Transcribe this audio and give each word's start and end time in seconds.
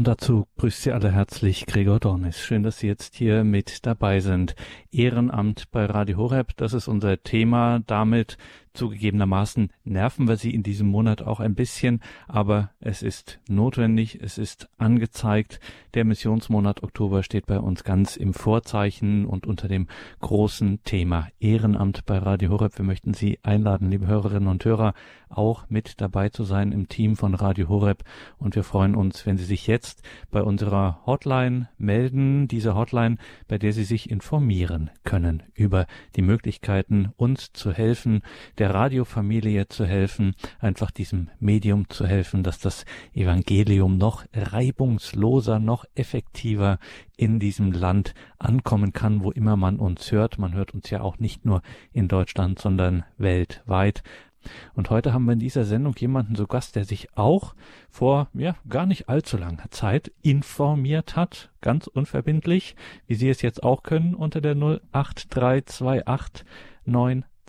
Und 0.00 0.08
dazu 0.08 0.46
grüßt 0.56 0.80
Sie 0.80 0.92
alle 0.92 1.12
herzlich 1.12 1.66
Gregor 1.66 2.00
Dornis. 2.00 2.40
Schön, 2.40 2.62
dass 2.62 2.78
Sie 2.78 2.86
jetzt 2.86 3.16
hier 3.16 3.44
mit 3.44 3.84
dabei 3.84 4.20
sind. 4.20 4.54
Ehrenamt 4.90 5.70
bei 5.72 5.84
Radio 5.84 6.16
Horeb, 6.16 6.56
das 6.56 6.72
ist 6.72 6.88
unser 6.88 7.22
Thema. 7.22 7.80
Damit 7.86 8.38
Zugegebenermaßen 8.72 9.72
nerven 9.84 10.28
wir 10.28 10.36
sie 10.36 10.54
in 10.54 10.62
diesem 10.62 10.86
Monat 10.86 11.22
auch 11.22 11.40
ein 11.40 11.54
bisschen, 11.54 12.00
aber 12.28 12.70
es 12.78 13.02
ist 13.02 13.40
notwendig, 13.48 14.20
es 14.22 14.38
ist 14.38 14.68
angezeigt. 14.78 15.60
Der 15.94 16.04
Missionsmonat 16.04 16.82
Oktober 16.84 17.22
steht 17.24 17.46
bei 17.46 17.58
uns 17.58 17.82
ganz 17.82 18.16
im 18.16 18.32
Vorzeichen 18.32 19.26
und 19.26 19.46
unter 19.46 19.66
dem 19.66 19.88
großen 20.20 20.84
Thema 20.84 21.28
Ehrenamt 21.40 22.06
bei 22.06 22.18
Radio 22.18 22.50
Horeb. 22.50 22.78
Wir 22.78 22.84
möchten 22.84 23.12
Sie 23.12 23.40
einladen, 23.42 23.90
liebe 23.90 24.06
Hörerinnen 24.06 24.48
und 24.48 24.64
Hörer, 24.64 24.94
auch 25.28 25.68
mit 25.68 26.00
dabei 26.00 26.28
zu 26.28 26.44
sein 26.44 26.72
im 26.72 26.88
Team 26.88 27.16
von 27.16 27.34
Radio 27.34 27.68
Horeb 27.68 28.04
und 28.38 28.56
wir 28.56 28.64
freuen 28.64 28.94
uns, 28.94 29.26
wenn 29.26 29.36
Sie 29.36 29.44
sich 29.44 29.66
jetzt 29.66 30.02
bei 30.30 30.42
unserer 30.42 31.00
Hotline 31.06 31.68
melden, 31.78 32.48
diese 32.48 32.74
Hotline, 32.74 33.16
bei 33.48 33.58
der 33.58 33.72
Sie 33.72 33.84
sich 33.84 34.10
informieren 34.10 34.90
können 35.04 35.42
über 35.54 35.86
die 36.16 36.22
Möglichkeiten, 36.22 37.12
uns 37.16 37.52
zu 37.52 37.72
helfen, 37.72 38.22
der 38.60 38.74
Radiofamilie 38.74 39.68
zu 39.68 39.86
helfen, 39.86 40.34
einfach 40.60 40.90
diesem 40.90 41.30
Medium 41.40 41.88
zu 41.88 42.06
helfen, 42.06 42.42
dass 42.42 42.58
das 42.58 42.84
Evangelium 43.14 43.96
noch 43.96 44.24
reibungsloser, 44.34 45.58
noch 45.58 45.86
effektiver 45.94 46.78
in 47.16 47.40
diesem 47.40 47.72
Land 47.72 48.14
ankommen 48.38 48.92
kann, 48.92 49.24
wo 49.24 49.30
immer 49.30 49.56
man 49.56 49.78
uns 49.78 50.12
hört. 50.12 50.38
Man 50.38 50.52
hört 50.52 50.74
uns 50.74 50.90
ja 50.90 51.00
auch 51.00 51.18
nicht 51.18 51.46
nur 51.46 51.62
in 51.92 52.06
Deutschland, 52.06 52.58
sondern 52.58 53.04
weltweit. 53.16 54.02
Und 54.74 54.90
heute 54.90 55.14
haben 55.14 55.24
wir 55.24 55.32
in 55.32 55.38
dieser 55.38 55.64
Sendung 55.64 55.94
jemanden 55.96 56.34
zu 56.34 56.46
Gast, 56.46 56.76
der 56.76 56.84
sich 56.84 57.16
auch 57.16 57.54
vor 57.90 58.28
ja 58.34 58.56
gar 58.68 58.84
nicht 58.84 59.08
allzu 59.08 59.38
langer 59.38 59.70
Zeit 59.70 60.12
informiert 60.20 61.16
hat, 61.16 61.50
ganz 61.62 61.86
unverbindlich, 61.86 62.76
wie 63.06 63.14
Sie 63.14 63.30
es 63.30 63.40
jetzt 63.42 63.62
auch 63.62 63.82
können 63.82 64.14
unter 64.14 64.40
der 64.42 64.54
08328 64.54 66.44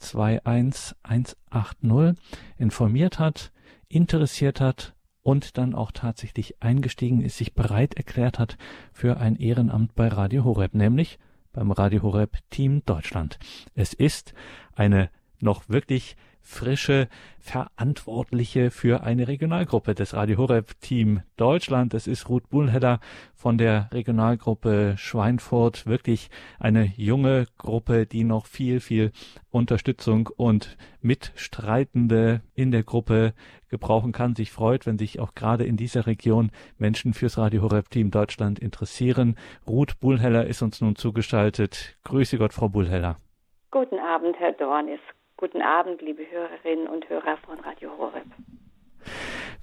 21180 0.01 2.15
informiert 2.57 3.19
hat, 3.19 3.51
interessiert 3.87 4.59
hat 4.59 4.95
und 5.21 5.57
dann 5.57 5.75
auch 5.75 5.91
tatsächlich 5.91 6.61
eingestiegen 6.61 7.21
ist, 7.21 7.37
sich 7.37 7.53
bereit 7.53 7.93
erklärt 7.93 8.39
hat 8.39 8.57
für 8.91 9.17
ein 9.17 9.35
Ehrenamt 9.35 9.95
bei 9.95 10.07
Radio 10.07 10.43
Horeb, 10.43 10.73
nämlich 10.73 11.19
beim 11.53 11.71
Radio 11.71 12.01
Horeb 12.01 12.37
Team 12.49 12.83
Deutschland. 12.85 13.37
Es 13.75 13.93
ist 13.93 14.33
eine 14.73 15.09
noch 15.41 15.67
wirklich 15.67 16.15
frische 16.41 17.07
Verantwortliche 17.39 18.71
für 18.71 19.03
eine 19.03 19.27
Regionalgruppe 19.27 19.95
des 19.95 20.13
Radio 20.13 20.37
Horeb 20.37 20.79
Team 20.81 21.21
Deutschland. 21.37 21.93
Das 21.93 22.07
ist 22.07 22.29
Ruth 22.29 22.49
Bullheller 22.49 22.99
von 23.35 23.57
der 23.57 23.89
Regionalgruppe 23.91 24.95
Schweinfurt. 24.97 25.87
Wirklich 25.87 26.29
eine 26.59 26.85
junge 26.97 27.45
Gruppe, 27.57 28.05
die 28.05 28.23
noch 28.23 28.45
viel, 28.45 28.79
viel 28.79 29.11
Unterstützung 29.49 30.29
und 30.35 30.77
Mitstreitende 31.01 32.41
in 32.53 32.71
der 32.71 32.83
Gruppe 32.83 33.33
gebrauchen 33.69 34.11
kann. 34.11 34.35
Sich 34.35 34.51
freut, 34.51 34.85
wenn 34.85 34.97
sich 34.97 35.19
auch 35.19 35.33
gerade 35.33 35.63
in 35.63 35.77
dieser 35.77 36.05
Region 36.05 36.51
Menschen 36.77 37.13
fürs 37.13 37.37
Radio 37.37 37.63
Horeb 37.63 37.89
Team 37.89 38.11
Deutschland 38.11 38.59
interessieren. 38.59 39.35
Ruth 39.67 39.99
Bullheller 39.99 40.45
ist 40.45 40.61
uns 40.61 40.81
nun 40.81 40.95
zugeschaltet. 40.95 41.97
Grüße 42.03 42.37
Gott, 42.37 42.53
Frau 42.53 42.69
Bullheller. 42.69 43.17
Guten 43.71 43.99
Abend, 43.99 44.35
Herr 44.37 44.51
Dornis. 44.53 44.99
Guten 45.41 45.63
Abend, 45.63 46.03
liebe 46.03 46.21
Hörerinnen 46.29 46.87
und 46.87 47.09
Hörer 47.09 47.35
von 47.37 47.59
Radio 47.61 47.97
Horeb. 47.97 48.27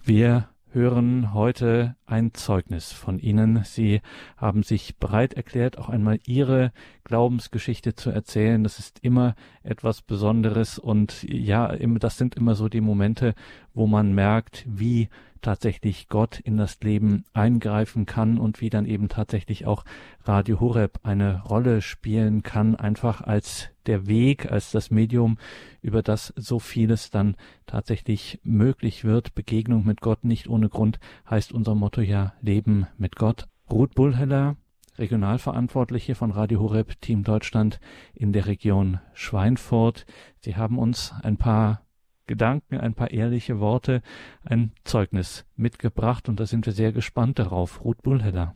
Wir 0.03 0.49
hören 0.73 1.33
heute 1.33 1.95
ein 2.05 2.35
Zeugnis 2.35 2.91
von 2.91 3.21
Ihnen. 3.21 3.63
Sie 3.63 4.01
haben 4.37 4.65
sich 4.65 4.99
bereit 4.99 5.35
erklärt, 5.35 5.79
auch 5.79 5.89
einmal 5.89 6.19
Ihre 6.27 6.73
Glaubensgeschichte 7.09 7.95
zu 7.95 8.11
erzählen. 8.11 8.63
Das 8.63 8.79
ist 8.79 9.01
immer 9.03 9.35
etwas 9.65 10.03
Besonderes 10.03 10.79
und 10.79 11.25
ja, 11.29 11.75
das 11.77 12.19
sind 12.19 12.37
immer 12.37 12.55
so 12.55 12.69
die 12.69 12.81
Momente, 12.81 13.35
wo 13.75 13.87
man 13.87 14.15
merkt, 14.15 14.65
wie 14.69 15.09
tatsächlich 15.41 16.09
Gott 16.09 16.39
in 16.41 16.57
das 16.57 16.81
Leben 16.81 17.25
eingreifen 17.33 18.07
kann 18.07 18.39
und 18.39 18.61
wie 18.61 18.71
dann 18.71 18.87
eben 18.87 19.09
tatsächlich 19.09 19.67
auch 19.67 19.85
Radio 20.25 20.61
Horeb 20.61 21.01
eine 21.03 21.43
Rolle 21.43 21.81
spielen 21.81 22.43
kann, 22.43 22.77
einfach 22.77 23.21
als 23.23 23.71
der 23.87 24.07
Weg, 24.07 24.51
als 24.51 24.71
das 24.71 24.91
Medium, 24.91 25.39
über 25.81 26.03
das 26.03 26.33
so 26.37 26.59
vieles 26.59 27.11
dann 27.11 27.37
tatsächlich 27.67 28.41
möglich 28.43 29.05
wird. 29.05 29.35
Begegnung 29.35 29.85
mit 29.85 30.01
Gott 30.01 30.25
nicht 30.25 30.49
ohne 30.49 30.69
Grund 30.69 30.99
heißt 31.29 31.53
unser 31.53 31.75
Motto 31.75 32.01
ja 32.01 32.35
Leben 32.41 32.87
mit 32.97 33.17
Gott. 33.17 33.47
Ruth 33.71 33.95
Bullheller, 33.95 34.57
Regionalverantwortliche 34.99 36.15
von 36.15 36.31
Radio 36.31 36.61
Horeb 36.61 37.01
Team 37.01 37.23
Deutschland 37.23 37.81
in 38.15 38.33
der 38.33 38.47
Region 38.47 39.01
Schweinfurt. 39.15 40.07
Sie 40.41 40.57
haben 40.57 40.79
uns 40.79 41.15
ein 41.23 41.39
paar 41.39 41.83
Gedanken, 42.27 42.79
ein 42.79 42.95
paar 42.95 43.11
ehrliche 43.11 43.61
Worte, 43.61 44.03
ein 44.49 44.73
Zeugnis 44.85 45.47
mitgebracht 45.57 46.29
und 46.29 46.39
da 46.39 46.47
sind 46.47 46.67
wir 46.67 46.73
sehr 46.73 46.93
gespannt 46.93 47.39
darauf. 47.39 47.85
Ruth 47.85 48.03
Bullheller. 48.03 48.55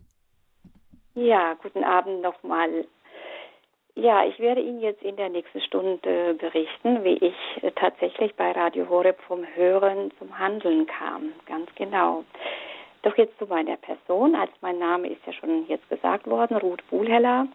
Ja, 1.14 1.54
guten 1.62 1.84
Abend 1.84 2.22
nochmal. 2.22 2.86
Ja, 3.94 4.24
ich 4.24 4.38
werde 4.38 4.62
Ihnen 4.62 4.80
jetzt 4.80 5.02
in 5.02 5.16
der 5.16 5.28
nächsten 5.28 5.60
Stunde 5.60 6.34
berichten, 6.34 7.04
wie 7.04 7.18
ich 7.18 7.34
tatsächlich 7.76 8.34
bei 8.36 8.52
Radio 8.52 8.88
Horeb 8.88 9.20
vom 9.28 9.44
Hören 9.54 10.10
zum 10.18 10.38
Handeln 10.38 10.86
kam. 10.86 11.32
Ganz 11.46 11.68
genau. 11.74 12.24
Doch 13.02 13.16
jetzt 13.16 13.36
zu 13.38 13.46
meiner 13.46 13.76
Person. 13.76 14.34
Als 14.34 14.52
mein 14.60 14.78
Name 14.78 15.08
ist 15.08 15.20
ja 15.26 15.32
schon 15.32 15.66
jetzt 15.66 15.88
gesagt 15.88 16.26
worden, 16.26 16.56
Ruth 16.56 16.88
Buhlheller. 16.88 17.48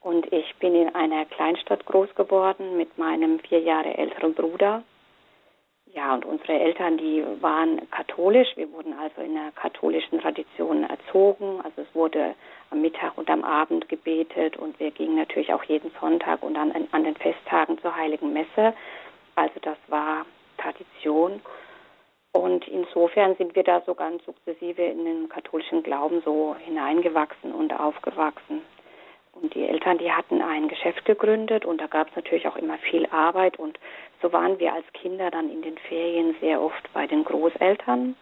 Und 0.00 0.32
ich 0.32 0.54
bin 0.56 0.74
in 0.74 0.92
einer 0.94 1.24
Kleinstadt 1.26 1.86
groß 1.86 2.14
geworden 2.16 2.76
mit 2.76 2.98
meinem 2.98 3.38
vier 3.38 3.60
Jahre 3.60 3.96
älteren 3.96 4.34
Bruder. 4.34 4.82
Ja, 5.94 6.14
und 6.14 6.24
unsere 6.24 6.54
Eltern, 6.58 6.96
die 6.96 7.22
waren 7.40 7.88
katholisch. 7.90 8.48
Wir 8.56 8.72
wurden 8.72 8.94
also 8.98 9.20
in 9.20 9.34
der 9.34 9.52
katholischen 9.54 10.20
Tradition 10.20 10.84
erzogen. 10.84 11.60
Also 11.62 11.82
es 11.82 11.94
wurde 11.94 12.34
am 12.70 12.80
Mittag 12.80 13.16
und 13.16 13.28
am 13.30 13.44
Abend 13.44 13.88
gebetet 13.88 14.56
und 14.56 14.80
wir 14.80 14.90
gingen 14.90 15.16
natürlich 15.16 15.52
auch 15.52 15.62
jeden 15.64 15.92
Sonntag 16.00 16.42
und 16.42 16.54
dann 16.54 16.72
an 16.90 17.04
den 17.04 17.14
Festtagen 17.14 17.78
zur 17.78 17.94
Heiligen 17.94 18.32
Messe. 18.32 18.74
Also 19.34 19.60
das 19.60 19.76
war 19.88 20.24
Tradition. 20.56 21.40
Und 22.32 22.66
insofern 22.66 23.36
sind 23.36 23.54
wir 23.54 23.62
da 23.62 23.82
so 23.82 23.94
ganz 23.94 24.24
sukzessive 24.24 24.82
in 24.82 25.04
den 25.04 25.28
katholischen 25.28 25.82
Glauben 25.82 26.22
so 26.24 26.56
hineingewachsen 26.58 27.52
und 27.52 27.78
aufgewachsen. 27.78 28.62
Und 29.32 29.54
die 29.54 29.66
Eltern, 29.66 29.98
die 29.98 30.12
hatten 30.12 30.42
ein 30.42 30.68
Geschäft 30.68 31.04
gegründet 31.04 31.64
und 31.64 31.80
da 31.80 31.86
gab 31.86 32.08
es 32.08 32.16
natürlich 32.16 32.46
auch 32.48 32.56
immer 32.56 32.78
viel 32.78 33.06
Arbeit 33.06 33.58
und 33.58 33.78
so 34.20 34.32
waren 34.32 34.58
wir 34.58 34.72
als 34.72 34.84
Kinder 34.92 35.30
dann 35.30 35.50
in 35.50 35.62
den 35.62 35.76
Ferien 35.78 36.36
sehr 36.40 36.60
oft 36.60 36.92
bei 36.92 37.06
den 37.06 37.24
Großeltern. 37.24 38.14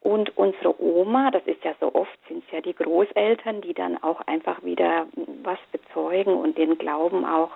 Und 0.00 0.36
unsere 0.36 0.80
Oma, 0.82 1.30
das 1.30 1.44
ist 1.46 1.62
ja 1.64 1.74
so 1.80 1.94
oft, 1.94 2.18
sind 2.26 2.42
es 2.44 2.52
ja 2.52 2.60
die 2.60 2.74
Großeltern, 2.74 3.60
die 3.60 3.74
dann 3.74 4.02
auch 4.02 4.20
einfach 4.26 4.62
wieder 4.64 5.06
was 5.44 5.58
bezeugen 5.70 6.34
und 6.34 6.58
den 6.58 6.76
Glauben 6.76 7.24
auch 7.24 7.50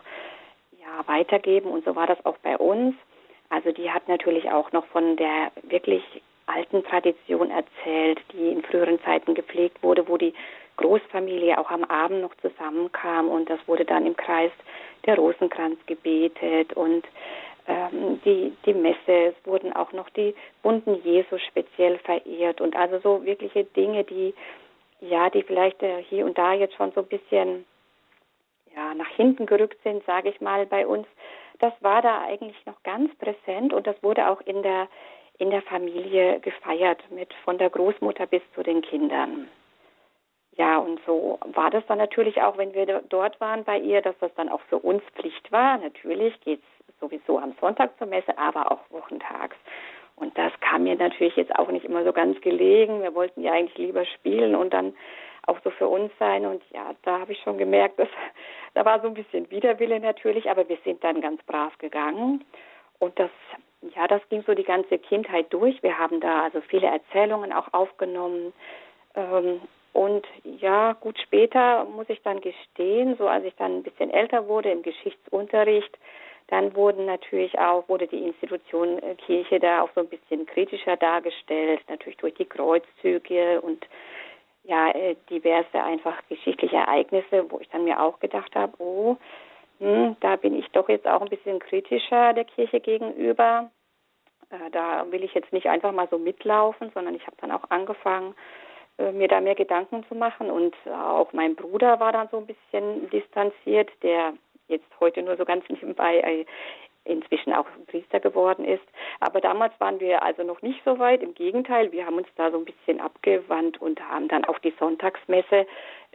ja, 0.78 1.06
weitergeben. 1.06 1.70
Und 1.70 1.84
so 1.84 1.96
war 1.96 2.06
das 2.06 2.24
auch 2.24 2.36
bei 2.38 2.56
uns. 2.56 2.94
Also 3.50 3.72
die 3.72 3.90
hat 3.90 4.08
natürlich 4.08 4.50
auch 4.50 4.72
noch 4.72 4.86
von 4.86 5.16
der 5.16 5.50
wirklich 5.62 6.02
alten 6.46 6.84
Tradition 6.84 7.50
erzählt, 7.50 8.20
die 8.32 8.48
in 8.48 8.62
früheren 8.62 9.00
Zeiten 9.02 9.34
gepflegt 9.34 9.82
wurde, 9.82 10.08
wo 10.08 10.16
die 10.16 10.34
Großfamilie 10.76 11.58
auch 11.58 11.70
am 11.70 11.84
Abend 11.84 12.20
noch 12.22 12.34
zusammenkam 12.36 13.28
und 13.28 13.48
das 13.48 13.58
wurde 13.66 13.84
dann 13.84 14.06
im 14.06 14.16
Kreis 14.16 14.52
der 15.06 15.16
Rosenkranz 15.16 15.78
gebetet 15.86 16.74
und 16.74 17.04
ähm, 17.66 18.20
die, 18.24 18.52
die 18.64 18.74
Messe, 18.74 19.34
es 19.34 19.34
wurden 19.44 19.72
auch 19.72 19.92
noch 19.92 20.08
die 20.10 20.34
bunten 20.62 21.02
Jesus 21.02 21.40
speziell 21.42 21.98
verehrt 21.98 22.60
und 22.60 22.76
also 22.76 22.98
so 22.98 23.24
wirkliche 23.24 23.64
Dinge, 23.64 24.04
die 24.04 24.34
ja, 25.00 25.28
die 25.30 25.42
vielleicht 25.42 25.82
äh, 25.82 26.02
hier 26.02 26.24
und 26.24 26.38
da 26.38 26.54
jetzt 26.54 26.74
schon 26.74 26.92
so 26.92 27.00
ein 27.00 27.06
bisschen 27.06 27.64
ja, 28.76 28.94
nach 28.94 29.08
hinten 29.08 29.46
gerückt 29.46 29.82
sind, 29.82 30.04
sage 30.04 30.28
ich 30.28 30.40
mal, 30.40 30.66
bei 30.66 30.86
uns. 30.86 31.06
Das 31.58 31.72
war 31.80 32.02
da 32.02 32.22
eigentlich 32.22 32.64
noch 32.66 32.82
ganz 32.82 33.14
präsent 33.16 33.72
und 33.72 33.86
das 33.86 34.00
wurde 34.02 34.28
auch 34.28 34.40
in 34.42 34.62
der 34.62 34.88
in 35.38 35.50
der 35.50 35.62
Familie 35.62 36.40
gefeiert 36.40 37.02
mit 37.10 37.32
von 37.44 37.58
der 37.58 37.68
Großmutter 37.68 38.26
bis 38.26 38.42
zu 38.54 38.62
den 38.62 38.80
Kindern. 38.80 39.48
Ja, 40.56 40.78
und 40.78 40.98
so 41.04 41.38
war 41.52 41.70
das 41.70 41.84
dann 41.86 41.98
natürlich 41.98 42.40
auch, 42.40 42.56
wenn 42.56 42.72
wir 42.72 42.86
dort 43.10 43.38
waren 43.40 43.64
bei 43.64 43.78
ihr, 43.78 44.00
dass 44.00 44.16
das 44.20 44.34
dann 44.36 44.48
auch 44.48 44.62
für 44.62 44.78
uns 44.78 45.02
Pflicht 45.14 45.52
war. 45.52 45.76
Natürlich 45.76 46.40
geht 46.40 46.60
es 46.88 46.98
sowieso 46.98 47.38
am 47.38 47.54
Sonntag 47.60 47.96
zur 47.98 48.06
Messe, 48.06 48.38
aber 48.38 48.72
auch 48.72 48.80
wochentags. 48.90 49.56
Und 50.14 50.36
das 50.38 50.50
kam 50.60 50.84
mir 50.84 50.96
natürlich 50.96 51.36
jetzt 51.36 51.54
auch 51.54 51.70
nicht 51.70 51.84
immer 51.84 52.04
so 52.04 52.12
ganz 52.14 52.40
gelegen. 52.40 53.02
Wir 53.02 53.14
wollten 53.14 53.42
ja 53.42 53.52
eigentlich 53.52 53.76
lieber 53.76 54.06
spielen 54.06 54.54
und 54.54 54.72
dann 54.72 54.94
auch 55.46 55.58
so 55.64 55.70
für 55.70 55.88
uns 55.88 56.12
sein. 56.18 56.44
Und 56.46 56.62
ja, 56.72 56.94
da 57.02 57.20
habe 57.20 57.32
ich 57.32 57.40
schon 57.40 57.58
gemerkt, 57.58 57.98
dass 57.98 58.08
da 58.74 58.84
war 58.84 59.00
so 59.00 59.08
ein 59.08 59.14
bisschen 59.14 59.50
Widerwille 59.50 60.00
natürlich, 60.00 60.50
aber 60.50 60.68
wir 60.68 60.78
sind 60.84 61.02
dann 61.02 61.20
ganz 61.20 61.42
brav 61.44 61.76
gegangen. 61.78 62.44
Und 62.98 63.18
das, 63.18 63.30
ja, 63.94 64.06
das 64.06 64.22
ging 64.28 64.42
so 64.46 64.54
die 64.54 64.64
ganze 64.64 64.98
Kindheit 64.98 65.46
durch. 65.50 65.82
Wir 65.82 65.98
haben 65.98 66.20
da 66.20 66.44
also 66.44 66.60
viele 66.62 66.86
Erzählungen 66.88 67.52
auch 67.52 67.72
aufgenommen 67.72 68.52
Ähm, 69.16 69.60
und 69.92 70.26
ja, 70.44 70.92
gut 70.92 71.18
später 71.18 71.86
muss 71.86 72.08
ich 72.08 72.20
dann 72.22 72.40
gestehen, 72.40 73.16
so 73.16 73.26
als 73.28 73.44
ich 73.44 73.54
dann 73.56 73.78
ein 73.78 73.82
bisschen 73.82 74.10
älter 74.10 74.46
wurde 74.46 74.70
im 74.70 74.82
Geschichtsunterricht, 74.82 75.98
dann 76.48 76.76
wurden 76.76 77.06
natürlich 77.06 77.58
auch, 77.58 77.88
wurde 77.88 78.06
die 78.06 78.22
Institution 78.22 79.02
äh, 79.02 79.14
Kirche 79.14 79.58
da 79.58 79.82
auch 79.82 79.88
so 79.94 80.02
ein 80.02 80.08
bisschen 80.08 80.46
kritischer 80.46 80.96
dargestellt, 80.96 81.80
natürlich 81.88 82.18
durch 82.18 82.34
die 82.34 82.44
Kreuzzüge 82.44 83.60
und 83.62 83.86
ja, 84.66 84.90
äh, 84.90 85.16
diverse 85.30 85.82
einfach 85.82 86.16
geschichtliche 86.28 86.76
Ereignisse, 86.76 87.50
wo 87.50 87.58
ich 87.60 87.68
dann 87.68 87.84
mir 87.84 88.00
auch 88.00 88.18
gedacht 88.20 88.54
habe, 88.54 88.72
oh, 88.78 89.16
hm, 89.78 90.16
da 90.20 90.36
bin 90.36 90.58
ich 90.58 90.68
doch 90.70 90.88
jetzt 90.88 91.06
auch 91.06 91.20
ein 91.20 91.28
bisschen 91.28 91.58
kritischer 91.58 92.32
der 92.32 92.44
Kirche 92.44 92.80
gegenüber. 92.80 93.70
Äh, 94.50 94.70
da 94.70 95.10
will 95.10 95.22
ich 95.22 95.34
jetzt 95.34 95.52
nicht 95.52 95.66
einfach 95.66 95.92
mal 95.92 96.08
so 96.10 96.18
mitlaufen, 96.18 96.90
sondern 96.94 97.14
ich 97.14 97.26
habe 97.26 97.36
dann 97.40 97.52
auch 97.52 97.70
angefangen, 97.70 98.34
mir 99.12 99.28
da 99.28 99.42
mehr 99.42 99.54
Gedanken 99.54 100.06
zu 100.08 100.14
machen. 100.14 100.50
Und 100.50 100.74
auch 100.90 101.30
mein 101.34 101.54
Bruder 101.54 102.00
war 102.00 102.12
dann 102.12 102.28
so 102.30 102.38
ein 102.38 102.46
bisschen 102.46 103.10
distanziert, 103.10 103.90
der 104.02 104.32
jetzt 104.68 104.88
heute 105.00 105.22
nur 105.22 105.36
so 105.36 105.44
ganz 105.44 105.64
nebenbei 105.68 106.20
äh, 106.20 106.46
inzwischen 107.06 107.52
auch 107.52 107.66
Priester 107.86 108.20
geworden 108.20 108.64
ist. 108.64 108.84
Aber 109.20 109.40
damals 109.40 109.72
waren 109.78 110.00
wir 110.00 110.22
also 110.22 110.42
noch 110.42 110.62
nicht 110.62 110.80
so 110.84 110.98
weit. 110.98 111.22
Im 111.22 111.34
Gegenteil, 111.34 111.92
wir 111.92 112.06
haben 112.06 112.16
uns 112.16 112.28
da 112.36 112.50
so 112.50 112.58
ein 112.58 112.64
bisschen 112.64 113.00
abgewandt 113.00 113.80
und 113.80 114.00
haben 114.00 114.28
dann 114.28 114.44
auch 114.44 114.58
die 114.58 114.74
Sonntagsmesse, 114.78 115.66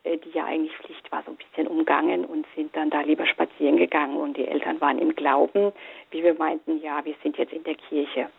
äh, 0.04 0.18
die 0.18 0.32
ja 0.32 0.46
eigentlich 0.46 0.76
Pflicht 0.78 1.12
war, 1.12 1.24
so 1.24 1.32
ein 1.32 1.38
bisschen 1.38 1.68
umgangen 1.68 2.26
und 2.26 2.46
sind 2.56 2.76
dann 2.76 2.90
da 2.90 3.02
lieber 3.02 3.26
spazieren 3.26 3.78
gegangen. 3.78 4.18
Und 4.18 4.38
die 4.38 4.48
Eltern 4.48 4.82
waren 4.82 5.00
im 5.00 5.16
Glauben, 5.16 5.72
wie 6.12 6.24
wir 6.24 6.34
meinten, 6.34 6.82
ja, 6.82 7.04
wir 7.06 7.16
sind 7.24 7.38
jetzt 7.38 7.54
in 7.54 7.64
der 7.64 7.76
Kirche. 7.76 8.30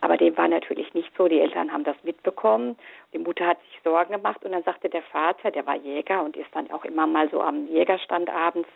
Aber 0.00 0.16
dem 0.16 0.36
war 0.36 0.48
natürlich 0.48 0.94
nicht 0.94 1.10
so. 1.16 1.28
Die 1.28 1.40
Eltern 1.40 1.72
haben 1.72 1.84
das 1.84 1.96
mitbekommen. 2.02 2.76
Die 3.12 3.18
Mutter 3.18 3.46
hat 3.46 3.60
sich 3.62 3.80
Sorgen 3.84 4.12
gemacht 4.12 4.44
und 4.44 4.52
dann 4.52 4.62
sagte 4.62 4.88
der 4.88 5.02
Vater, 5.02 5.50
der 5.50 5.66
war 5.66 5.76
Jäger 5.76 6.22
und 6.22 6.36
ist 6.36 6.54
dann 6.54 6.70
auch 6.70 6.84
immer 6.84 7.06
mal 7.06 7.28
so 7.30 7.40
am 7.40 7.66
Jägerstand 7.68 8.30
abends 8.30 8.68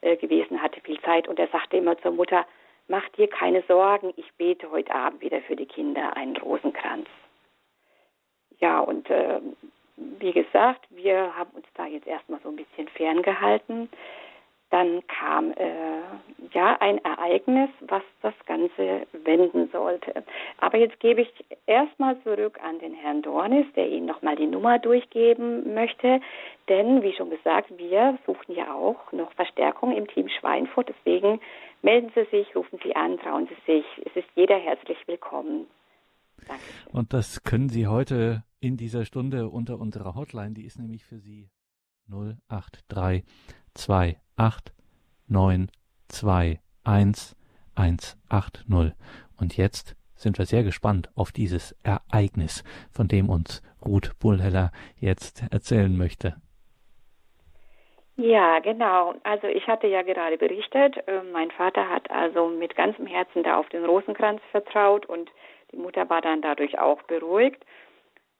äh, 0.00 0.16
gewesen, 0.16 0.60
hatte 0.60 0.80
viel 0.80 1.00
Zeit 1.02 1.28
und 1.28 1.38
er 1.38 1.48
sagte 1.48 1.76
immer 1.76 1.96
zur 1.98 2.12
Mutter, 2.12 2.46
mach 2.88 3.08
dir 3.10 3.28
keine 3.28 3.62
Sorgen, 3.62 4.12
ich 4.16 4.32
bete 4.34 4.70
heute 4.70 4.94
Abend 4.94 5.20
wieder 5.20 5.40
für 5.42 5.56
die 5.56 5.66
Kinder 5.66 6.16
einen 6.16 6.36
Rosenkranz. 6.36 7.08
Ja, 8.60 8.80
und 8.80 9.08
äh, 9.10 9.40
wie 9.96 10.32
gesagt, 10.32 10.86
wir 10.90 11.36
haben 11.36 11.50
uns 11.54 11.66
da 11.74 11.86
jetzt 11.86 12.06
erstmal 12.06 12.40
so 12.40 12.48
ein 12.48 12.56
bisschen 12.56 12.88
ferngehalten. 12.88 13.88
Dann 14.74 15.06
kam 15.06 15.52
äh, 15.52 16.02
ja 16.52 16.76
ein 16.80 16.98
Ereignis, 17.04 17.70
was 17.86 18.02
das 18.22 18.34
Ganze 18.44 19.06
wenden 19.12 19.70
sollte. 19.70 20.24
Aber 20.58 20.78
jetzt 20.78 20.98
gebe 20.98 21.20
ich 21.20 21.32
erstmal 21.66 22.20
zurück 22.24 22.58
an 22.60 22.80
den 22.80 22.92
Herrn 22.92 23.22
Dornis, 23.22 23.66
der 23.76 23.88
Ihnen 23.88 24.06
nochmal 24.06 24.34
die 24.34 24.48
Nummer 24.48 24.80
durchgeben 24.80 25.74
möchte. 25.74 26.20
Denn, 26.68 27.04
wie 27.04 27.12
schon 27.12 27.30
gesagt, 27.30 27.70
wir 27.78 28.18
suchen 28.26 28.56
ja 28.56 28.74
auch 28.74 29.12
noch 29.12 29.30
Verstärkung 29.34 29.96
im 29.96 30.08
Team 30.08 30.28
Schweinfurt. 30.28 30.88
Deswegen 30.88 31.40
melden 31.82 32.10
Sie 32.16 32.24
sich, 32.32 32.56
rufen 32.56 32.80
Sie 32.82 32.96
an, 32.96 33.20
trauen 33.20 33.46
Sie 33.46 33.72
sich. 33.72 33.84
Es 34.04 34.16
ist 34.16 34.28
jeder 34.34 34.58
herzlich 34.58 34.98
willkommen. 35.06 35.68
Dankeschön. 36.48 36.90
Und 36.90 37.12
das 37.12 37.44
können 37.44 37.68
Sie 37.68 37.86
heute 37.86 38.42
in 38.58 38.76
dieser 38.76 39.04
Stunde 39.04 39.50
unter 39.50 39.78
unserer 39.78 40.16
Hotline, 40.16 40.54
die 40.54 40.64
ist 40.64 40.80
nämlich 40.80 41.04
für 41.04 41.20
Sie 41.20 41.48
083 42.08 43.22
28 44.36 44.74
9 45.28 45.70
2 46.08 46.60
1 46.84 47.36
180. 47.74 48.94
Und 49.40 49.56
jetzt 49.56 49.96
sind 50.14 50.38
wir 50.38 50.46
sehr 50.46 50.62
gespannt 50.62 51.10
auf 51.16 51.32
dieses 51.32 51.76
Ereignis, 51.82 52.62
von 52.92 53.08
dem 53.08 53.28
uns 53.28 53.62
Ruth 53.84 54.18
Bullheller 54.20 54.70
jetzt 54.98 55.42
erzählen 55.50 55.96
möchte. 55.96 56.36
Ja, 58.16 58.60
genau. 58.60 59.14
Also 59.24 59.48
ich 59.48 59.66
hatte 59.66 59.88
ja 59.88 60.02
gerade 60.02 60.38
berichtet, 60.38 60.96
äh, 61.08 61.22
mein 61.32 61.50
Vater 61.50 61.88
hat 61.88 62.08
also 62.10 62.46
mit 62.46 62.76
ganzem 62.76 63.06
Herzen 63.06 63.42
da 63.42 63.56
auf 63.56 63.68
den 63.70 63.84
Rosenkranz 63.84 64.40
vertraut 64.52 65.06
und 65.06 65.30
die 65.72 65.76
Mutter 65.76 66.08
war 66.08 66.20
dann 66.20 66.40
dadurch 66.40 66.78
auch 66.78 67.02
beruhigt. 67.02 67.64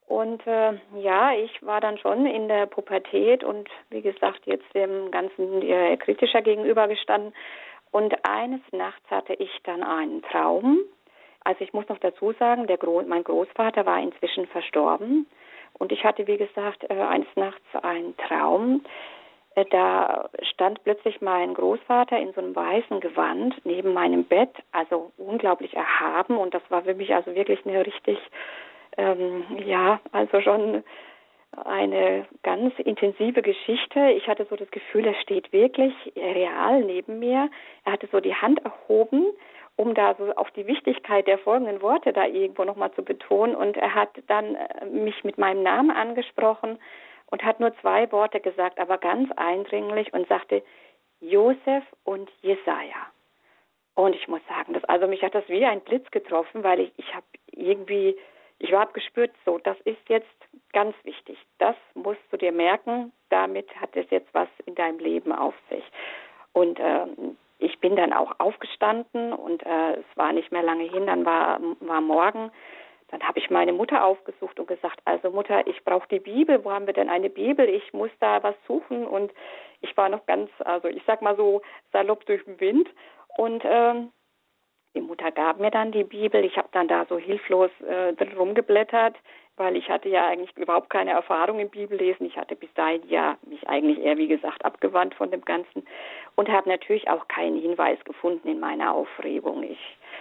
Und 0.07 0.47
äh, 0.47 0.75
ja, 0.97 1.33
ich 1.33 1.65
war 1.65 1.81
dann 1.81 1.99
schon 1.99 2.27
in 2.27 2.49
der 2.49 2.67
Pubertät 2.67 3.43
und 3.43 3.69
wie 3.91 4.03
gesagt 4.03 4.41
jetzt 4.45 4.75
dem 4.75 5.11
Ganzen 5.11 5.63
äh, 5.63 5.97
kritischer 5.97 6.43
gegenübergestanden. 6.43 7.33
Und 7.91 8.15
eines 8.25 8.61
Nachts 8.73 9.09
hatte 9.11 9.35
ich 9.35 9.51
dann 9.63 9.83
einen 9.83 10.23
Traum. 10.23 10.81
Also 11.45 11.63
ich 11.63 11.73
muss 11.73 11.89
noch 11.89 11.99
dazu 11.99 12.33
sagen, 12.33 12.67
der 12.67 12.77
Gro 12.77 13.03
mein 13.07 13.25
Großvater 13.25 13.87
war 13.87 14.01
inzwischen 14.01 14.47
verstorben. 14.47 15.27
Und 15.79 15.93
ich 15.93 16.05
hatte, 16.05 16.27
wie 16.27 16.37
gesagt, 16.37 16.85
äh, 16.89 16.95
eines 16.95 17.29
Nachts 17.35 17.65
einen 17.83 18.17
Traum. 18.17 18.83
Äh, 19.55 19.65
da 19.71 20.29
stand 20.43 20.83
plötzlich 20.85 21.21
mein 21.21 21.55
Großvater 21.55 22.19
in 22.19 22.33
so 22.33 22.41
einem 22.41 22.55
weißen 22.55 23.01
Gewand 23.01 23.55
neben 23.65 23.93
meinem 23.93 24.25
Bett, 24.25 24.51
also 24.73 25.13
unglaublich 25.17 25.75
erhaben. 25.75 26.37
Und 26.37 26.53
das 26.53 26.63
war 26.69 26.83
für 26.83 26.95
mich 26.95 27.15
also 27.15 27.35
wirklich 27.35 27.65
eine 27.65 27.87
richtig 27.87 28.19
ähm, 28.97 29.45
ja, 29.65 30.01
also 30.13 30.41
schon 30.41 30.85
eine 31.65 32.27
ganz 32.43 32.75
intensive 32.79 33.43
Geschichte. 33.43 34.11
Ich 34.17 34.27
hatte 34.27 34.47
so 34.51 34.57
das 34.57 34.71
Gefühl, 34.71 35.07
er 35.07 35.15
steht 35.15 35.53
wirklich 35.53 35.95
real 36.17 36.83
neben 36.83 37.19
mir. 37.19 37.49
Er 37.85 37.93
hatte 37.93 38.09
so 38.11 38.21
die 38.21 38.35
Hand 38.35 38.65
erhoben, 38.65 39.27
um 39.77 39.95
da 39.95 40.15
so 40.15 40.35
auch 40.37 40.51
die 40.51 40.67
Wichtigkeit 40.67 41.27
der 41.27 41.39
folgenden 41.39 41.81
Worte 41.83 42.13
da 42.13 42.27
irgendwo 42.27 42.65
nochmal 42.65 42.93
zu 42.93 43.03
betonen. 43.03 43.55
Und 43.55 43.77
er 43.77 43.95
hat 43.95 44.11
dann 44.27 44.57
äh, 44.57 44.87
mich 44.87 45.23
mit 45.25 45.39
meinem 45.39 45.63
Namen 45.63 45.91
angesprochen 45.91 46.79
und 47.27 47.43
hat 47.45 47.61
nur 47.61 47.75
zwei 47.81 48.11
Worte 48.13 48.41
gesagt, 48.41 48.79
aber 48.79 48.99
ganz 48.99 49.31
eindringlich 49.37 50.13
und 50.13 50.29
sagte 50.29 50.63
Josef 51.21 51.85
und 52.05 52.31
Jesaja. 52.43 53.11
Und 53.95 54.17
ich 54.17 54.27
muss 54.27 54.41
sagen, 54.49 54.75
das, 54.75 54.85
also 54.85 55.07
mich 55.07 55.23
hat 55.23 55.35
das 55.35 55.49
wie 55.49 55.65
ein 55.65 55.81
Blitz 55.81 56.11
getroffen, 56.11 56.65
weil 56.65 56.81
ich, 56.81 56.93
ich 56.97 57.15
habe 57.15 57.27
irgendwie 57.53 58.17
ich 58.65 58.73
habe 58.73 58.93
gespürt, 58.95 59.31
so, 59.45 59.59
das 59.59 59.77
ist 59.85 60.09
jetzt 60.09 60.27
ganz 60.73 60.95
wichtig. 61.05 61.39
Das 61.59 61.77
musst 61.93 62.23
du 62.31 62.39
dir 62.39 62.51
merken. 62.51 63.13
Damit 63.29 63.69
hat 63.77 63.95
es 63.95 64.07
jetzt 64.11 64.33
was 64.33 64.49
in 64.65 64.75
deinem 64.75 64.99
Leben 64.99 65.33
auf 65.33 65.55
sich. 65.69 65.85
Und 66.53 66.81
äh, 66.81 67.07
ich 67.59 67.79
bin 67.81 67.95
dann 67.95 68.15
auch 68.15 68.33
aufgestanden 68.39 69.35
und 69.35 69.65
äh, 69.67 69.97
es 69.97 70.17
war 70.17 70.33
nicht 70.33 70.51
mehr 70.51 70.63
lange 70.63 70.85
hin, 70.85 71.07
dann 71.07 71.27
war, 71.27 71.61
war 71.81 72.01
morgen. 72.01 72.51
Dann 73.09 73.23
habe 73.23 73.39
ich 73.39 73.51
meine 73.51 73.75
Mutter 73.75 74.03
aufgesucht 74.03 74.59
und 74.59 74.67
gesagt, 74.67 74.99
also 75.05 75.31
Mutter, 75.31 75.67
ich 75.67 75.85
brauche 75.85 76.09
die 76.09 76.21
Bibel. 76.21 76.65
Wo 76.65 76.73
haben 76.73 76.87
wir 76.87 76.95
denn 76.95 77.11
eine 77.11 77.29
Bibel? 77.29 77.69
Ich 77.69 77.93
muss 77.93 78.11
da 78.19 78.43
was 78.43 78.55
suchen. 78.67 79.07
Und 79.07 79.31
ich 79.83 79.95
war 79.97 80.09
noch 80.09 80.25
ganz, 80.25 80.51
also 80.61 80.89
ich 80.89 81.03
sag 81.07 81.21
mal 81.21 81.37
so 81.37 81.61
salopp 81.93 82.25
durch 82.25 82.43
den 82.45 82.59
Wind. 82.61 82.89
Und 83.37 83.63
ähm, 83.67 84.11
die 84.95 85.01
Mutter 85.01 85.33
gab 85.33 85.59
mir 85.59 85.71
dann 85.71 85.93
die 85.93 86.05
Bibel. 86.05 86.45
Ich 86.45 86.57
habe 86.57 86.69
dann 86.73 86.89
da 86.89 87.05
so 87.07 87.19
hilflos 87.19 87.71
äh, 87.81 88.13
drum 88.15 88.55
geblättert, 88.55 89.17
weil 89.57 89.77
ich 89.77 89.89
hatte 89.89 90.09
ja 90.09 90.27
eigentlich 90.27 90.57
überhaupt 90.57 90.91
keine 90.91 91.13
Erfahrung 91.13 91.59
im 91.59 91.69
Bibellesen. 91.69 92.27
Ich 92.27 92.37
hatte 92.37 92.57
bis 92.57 92.73
dahin 92.75 93.03
ja 93.09 93.37
mich 93.43 93.67
eigentlich 93.69 93.99
eher, 93.99 94.17
wie 94.19 94.29
gesagt, 94.29 94.65
abgewandt 94.65 95.15
von 95.15 95.31
dem 95.31 95.45
Ganzen 95.45 95.87
und 96.37 96.49
habe 96.49 96.69
natürlich 96.69 97.09
auch 97.09 97.27
keinen 97.29 97.61
Hinweis 97.61 97.99
gefunden 98.05 98.49
in 98.49 98.61
meiner 98.61 98.95
Aufregung. 98.95 99.63
Ich 99.65 99.81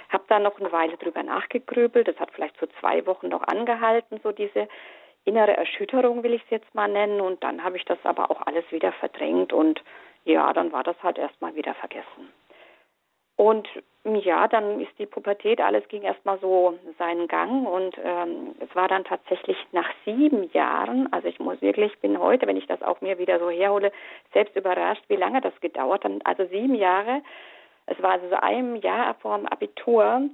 habe 0.10 0.24
dann 0.28 0.44
noch 0.44 0.60
eine 0.60 0.72
Weile 0.72 0.98
drüber 0.98 1.24
nachgegrübelt. 1.24 2.08
Das 2.08 2.20
hat 2.20 2.32
vielleicht 2.32 2.60
so 2.60 2.68
zwei 2.80 3.06
Wochen 3.06 3.30
noch 3.30 3.44
angehalten, 3.44 4.20
so 4.24 4.32
diese 4.32 4.68
innere 5.26 5.56
Erschütterung 5.56 6.24
will 6.24 6.34
ich 6.34 6.44
es 6.44 6.50
jetzt 6.50 6.76
mal 6.76 6.88
nennen. 6.88 7.22
Und 7.22 7.44
dann 7.44 7.64
habe 7.64 7.78
ich 7.78 7.86
das 7.86 8.00
aber 8.04 8.30
auch 8.30 8.42
alles 8.46 8.66
wieder 8.72 8.92
verdrängt 8.94 9.54
und 9.54 9.82
ja, 10.26 10.54
dann 10.54 10.72
war 10.72 10.84
das 10.84 10.96
halt 11.04 11.18
erstmal 11.18 11.56
wieder 11.56 11.74
vergessen. 11.76 12.32
Und 13.36 13.68
ja, 14.06 14.50
dann 14.50 14.82
ist 14.82 14.92
die 15.00 15.06
Pubertät, 15.06 15.62
alles 15.62 15.88
ging 15.88 16.02
erstmal 16.02 16.38
so 16.40 16.78
seinen 17.00 17.28
Gang 17.30 17.66
und 17.66 17.98
ähm, 18.04 18.54
es 18.60 18.76
war 18.76 18.90
dann 18.90 19.06
tatsächlich 19.06 19.58
nach 19.72 19.90
sieben 20.04 20.50
Jahren, 20.52 21.08
also 21.14 21.30
ich 21.30 21.40
muss 21.40 21.62
wirklich, 21.62 21.98
bin 22.00 22.20
heute, 22.20 22.46
wenn 22.46 22.58
ich 22.58 22.68
das 22.68 22.82
auch 22.82 23.00
mir 23.00 23.18
wieder 23.18 23.40
so 23.40 23.50
herhole, 23.50 23.94
selbst 24.34 24.58
überrascht, 24.58 25.04
wie 25.08 25.16
lange 25.16 25.40
das 25.40 25.54
gedauert 25.62 26.04
hat. 26.04 26.12
Also 26.26 26.46
sieben 26.48 26.76
Jahre, 26.76 27.22
es 27.86 28.02
war 28.02 28.12
also 28.12 28.28
so 28.28 28.36
ein 28.36 28.76
Jahr 28.78 29.14
vor 29.16 29.38
dem 29.38 29.48
Abitur, 29.48 30.30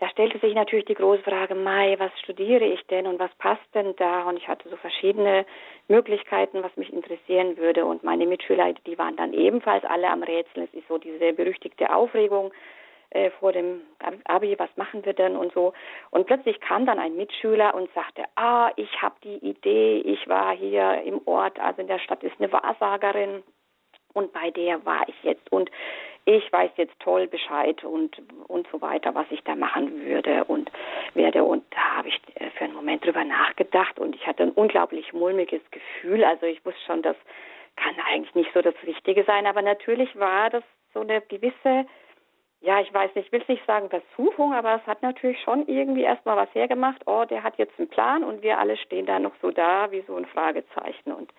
da 0.00 0.08
stellte 0.08 0.38
sich 0.38 0.54
natürlich 0.54 0.86
die 0.86 0.94
große 0.94 1.22
Frage, 1.22 1.54
Mai, 1.54 1.94
was 1.98 2.10
studiere 2.20 2.64
ich 2.64 2.84
denn 2.86 3.06
und 3.06 3.20
was 3.20 3.30
passt 3.34 3.62
denn 3.74 3.94
da? 3.96 4.26
Und 4.26 4.38
ich 4.38 4.48
hatte 4.48 4.66
so 4.70 4.76
verschiedene 4.76 5.44
Möglichkeiten, 5.88 6.62
was 6.62 6.74
mich 6.76 6.90
interessieren 6.90 7.58
würde. 7.58 7.84
Und 7.84 8.02
meine 8.02 8.26
Mitschüler, 8.26 8.72
die 8.86 8.96
waren 8.96 9.16
dann 9.16 9.34
ebenfalls 9.34 9.84
alle 9.84 10.08
am 10.08 10.22
Rätseln. 10.22 10.66
Es 10.72 10.78
ist 10.78 10.88
so 10.88 10.96
diese 10.96 11.34
berüchtigte 11.34 11.94
Aufregung 11.94 12.50
äh, 13.10 13.30
vor 13.30 13.52
dem 13.52 13.82
Abi, 14.24 14.58
was 14.58 14.70
machen 14.76 15.04
wir 15.04 15.12
denn 15.12 15.36
und 15.36 15.52
so. 15.52 15.72
Und 16.10 16.26
plötzlich 16.26 16.60
kam 16.60 16.86
dann 16.86 16.98
ein 16.98 17.16
Mitschüler 17.16 17.74
und 17.74 17.92
sagte, 17.94 18.24
ah, 18.36 18.70
ich 18.76 19.02
habe 19.02 19.16
die 19.24 19.38
Idee, 19.38 19.98
ich 19.98 20.28
war 20.28 20.54
hier 20.56 21.02
im 21.02 21.20
Ort, 21.26 21.58
also 21.60 21.80
in 21.80 21.88
der 21.88 21.98
Stadt 21.98 22.22
ist 22.22 22.36
eine 22.38 22.52
Wahrsagerin 22.52 23.42
Und 24.14 24.32
bei 24.32 24.50
der 24.50 24.84
war 24.84 25.08
ich 25.08 25.22
jetzt 25.22 25.50
und 25.52 25.70
ich 26.24 26.52
weiß 26.52 26.70
jetzt 26.76 26.98
toll 27.00 27.26
Bescheid 27.26 27.82
und, 27.82 28.20
und 28.46 28.66
so 28.70 28.80
weiter, 28.80 29.14
was 29.14 29.26
ich 29.30 29.42
da 29.44 29.56
machen 29.56 30.04
würde 30.04 30.44
und 30.44 30.70
werde. 31.14 31.44
Und 31.44 31.64
da 31.70 31.96
habe 31.96 32.08
ich 32.08 32.20
äh, 32.34 32.50
für 32.50 32.64
einen 32.64 32.74
Moment 32.74 33.04
drüber 33.04 33.24
nachgedacht 33.24 33.98
und 33.98 34.14
ich 34.14 34.26
hatte 34.26 34.44
ein 34.44 34.52
unglaublich 34.52 35.12
mulmiges 35.12 35.62
Gefühl. 35.70 36.24
Also 36.24 36.46
ich 36.46 36.64
wusste 36.64 36.80
schon, 36.86 37.02
das 37.02 37.16
kann 37.76 37.94
eigentlich 38.12 38.34
nicht 38.34 38.52
so 38.52 38.60
das 38.62 38.74
Richtige 38.86 39.24
sein, 39.24 39.46
aber 39.46 39.62
natürlich 39.62 40.14
war 40.18 40.50
das 40.50 40.62
so 40.92 41.00
eine 41.00 41.20
gewisse, 41.22 41.86
ja, 42.60 42.80
ich 42.80 42.92
weiß 42.92 43.14
nicht, 43.14 43.26
ich 43.26 43.32
will 43.32 43.42
nicht 43.48 43.66
sagen 43.66 43.88
Versuchung, 43.88 44.52
aber 44.52 44.74
es 44.74 44.86
hat 44.86 45.02
natürlich 45.02 45.40
schon 45.42 45.66
irgendwie 45.66 46.02
erstmal 46.02 46.36
was 46.36 46.54
hergemacht. 46.54 47.02
Oh, 47.06 47.24
der 47.24 47.42
hat 47.42 47.56
jetzt 47.56 47.78
einen 47.78 47.88
Plan 47.88 48.22
und 48.22 48.42
wir 48.42 48.58
alle 48.58 48.76
stehen 48.76 49.06
da 49.06 49.18
noch 49.18 49.32
so 49.40 49.50
da 49.50 49.90
wie 49.90 50.02
so 50.06 50.14
ein 50.16 50.26
Fragezeichen 50.26 51.12
und 51.12 51.32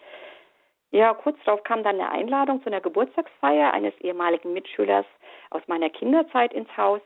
ja, 0.93 1.13
kurz 1.13 1.37
darauf 1.45 1.63
kam 1.63 1.83
dann 1.83 2.01
eine 2.01 2.11
Einladung 2.11 2.61
zu 2.63 2.67
einer 2.67 2.81
Geburtstagsfeier 2.81 3.73
eines 3.73 3.93
ehemaligen 4.01 4.51
Mitschülers 4.51 5.05
aus 5.49 5.61
meiner 5.67 5.89
Kinderzeit 5.89 6.53
ins 6.53 6.75
Haus. 6.75 7.01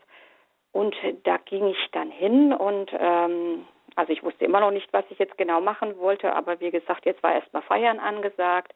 Und 0.71 0.95
da 1.23 1.37
ging 1.37 1.67
ich 1.67 1.89
dann 1.91 2.09
hin 2.09 2.51
und 2.51 2.91
ähm, 2.99 3.67
also 3.95 4.11
ich 4.11 4.23
wusste 4.23 4.43
immer 4.43 4.59
noch 4.59 4.71
nicht, 4.71 4.91
was 4.91 5.05
ich 5.09 5.19
jetzt 5.19 5.37
genau 5.37 5.61
machen 5.61 5.97
wollte, 5.99 6.33
aber 6.33 6.59
wie 6.59 6.71
gesagt, 6.71 7.05
jetzt 7.05 7.21
war 7.23 7.33
erstmal 7.33 7.61
Feiern 7.61 7.99
angesagt. 7.99 8.73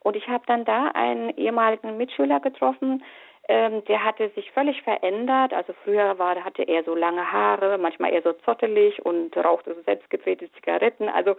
Und 0.00 0.16
ich 0.16 0.28
habe 0.28 0.44
dann 0.46 0.64
da 0.64 0.88
einen 0.94 1.30
ehemaligen 1.36 1.96
Mitschüler 1.96 2.40
getroffen, 2.40 3.04
ähm, 3.52 3.84
der 3.84 4.02
hatte 4.02 4.30
sich 4.30 4.50
völlig 4.52 4.80
verändert. 4.80 5.52
Also 5.52 5.74
früher 5.84 6.18
war, 6.18 6.42
hatte 6.42 6.62
er 6.62 6.84
so 6.84 6.94
lange 6.94 7.30
Haare, 7.30 7.76
manchmal 7.76 8.10
eher 8.14 8.22
so 8.22 8.32
zottelig 8.32 9.04
und 9.04 9.36
rauchte 9.36 9.74
so 9.74 9.82
selbstgedrehte 9.82 10.50
Zigaretten. 10.52 11.10
Also 11.10 11.36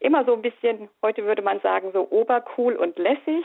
immer 0.00 0.24
so 0.24 0.32
ein 0.32 0.42
bisschen, 0.42 0.88
heute 1.02 1.24
würde 1.24 1.42
man 1.42 1.60
sagen, 1.60 1.92
so 1.92 2.08
obercool 2.10 2.74
und 2.74 2.98
lässig. 2.98 3.44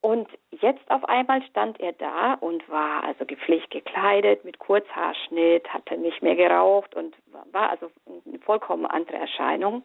Und 0.00 0.28
jetzt 0.50 0.90
auf 0.90 1.04
einmal 1.10 1.42
stand 1.42 1.78
er 1.78 1.92
da 1.92 2.34
und 2.40 2.66
war 2.70 3.04
also 3.04 3.26
gepflegt 3.26 3.70
gekleidet 3.70 4.42
mit 4.46 4.58
Kurzhaarschnitt, 4.58 5.68
hatte 5.68 5.98
nicht 5.98 6.22
mehr 6.22 6.36
geraucht 6.36 6.94
und 6.94 7.14
war 7.52 7.68
also 7.68 7.90
eine 8.06 8.38
vollkommen 8.38 8.86
andere 8.86 9.18
Erscheinung. 9.18 9.84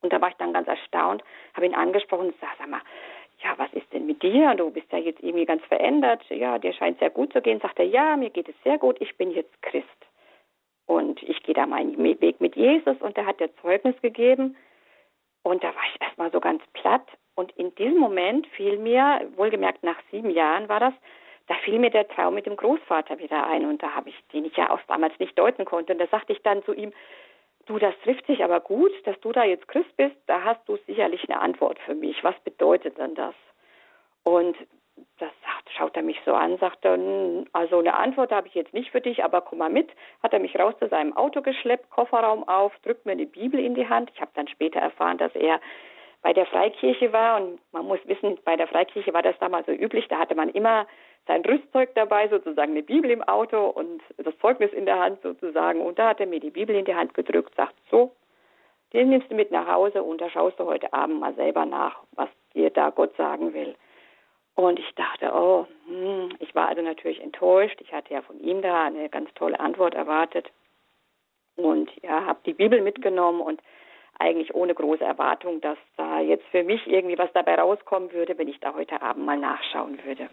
Und 0.00 0.14
da 0.14 0.20
war 0.22 0.30
ich 0.30 0.36
dann 0.36 0.54
ganz 0.54 0.66
erstaunt, 0.66 1.22
habe 1.52 1.66
ihn 1.66 1.74
angesprochen 1.74 2.28
und 2.28 2.40
sagte, 2.40 2.56
sag 2.60 2.70
mal, 2.70 2.80
ja, 3.42 3.54
was 3.56 3.72
ist 3.72 3.92
denn 3.92 4.06
mit 4.06 4.22
dir? 4.22 4.54
Du 4.54 4.70
bist 4.70 4.90
ja 4.90 4.98
jetzt 4.98 5.22
irgendwie 5.22 5.46
ganz 5.46 5.64
verändert. 5.64 6.22
Ja, 6.28 6.58
dir 6.58 6.72
scheint 6.72 6.98
sehr 6.98 7.10
gut 7.10 7.32
zu 7.32 7.40
gehen. 7.40 7.60
Sagt 7.60 7.78
er, 7.78 7.86
ja, 7.86 8.16
mir 8.16 8.30
geht 8.30 8.48
es 8.48 8.54
sehr 8.64 8.78
gut. 8.78 8.96
Ich 9.00 9.16
bin 9.16 9.30
jetzt 9.30 9.62
Christ. 9.62 9.86
Und 10.86 11.22
ich 11.22 11.42
gehe 11.42 11.54
da 11.54 11.66
meinen 11.66 12.02
Weg 12.02 12.40
mit 12.40 12.56
Jesus 12.56 12.96
und 13.00 13.16
er 13.16 13.26
hat 13.26 13.40
dir 13.40 13.54
Zeugnis 13.56 13.94
gegeben. 14.00 14.56
Und 15.42 15.62
da 15.62 15.68
war 15.68 15.82
ich 15.94 16.00
erstmal 16.00 16.32
so 16.32 16.40
ganz 16.40 16.62
platt. 16.72 17.06
Und 17.34 17.52
in 17.52 17.74
diesem 17.76 17.98
Moment 17.98 18.46
fiel 18.48 18.78
mir, 18.78 19.20
wohlgemerkt 19.36 19.84
nach 19.84 19.98
sieben 20.10 20.30
Jahren 20.30 20.68
war 20.68 20.80
das, 20.80 20.94
da 21.46 21.54
fiel 21.64 21.78
mir 21.78 21.90
der 21.90 22.08
Traum 22.08 22.34
mit 22.34 22.46
dem 22.46 22.56
Großvater 22.56 23.18
wieder 23.18 23.46
ein. 23.46 23.66
Und 23.66 23.82
da 23.82 23.94
habe 23.94 24.08
ich, 24.08 24.16
den 24.32 24.46
ich 24.46 24.56
ja 24.56 24.70
auch 24.70 24.80
damals 24.88 25.16
nicht 25.18 25.38
deuten 25.38 25.64
konnte. 25.64 25.92
Und 25.92 25.98
da 25.98 26.06
sagte 26.08 26.32
ich 26.32 26.42
dann 26.42 26.64
zu 26.64 26.72
ihm, 26.72 26.92
du, 27.68 27.78
das 27.78 27.94
trifft 28.02 28.26
sich 28.26 28.42
aber 28.42 28.60
gut, 28.60 28.92
dass 29.04 29.18
du 29.20 29.32
da 29.32 29.44
jetzt 29.44 29.68
Christ 29.68 29.96
bist, 29.96 30.16
da 30.26 30.42
hast 30.42 30.68
du 30.68 30.76
sicherlich 30.86 31.28
eine 31.28 31.40
Antwort 31.40 31.78
für 31.80 31.94
mich. 31.94 32.22
Was 32.24 32.38
bedeutet 32.40 32.98
denn 32.98 33.14
das? 33.14 33.34
Und 34.24 34.56
das 35.18 35.30
sagt, 35.42 35.70
schaut 35.76 35.96
er 35.96 36.02
mich 36.02 36.20
so 36.24 36.34
an, 36.34 36.58
sagt 36.58 36.84
er, 36.84 36.94
hm, 36.94 37.46
also 37.52 37.78
eine 37.78 37.94
Antwort 37.94 38.32
habe 38.32 38.48
ich 38.48 38.54
jetzt 38.54 38.74
nicht 38.74 38.90
für 38.90 39.00
dich, 39.00 39.22
aber 39.24 39.40
komm 39.40 39.58
mal 39.58 39.70
mit. 39.70 39.90
Hat 40.22 40.32
er 40.32 40.40
mich 40.40 40.58
raus 40.58 40.74
zu 40.78 40.88
seinem 40.88 41.16
Auto 41.16 41.42
geschleppt, 41.42 41.90
Kofferraum 41.90 42.48
auf, 42.48 42.72
drückt 42.82 43.06
mir 43.06 43.12
eine 43.12 43.26
Bibel 43.26 43.60
in 43.60 43.74
die 43.74 43.88
Hand. 43.88 44.10
Ich 44.14 44.20
habe 44.20 44.30
dann 44.34 44.48
später 44.48 44.80
erfahren, 44.80 45.18
dass 45.18 45.34
er 45.34 45.60
bei 46.22 46.32
der 46.32 46.46
Freikirche 46.46 47.12
war 47.12 47.40
und 47.40 47.60
man 47.72 47.86
muss 47.86 48.00
wissen, 48.04 48.38
bei 48.44 48.56
der 48.56 48.66
Freikirche 48.66 49.14
war 49.14 49.22
das 49.22 49.38
damals 49.38 49.66
so 49.66 49.72
üblich, 49.72 50.08
da 50.08 50.18
hatte 50.18 50.34
man 50.34 50.48
immer 50.48 50.86
sein 51.26 51.44
Rüstzeug 51.44 51.94
dabei, 51.94 52.28
sozusagen 52.28 52.72
eine 52.72 52.82
Bibel 52.82 53.10
im 53.10 53.22
Auto 53.22 53.66
und 53.66 54.02
das 54.16 54.36
Zeugnis 54.38 54.72
in 54.72 54.86
der 54.86 54.98
Hand 54.98 55.20
sozusagen. 55.22 55.80
Und 55.80 55.98
da 55.98 56.08
hat 56.08 56.20
er 56.20 56.26
mir 56.26 56.40
die 56.40 56.50
Bibel 56.50 56.74
in 56.74 56.84
die 56.84 56.94
Hand 56.94 57.14
gedrückt, 57.14 57.54
sagt 57.54 57.74
so, 57.90 58.12
den 58.92 59.10
nimmst 59.10 59.30
du 59.30 59.34
mit 59.34 59.50
nach 59.50 59.66
Hause 59.66 60.02
und 60.02 60.20
da 60.20 60.30
schaust 60.30 60.58
du 60.58 60.64
heute 60.64 60.92
Abend 60.92 61.20
mal 61.20 61.34
selber 61.34 61.66
nach, 61.66 62.00
was 62.12 62.28
dir 62.54 62.70
da 62.70 62.90
Gott 62.90 63.14
sagen 63.16 63.52
will. 63.52 63.74
Und 64.54 64.78
ich 64.78 64.92
dachte, 64.94 65.30
oh, 65.34 65.66
hm, 65.86 66.30
ich 66.40 66.54
war 66.54 66.68
also 66.68 66.82
natürlich 66.82 67.22
enttäuscht. 67.22 67.80
Ich 67.80 67.92
hatte 67.92 68.12
ja 68.12 68.22
von 68.22 68.40
ihm 68.40 68.60
da 68.62 68.86
eine 68.86 69.08
ganz 69.08 69.32
tolle 69.34 69.60
Antwort 69.60 69.94
erwartet. 69.94 70.50
Und 71.56 71.90
ja, 72.02 72.24
habe 72.24 72.40
die 72.44 72.54
Bibel 72.54 72.80
mitgenommen 72.80 73.40
und 73.40 73.60
eigentlich 74.18 74.54
ohne 74.54 74.74
große 74.74 75.04
Erwartung, 75.04 75.60
dass 75.60 75.78
da 75.96 76.20
jetzt 76.20 76.44
für 76.46 76.64
mich 76.64 76.86
irgendwie 76.86 77.18
was 77.18 77.32
dabei 77.34 77.54
rauskommen 77.54 78.12
würde, 78.12 78.36
wenn 78.36 78.48
ich 78.48 78.58
da 78.58 78.74
heute 78.74 79.00
Abend 79.00 79.24
mal 79.26 79.38
nachschauen 79.38 79.98
würde. 80.04 80.28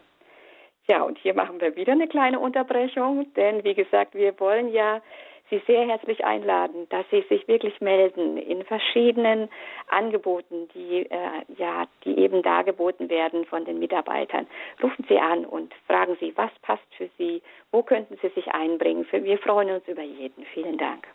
Ja, 0.87 1.03
und 1.03 1.17
hier 1.17 1.33
machen 1.33 1.59
wir 1.61 1.75
wieder 1.75 1.93
eine 1.93 2.07
kleine 2.07 2.39
Unterbrechung, 2.39 3.33
denn 3.33 3.63
wie 3.63 3.73
gesagt, 3.73 4.13
wir 4.13 4.39
wollen 4.39 4.71
ja 4.71 5.01
Sie 5.49 5.61
sehr 5.67 5.87
herzlich 5.87 6.25
einladen, 6.25 6.87
dass 6.89 7.05
Sie 7.11 7.23
sich 7.29 7.47
wirklich 7.47 7.79
melden 7.79 8.37
in 8.37 8.63
verschiedenen 8.63 9.47
Angeboten, 9.89 10.67
die 10.73 11.05
äh, 11.09 11.43
ja, 11.57 11.85
die 12.03 12.17
eben 12.17 12.41
dargeboten 12.41 13.09
werden 13.09 13.45
von 13.45 13.63
den 13.63 13.77
Mitarbeitern. 13.77 14.47
Rufen 14.81 15.05
Sie 15.07 15.19
an 15.19 15.45
und 15.45 15.71
fragen 15.85 16.17
Sie, 16.19 16.33
was 16.35 16.51
passt 16.63 16.87
für 16.97 17.09
Sie, 17.19 17.43
wo 17.71 17.83
könnten 17.83 18.17
Sie 18.21 18.29
sich 18.29 18.47
einbringen. 18.53 19.05
Wir 19.11 19.37
freuen 19.37 19.69
uns 19.69 19.87
über 19.87 20.03
jeden. 20.03 20.45
Vielen 20.45 20.77
Dank. 20.77 21.07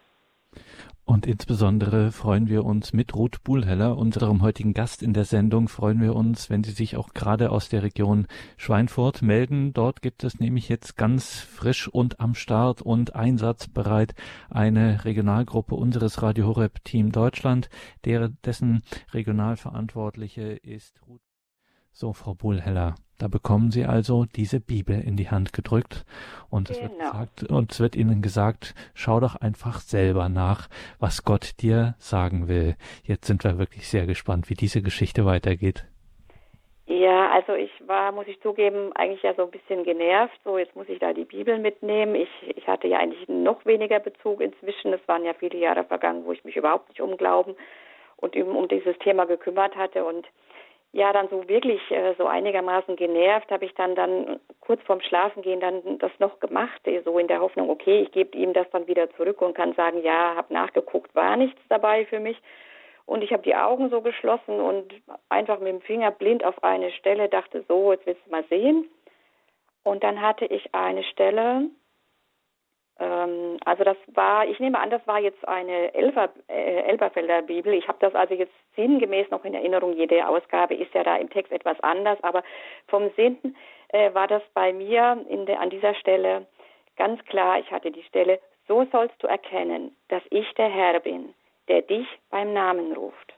Und 1.10 1.26
insbesondere 1.26 2.12
freuen 2.12 2.48
wir 2.48 2.64
uns 2.64 2.92
mit 2.92 3.16
Ruth 3.16 3.42
Buhlheller, 3.42 3.98
unserem 3.98 4.42
heutigen 4.42 4.74
Gast 4.74 5.02
in 5.02 5.12
der 5.12 5.24
Sendung, 5.24 5.66
freuen 5.66 6.00
wir 6.00 6.14
uns, 6.14 6.50
wenn 6.50 6.62
Sie 6.62 6.70
sich 6.70 6.96
auch 6.96 7.14
gerade 7.14 7.50
aus 7.50 7.68
der 7.68 7.82
Region 7.82 8.28
Schweinfurt 8.56 9.20
melden. 9.20 9.72
Dort 9.72 10.02
gibt 10.02 10.22
es 10.22 10.38
nämlich 10.38 10.68
jetzt 10.68 10.96
ganz 10.96 11.40
frisch 11.40 11.88
und 11.88 12.20
am 12.20 12.36
Start 12.36 12.80
und 12.80 13.16
einsatzbereit 13.16 14.14
eine 14.50 15.04
Regionalgruppe 15.04 15.74
unseres 15.74 16.22
Radio 16.22 16.46
Horeb 16.46 16.84
Team 16.84 17.10
Deutschland, 17.10 17.70
der, 18.04 18.28
dessen 18.28 18.84
Regionalverantwortliche 19.12 20.42
ist 20.42 21.02
Ruth. 21.08 21.22
So, 21.90 22.12
Frau 22.12 22.36
Buhlheller, 22.36 22.94
da 23.20 23.28
bekommen 23.28 23.70
Sie 23.70 23.84
also 23.84 24.24
diese 24.24 24.60
Bibel 24.60 25.00
in 25.00 25.16
die 25.16 25.30
Hand 25.30 25.52
gedrückt 25.52 26.04
und 26.50 26.70
es, 26.70 26.80
genau. 26.80 26.90
wird 26.90 27.00
gesagt, 27.00 27.42
und 27.50 27.72
es 27.72 27.80
wird 27.80 27.96
Ihnen 27.96 28.22
gesagt, 28.22 28.74
schau 28.94 29.20
doch 29.20 29.36
einfach 29.36 29.80
selber 29.80 30.28
nach, 30.28 30.68
was 30.98 31.24
Gott 31.24 31.60
dir 31.60 31.94
sagen 31.98 32.48
will. 32.48 32.76
Jetzt 33.04 33.26
sind 33.26 33.44
wir 33.44 33.58
wirklich 33.58 33.88
sehr 33.88 34.06
gespannt, 34.06 34.48
wie 34.48 34.54
diese 34.54 34.80
Geschichte 34.82 35.26
weitergeht. 35.26 35.84
Ja, 36.86 37.30
also 37.30 37.54
ich 37.54 37.70
war, 37.86 38.10
muss 38.10 38.26
ich 38.26 38.40
zugeben, 38.40 38.92
eigentlich 38.94 39.22
ja 39.22 39.32
so 39.34 39.42
ein 39.42 39.50
bisschen 39.50 39.84
genervt. 39.84 40.36
So, 40.42 40.58
jetzt 40.58 40.74
muss 40.74 40.88
ich 40.88 40.98
da 40.98 41.12
die 41.12 41.24
Bibel 41.24 41.58
mitnehmen. 41.58 42.16
Ich, 42.16 42.30
ich 42.56 42.66
hatte 42.66 42.88
ja 42.88 42.98
eigentlich 42.98 43.28
noch 43.28 43.64
weniger 43.64 44.00
Bezug 44.00 44.40
inzwischen. 44.40 44.92
Es 44.92 45.06
waren 45.06 45.24
ja 45.24 45.34
viele 45.34 45.58
Jahre 45.58 45.84
vergangen, 45.84 46.24
wo 46.24 46.32
ich 46.32 46.42
mich 46.44 46.56
überhaupt 46.56 46.88
nicht 46.88 47.00
um 47.00 47.16
Glauben 47.16 47.54
und 48.16 48.34
um, 48.34 48.56
um 48.56 48.66
dieses 48.66 48.98
Thema 48.98 49.26
gekümmert 49.26 49.76
hatte. 49.76 50.04
Und 50.04 50.26
ja 50.92 51.12
dann 51.12 51.28
so 51.28 51.48
wirklich 51.48 51.80
äh, 51.90 52.14
so 52.18 52.26
einigermaßen 52.26 52.96
genervt, 52.96 53.50
habe 53.50 53.64
ich 53.64 53.74
dann 53.74 53.94
dann 53.94 54.40
kurz 54.60 54.82
vorm 54.82 55.00
Schlafengehen 55.00 55.60
dann 55.60 55.98
das 55.98 56.10
noch 56.18 56.40
gemacht, 56.40 56.80
äh, 56.86 57.02
so 57.04 57.18
in 57.18 57.28
der 57.28 57.40
Hoffnung, 57.40 57.70
okay, 57.70 58.02
ich 58.02 58.12
gebe 58.12 58.36
ihm 58.36 58.52
das 58.52 58.68
dann 58.70 58.86
wieder 58.86 59.10
zurück 59.16 59.40
und 59.42 59.54
kann 59.54 59.74
sagen, 59.74 60.02
ja, 60.02 60.34
habe 60.34 60.52
nachgeguckt, 60.52 61.14
war 61.14 61.36
nichts 61.36 61.60
dabei 61.68 62.06
für 62.06 62.20
mich. 62.20 62.40
Und 63.06 63.22
ich 63.22 63.32
habe 63.32 63.42
die 63.42 63.56
Augen 63.56 63.90
so 63.90 64.02
geschlossen 64.02 64.60
und 64.60 64.94
einfach 65.28 65.58
mit 65.58 65.68
dem 65.68 65.80
Finger 65.80 66.10
blind 66.12 66.44
auf 66.44 66.62
eine 66.62 66.92
Stelle 66.92 67.28
dachte, 67.28 67.64
so, 67.66 67.92
jetzt 67.92 68.06
willst 68.06 68.24
du 68.26 68.30
mal 68.30 68.44
sehen. 68.48 68.88
Und 69.82 70.04
dann 70.04 70.20
hatte 70.20 70.44
ich 70.44 70.74
eine 70.74 71.02
Stelle, 71.04 71.70
ähm, 73.00 73.56
also 73.64 73.82
das 73.82 73.96
war, 74.08 74.46
ich 74.46 74.60
nehme 74.60 74.78
an, 74.78 74.90
das 74.90 75.04
war 75.06 75.18
jetzt 75.18 75.46
eine 75.48 75.92
Elfer, 75.94 76.28
äh, 76.48 76.82
Elberfelder 76.82 77.42
Bibel. 77.42 77.72
Ich 77.72 77.88
habe 77.88 77.98
das 78.00 78.14
also 78.14 78.34
jetzt 78.34 78.52
sinngemäß 78.76 79.30
noch 79.30 79.44
in 79.44 79.54
Erinnerung. 79.54 79.94
Jede 79.94 80.28
Ausgabe 80.28 80.74
ist 80.74 80.92
ja 80.92 81.02
da 81.02 81.16
im 81.16 81.30
Text 81.30 81.50
etwas 81.50 81.80
anders, 81.80 82.22
aber 82.22 82.42
vom 82.88 83.10
Sinn 83.16 83.56
äh, 83.88 84.12
war 84.14 84.28
das 84.28 84.42
bei 84.52 84.72
mir 84.72 85.16
de, 85.28 85.56
an 85.56 85.70
dieser 85.70 85.94
Stelle 85.94 86.46
ganz 86.96 87.24
klar. 87.24 87.58
Ich 87.58 87.70
hatte 87.70 87.90
die 87.90 88.02
Stelle, 88.02 88.38
so 88.68 88.86
sollst 88.92 89.20
du 89.22 89.26
erkennen, 89.26 89.96
dass 90.08 90.22
ich 90.30 90.52
der 90.54 90.68
Herr 90.68 91.00
bin, 91.00 91.34
der 91.68 91.82
dich 91.82 92.06
beim 92.30 92.52
Namen 92.52 92.92
ruft. 92.92 93.34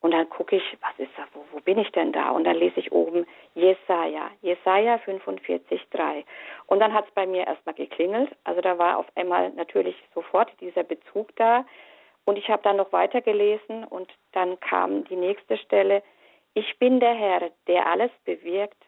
Und 0.00 0.12
dann 0.12 0.28
gucke 0.30 0.56
ich, 0.56 0.78
was 0.80 0.98
ist 0.98 1.10
das, 1.16 1.26
wo, 1.32 1.44
wo 1.52 1.60
bin 1.60 1.78
ich 1.78 1.90
denn 1.90 2.12
da? 2.12 2.30
Und 2.30 2.44
dann 2.44 2.56
lese 2.56 2.78
ich 2.78 2.92
oben 2.92 3.26
Jesaja, 3.54 4.30
Jesaja 4.42 4.98
45, 4.98 5.88
3. 5.90 6.24
Und 6.66 6.78
dann 6.78 6.92
hat 6.92 7.06
es 7.08 7.14
bei 7.14 7.26
mir 7.26 7.46
erstmal 7.46 7.74
geklingelt. 7.74 8.30
Also 8.44 8.60
da 8.60 8.78
war 8.78 8.98
auf 8.98 9.06
einmal 9.16 9.50
natürlich 9.50 9.96
sofort 10.14 10.52
dieser 10.60 10.84
Bezug 10.84 11.34
da. 11.36 11.64
Und 12.24 12.36
ich 12.36 12.48
habe 12.48 12.62
dann 12.62 12.76
noch 12.76 12.92
weiter 12.92 13.22
gelesen 13.22 13.84
und 13.84 14.12
dann 14.32 14.60
kam 14.60 15.04
die 15.04 15.16
nächste 15.16 15.56
Stelle. 15.56 16.02
Ich 16.54 16.78
bin 16.78 17.00
der 17.00 17.14
Herr, 17.14 17.50
der 17.66 17.86
alles 17.86 18.10
bewirkt, 18.24 18.84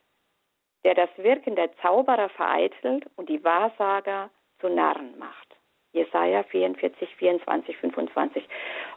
der 0.84 0.94
das 0.94 1.10
Wirken 1.16 1.56
der 1.56 1.74
Zauberer 1.78 2.28
vereitelt 2.28 3.06
und 3.16 3.28
die 3.28 3.42
Wahrsager 3.42 4.30
zu 4.60 4.68
Narren 4.68 5.18
macht. 5.18 5.49
Jesaja 5.92 6.42
44, 6.44 7.14
24, 7.16 7.76
25. 7.76 8.48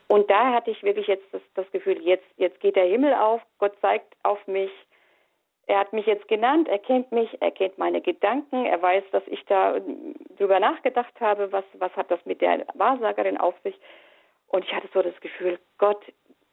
Und 0.07 0.29
da 0.29 0.53
hatte 0.53 0.71
ich 0.71 0.83
wirklich 0.83 1.07
jetzt 1.07 1.25
das, 1.31 1.41
das 1.55 1.69
Gefühl, 1.71 2.01
jetzt, 2.01 2.25
jetzt 2.37 2.59
geht 2.59 2.75
der 2.75 2.85
Himmel 2.85 3.13
auf, 3.13 3.41
Gott 3.57 3.73
zeigt 3.81 4.13
auf 4.23 4.45
mich, 4.47 4.71
er 5.65 5.79
hat 5.79 5.93
mich 5.93 6.05
jetzt 6.05 6.27
genannt, 6.27 6.67
er 6.67 6.79
kennt 6.79 7.11
mich, 7.11 7.29
er 7.41 7.51
kennt 7.51 7.77
meine 7.77 8.01
Gedanken, 8.01 8.65
er 8.65 8.81
weiß, 8.81 9.03
dass 9.11 9.23
ich 9.27 9.43
da 9.45 9.79
drüber 10.37 10.59
nachgedacht 10.59 11.13
habe, 11.21 11.51
was, 11.51 11.63
was 11.73 11.95
hat 11.95 12.11
das 12.11 12.19
mit 12.25 12.41
der 12.41 12.65
Wahrsagerin 12.73 13.37
auf 13.37 13.55
sich. 13.63 13.79
Und 14.47 14.65
ich 14.65 14.73
hatte 14.73 14.89
so 14.93 15.01
das 15.01 15.19
Gefühl, 15.21 15.57
Gott, 15.77 16.03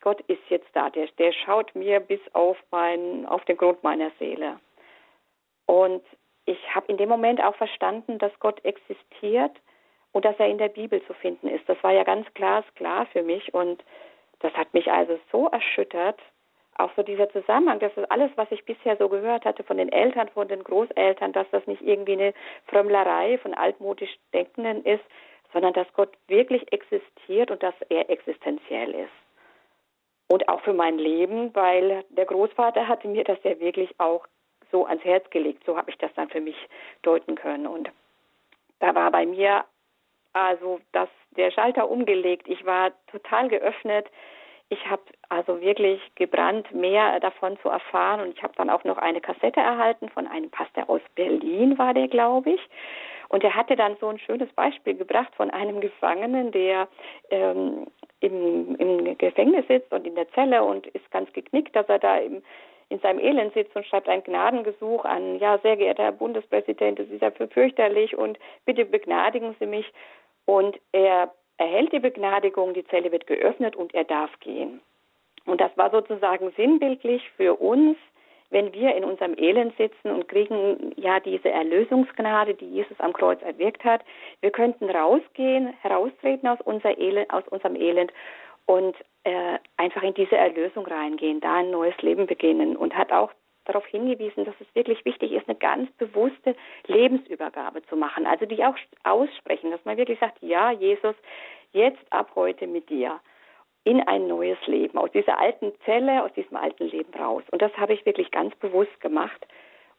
Gott 0.00 0.20
ist 0.28 0.42
jetzt 0.49 0.68
da, 0.75 0.90
der, 0.90 1.09
der 1.18 1.32
schaut 1.32 1.75
mir 1.75 2.00
bis 2.00 2.20
auf, 2.32 2.56
mein, 2.70 3.26
auf 3.26 3.44
den 3.44 3.56
Grund 3.56 3.82
meiner 3.82 4.11
Seele. 4.18 4.61
Und 5.66 6.02
ich 6.47 6.75
habe 6.75 6.87
in 6.87 6.97
dem 6.97 7.09
Moment 7.09 7.42
auch 7.42 7.56
verstanden, 7.56 8.18
dass 8.18 8.32
Gott 8.38 8.64
existiert 8.64 9.56
und 10.12 10.25
dass 10.25 10.38
er 10.38 10.49
in 10.49 10.59
der 10.59 10.69
Bibel 10.69 11.02
zu 11.07 11.14
finden 11.14 11.49
ist. 11.49 11.69
Das 11.69 11.83
war 11.83 11.93
ja 11.93 12.05
ganz 12.05 12.33
klar, 12.35 12.64
klar 12.75 13.07
für 13.07 13.23
mich 13.23 13.55
und 13.55 13.83
das 14.40 14.52
hat 14.55 14.73
mich 14.75 14.90
also 14.90 15.19
so 15.31 15.49
erschüttert, 15.49 16.19
auch 16.81 16.90
so 16.97 17.02
dieser 17.02 17.29
Zusammenhang, 17.31 17.79
dass 17.79 17.95
das 17.95 18.11
alles, 18.11 18.31
was 18.37 18.50
ich 18.50 18.64
bisher 18.64 18.97
so 18.97 19.09
gehört 19.09 19.45
hatte 19.45 19.62
von 19.62 19.76
den 19.76 19.93
Eltern, 19.93 20.29
von 20.31 20.49
den 20.49 20.64
Großeltern, 20.64 21.33
dass 21.33 21.47
das 21.50 21.67
nicht 21.67 21.83
irgendwie 21.83 22.14
eine 22.14 22.35
Frömmlerei 22.67 23.38
von 23.38 23.55
altmodisch 23.55 24.17
Denkenden 24.33 24.85
ist, 24.85 25.05
sondern 25.52 25.75
dass 25.75 25.93
Gott 25.93 26.11
wirklich 26.29 26.73
existiert 26.73 27.50
und 27.50 27.62
dass 27.62 27.75
er 27.88 28.09
existenziell 28.09 28.95
ist. 28.95 29.12
Und 30.29 30.49
auch 30.49 30.61
für 30.62 30.73
mein 30.73 30.97
Leben, 30.99 31.55
weil 31.55 32.05
der 32.11 32.25
Großvater 32.25 32.87
hatte 32.87 33.09
mir 33.09 33.25
das 33.25 33.38
ja 33.43 33.59
wirklich 33.59 33.93
auch 33.99 34.26
so 34.71 34.87
ans 34.87 35.05
Herz 35.05 35.29
gelegt. 35.31 35.64
So 35.67 35.76
habe 35.76 35.90
ich 35.90 35.99
das 35.99 36.12
dann 36.14 36.31
für 36.31 36.40
mich 36.40 36.57
deuten 37.02 37.35
können. 37.35 37.67
Und 37.67 37.90
da 38.79 38.95
war 38.95 39.11
bei 39.11 39.26
mir 39.26 39.64
also 40.32 40.80
das, 40.92 41.08
der 41.37 41.50
Schalter 41.50 41.90
umgelegt. 41.90 42.49
Ich 42.49 42.64
war 42.64 42.92
total 43.10 43.49
geöffnet 43.49 44.06
ich 44.70 44.88
habe 44.88 45.02
also 45.28 45.60
wirklich 45.60 46.00
gebrannt, 46.14 46.72
mehr 46.72 47.18
davon 47.18 47.58
zu 47.60 47.68
erfahren. 47.68 48.20
Und 48.20 48.37
ich 48.37 48.42
habe 48.42 48.54
dann 48.56 48.70
auch 48.70 48.84
noch 48.84 48.99
eine 48.99 49.20
Kassette 49.20 49.60
erhalten 49.60 50.08
von 50.08 50.28
einem 50.28 50.49
Pastor 50.49 50.88
aus 50.88 51.00
Berlin, 51.16 51.76
war 51.76 51.92
der, 51.92 52.06
glaube 52.06 52.52
ich. 52.52 52.60
Und 53.28 53.42
er 53.44 53.54
hatte 53.54 53.75
dann 53.76 53.96
so 54.00 54.08
ein 54.08 54.18
schönes 54.18 54.50
Beispiel 54.52 54.94
gebracht 54.94 55.32
von 55.37 55.50
einem 55.50 55.80
Gefangenen, 55.80 56.52
der 56.52 56.88
ähm, 57.30 57.88
im, 58.20 58.76
im 58.76 59.18
Gefängnis 59.18 59.66
sitzt 59.66 59.92
und 59.92 60.06
in 60.06 60.14
der 60.14 60.30
Zelle 60.32 60.62
und 60.62 60.87
ist 60.88 61.10
ganz 61.10 61.32
geknickt, 61.32 61.75
dass 61.75 61.88
er 61.88 61.99
da 61.99 62.18
im, 62.18 62.42
in 62.90 62.99
seinem 62.99 63.20
Elend 63.20 63.54
sitzt 63.54 63.75
und 63.75 63.87
schreibt 63.87 64.09
ein 64.09 64.23
Gnadengesuch 64.25 65.04
an, 65.04 65.38
ja, 65.38 65.59
sehr 65.59 65.76
geehrter 65.76 66.02
Herr 66.02 66.12
Bundespräsident, 66.12 66.99
das 66.99 67.09
ist 67.09 67.23
ja 67.23 67.30
fürchterlich 67.30 68.16
und 68.18 68.38
bitte 68.66 68.85
begnadigen 68.85 69.54
Sie 69.59 69.66
mich. 69.66 69.90
Und 70.44 70.78
er 70.92 71.32
erhält 71.56 71.92
die 71.92 72.00
Begnadigung, 72.00 72.75
die 72.75 72.87
Zelle 72.87 73.12
wird 73.12 73.26
geöffnet 73.26 73.76
und 73.76 73.94
er 73.94 74.04
darf 74.04 74.30
gehen. 74.40 74.80
Und 75.47 75.61
das 75.61 75.70
war 75.76 75.90
sozusagen 75.90 76.52
sinnbildlich 76.56 77.23
für 77.37 77.54
uns, 77.54 77.97
wenn 78.50 78.73
wir 78.73 78.97
in 78.97 79.04
unserem 79.04 79.38
Elend 79.38 79.76
sitzen 79.76 80.11
und 80.11 80.26
kriegen 80.26 80.92
ja 80.97 81.20
diese 81.20 81.50
Erlösungsgnade, 81.50 82.54
die 82.54 82.68
Jesus 82.68 82.99
am 82.99 83.12
Kreuz 83.12 83.40
erwirkt 83.42 83.85
hat. 83.85 84.02
Wir 84.40 84.50
könnten 84.50 84.90
rausgehen, 84.90 85.73
heraustreten 85.80 86.49
aus, 86.49 86.59
unser 86.64 86.99
Elend, 86.99 87.30
aus 87.32 87.47
unserem 87.49 87.76
Elend 87.76 88.12
und 88.70 88.94
äh, 89.24 89.58
einfach 89.78 90.04
in 90.04 90.14
diese 90.14 90.36
Erlösung 90.36 90.86
reingehen, 90.86 91.40
da 91.40 91.56
ein 91.56 91.72
neues 91.72 92.00
Leben 92.02 92.28
beginnen 92.28 92.76
und 92.76 92.96
hat 92.96 93.10
auch 93.10 93.32
darauf 93.64 93.84
hingewiesen, 93.86 94.44
dass 94.44 94.54
es 94.60 94.74
wirklich 94.74 95.04
wichtig 95.04 95.32
ist, 95.32 95.48
eine 95.48 95.58
ganz 95.58 95.90
bewusste 95.98 96.54
Lebensübergabe 96.86 97.82
zu 97.86 97.96
machen. 97.96 98.26
Also 98.26 98.46
die 98.46 98.64
auch 98.64 98.76
aussprechen, 99.02 99.72
dass 99.72 99.84
man 99.84 99.96
wirklich 99.96 100.20
sagt, 100.20 100.40
ja, 100.40 100.70
Jesus, 100.70 101.16
jetzt 101.72 102.00
ab 102.10 102.30
heute 102.36 102.68
mit 102.68 102.88
dir 102.90 103.18
in 103.82 104.00
ein 104.06 104.28
neues 104.28 104.58
Leben, 104.66 104.98
aus 104.98 105.10
dieser 105.10 105.40
alten 105.40 105.72
Zelle, 105.84 106.22
aus 106.22 106.32
diesem 106.34 106.56
alten 106.56 106.86
Leben 106.86 107.12
raus. 107.14 107.42
Und 107.50 107.60
das 107.60 107.76
habe 107.76 107.92
ich 107.92 108.06
wirklich 108.06 108.30
ganz 108.30 108.54
bewusst 108.56 109.00
gemacht. 109.00 109.46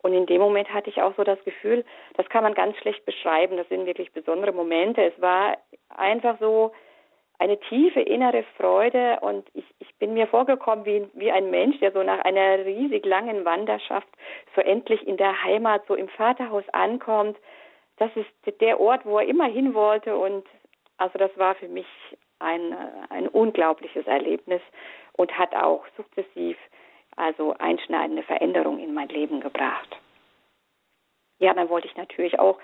Und 0.02 0.14
in 0.14 0.28
dem 0.28 0.40
Moment 0.40 0.74
hatte 0.74 0.90
ich 0.90 1.02
auch 1.02 1.14
so 1.18 1.26
das 1.26 1.44
Gefühl, 1.44 1.84
das 2.16 2.30
kann 2.30 2.44
man 2.44 2.54
ganz 2.54 2.78
schlecht 2.78 3.06
beschreiben, 3.06 3.58
das 3.58 3.68
sind 3.68 3.86
wirklich 3.86 4.14
besondere 4.14 4.54
Momente. 4.54 5.04
Es 5.04 5.22
war 5.22 5.58
einfach 5.90 6.40
so, 6.40 6.72
eine 7.42 7.60
tiefe 7.60 8.00
innere 8.02 8.44
Freude 8.56 9.18
und 9.22 9.50
ich, 9.56 9.66
ich 9.80 9.96
bin 9.96 10.14
mir 10.14 10.28
vorgekommen 10.28 10.86
wie, 10.86 11.08
wie 11.16 11.32
ein 11.32 11.50
Mensch, 11.50 11.80
der 11.80 11.92
so 11.92 12.04
nach 12.04 12.20
einer 12.20 12.64
riesig 12.64 13.04
langen 13.04 13.46
Wanderschaft 13.46 14.08
so 14.56 14.62
endlich 14.62 15.08
in 15.08 15.18
der 15.18 15.44
Heimat, 15.44 15.82
so 15.88 15.96
im 15.96 16.08
Vaterhaus 16.08 16.64
ankommt. 16.72 17.36
Das 17.98 18.12
ist 18.16 18.62
der 18.62 18.80
Ort, 18.80 19.08
wo 19.08 19.18
er 19.18 19.28
immer 19.28 19.48
hin 19.48 19.74
wollte 19.74 20.16
und 20.16 20.46
also 20.98 21.18
das 21.18 21.36
war 21.36 21.56
für 21.56 21.68
mich 21.68 21.88
ein, 22.38 22.76
ein 23.10 23.28
unglaubliches 23.28 24.06
Erlebnis 24.06 24.62
und 25.14 25.36
hat 25.36 25.56
auch 25.56 25.84
sukzessiv 25.98 26.58
also 27.16 27.56
einschneidende 27.58 28.22
Veränderungen 28.22 28.84
in 28.84 28.94
mein 28.94 29.10
Leben 29.10 29.42
gebracht. 29.42 29.98
Ja, 31.40 31.56
dann 31.56 31.70
wollte 31.70 31.88
ich 31.88 31.98
natürlich 31.98 32.38
auch 32.38 32.60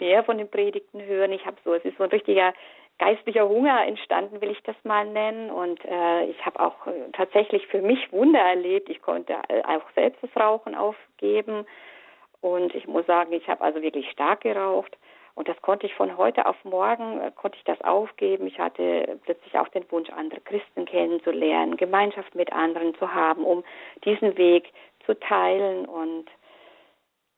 mehr 0.00 0.24
von 0.24 0.38
den 0.38 0.50
Predigten 0.50 1.02
hören. 1.02 1.32
Ich 1.32 1.44
habe 1.44 1.58
so, 1.64 1.74
es 1.74 1.84
ist 1.84 1.98
so 1.98 2.04
ein 2.04 2.10
richtiger 2.10 2.54
geistlicher 2.98 3.48
Hunger 3.48 3.86
entstanden, 3.86 4.40
will 4.40 4.50
ich 4.50 4.62
das 4.62 4.76
mal 4.84 5.06
nennen. 5.06 5.50
Und 5.50 5.84
äh, 5.84 6.26
ich 6.26 6.44
habe 6.44 6.60
auch 6.60 6.86
äh, 6.86 7.10
tatsächlich 7.12 7.66
für 7.66 7.82
mich 7.82 8.12
Wunder 8.12 8.40
erlebt. 8.40 8.88
Ich 8.88 9.02
konnte 9.02 9.34
äh, 9.48 9.62
auch 9.62 9.82
selbst 9.94 10.22
das 10.22 10.30
Rauchen 10.36 10.74
aufgeben. 10.74 11.66
Und 12.40 12.74
ich 12.74 12.86
muss 12.86 13.06
sagen, 13.06 13.32
ich 13.32 13.48
habe 13.48 13.62
also 13.62 13.82
wirklich 13.82 14.10
stark 14.10 14.42
geraucht. 14.42 14.96
Und 15.34 15.48
das 15.48 15.60
konnte 15.62 15.86
ich 15.86 15.94
von 15.94 16.16
heute 16.18 16.44
auf 16.46 16.56
morgen, 16.64 17.20
äh, 17.20 17.32
konnte 17.34 17.56
ich 17.56 17.64
das 17.64 17.80
aufgeben. 17.82 18.46
Ich 18.46 18.58
hatte 18.58 19.18
plötzlich 19.24 19.58
auch 19.58 19.68
den 19.68 19.90
Wunsch, 19.90 20.10
andere 20.10 20.40
Christen 20.40 20.84
kennenzulernen, 20.84 21.76
Gemeinschaft 21.76 22.34
mit 22.34 22.52
anderen 22.52 22.94
zu 22.96 23.12
haben, 23.12 23.44
um 23.44 23.64
diesen 24.04 24.36
Weg 24.36 24.72
zu 25.06 25.18
teilen. 25.18 25.86
Und 25.86 26.26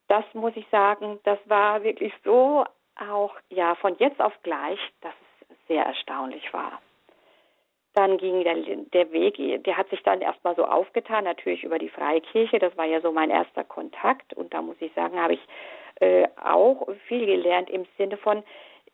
das 0.09 0.25
muss 0.35 0.53
ich 0.57 0.67
sagen, 0.71 1.21
das 1.25 1.39
war 1.47 1.85
wirklich 1.85 2.13
so 2.25 2.65
auch, 2.97 3.35
ja, 3.49 3.75
von 3.77 3.97
jetzt 3.99 4.21
auf 4.21 4.33
gleich, 4.43 4.79
dass 5.01 5.15
sehr 5.69 5.85
erstaunlich 5.85 6.53
war. 6.53 6.81
Dann 7.95 8.19
ging 8.19 8.43
der, 8.43 8.57
der 8.57 9.13
Weg, 9.13 9.37
der 9.65 9.77
hat 9.77 9.89
sich 9.91 10.03
dann 10.03 10.21
erstmal 10.21 10.57
so 10.57 10.65
aufgetan, 10.65 11.25
natürlich 11.25 11.63
über 11.63 11.79
die 11.79 11.89
Freikirche. 11.89 12.59
Das 12.59 12.77
war 12.77 12.87
ja 12.87 13.01
so 13.01 13.13
mein 13.13 13.31
erster 13.31 13.63
Kontakt. 13.63 14.35
Und 14.35 14.53
da 14.53 14.63
muss 14.63 14.77
ich 14.81 14.93
sagen, 14.95 15.21
habe 15.21 15.35
ich 15.35 15.41
äh, 16.01 16.27
auch 16.43 16.89
viel 17.07 17.25
gelernt 17.25 17.71
im 17.71 17.87
Sinne 17.97 18.17
von, 18.17 18.43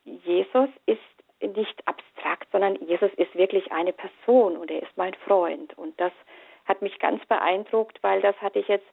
Jesus 0.04 0.68
ist 0.86 1.00
nicht 1.40 1.86
abstrakt, 1.86 2.48
sondern 2.52 2.76
Jesus 2.86 3.10
ist 3.16 3.34
wirklich 3.34 3.72
eine 3.72 3.92
Person 3.92 4.56
und 4.58 4.70
er 4.70 4.82
ist 4.82 4.96
mein 4.96 5.14
Freund. 5.26 5.76
Und 5.78 5.98
das 5.98 6.12
hat 6.66 6.82
mich 6.82 6.98
ganz 6.98 7.24
beeindruckt, 7.26 8.02
weil 8.02 8.20
das 8.20 8.36
hatte 8.42 8.58
ich 8.58 8.68
jetzt 8.68 8.86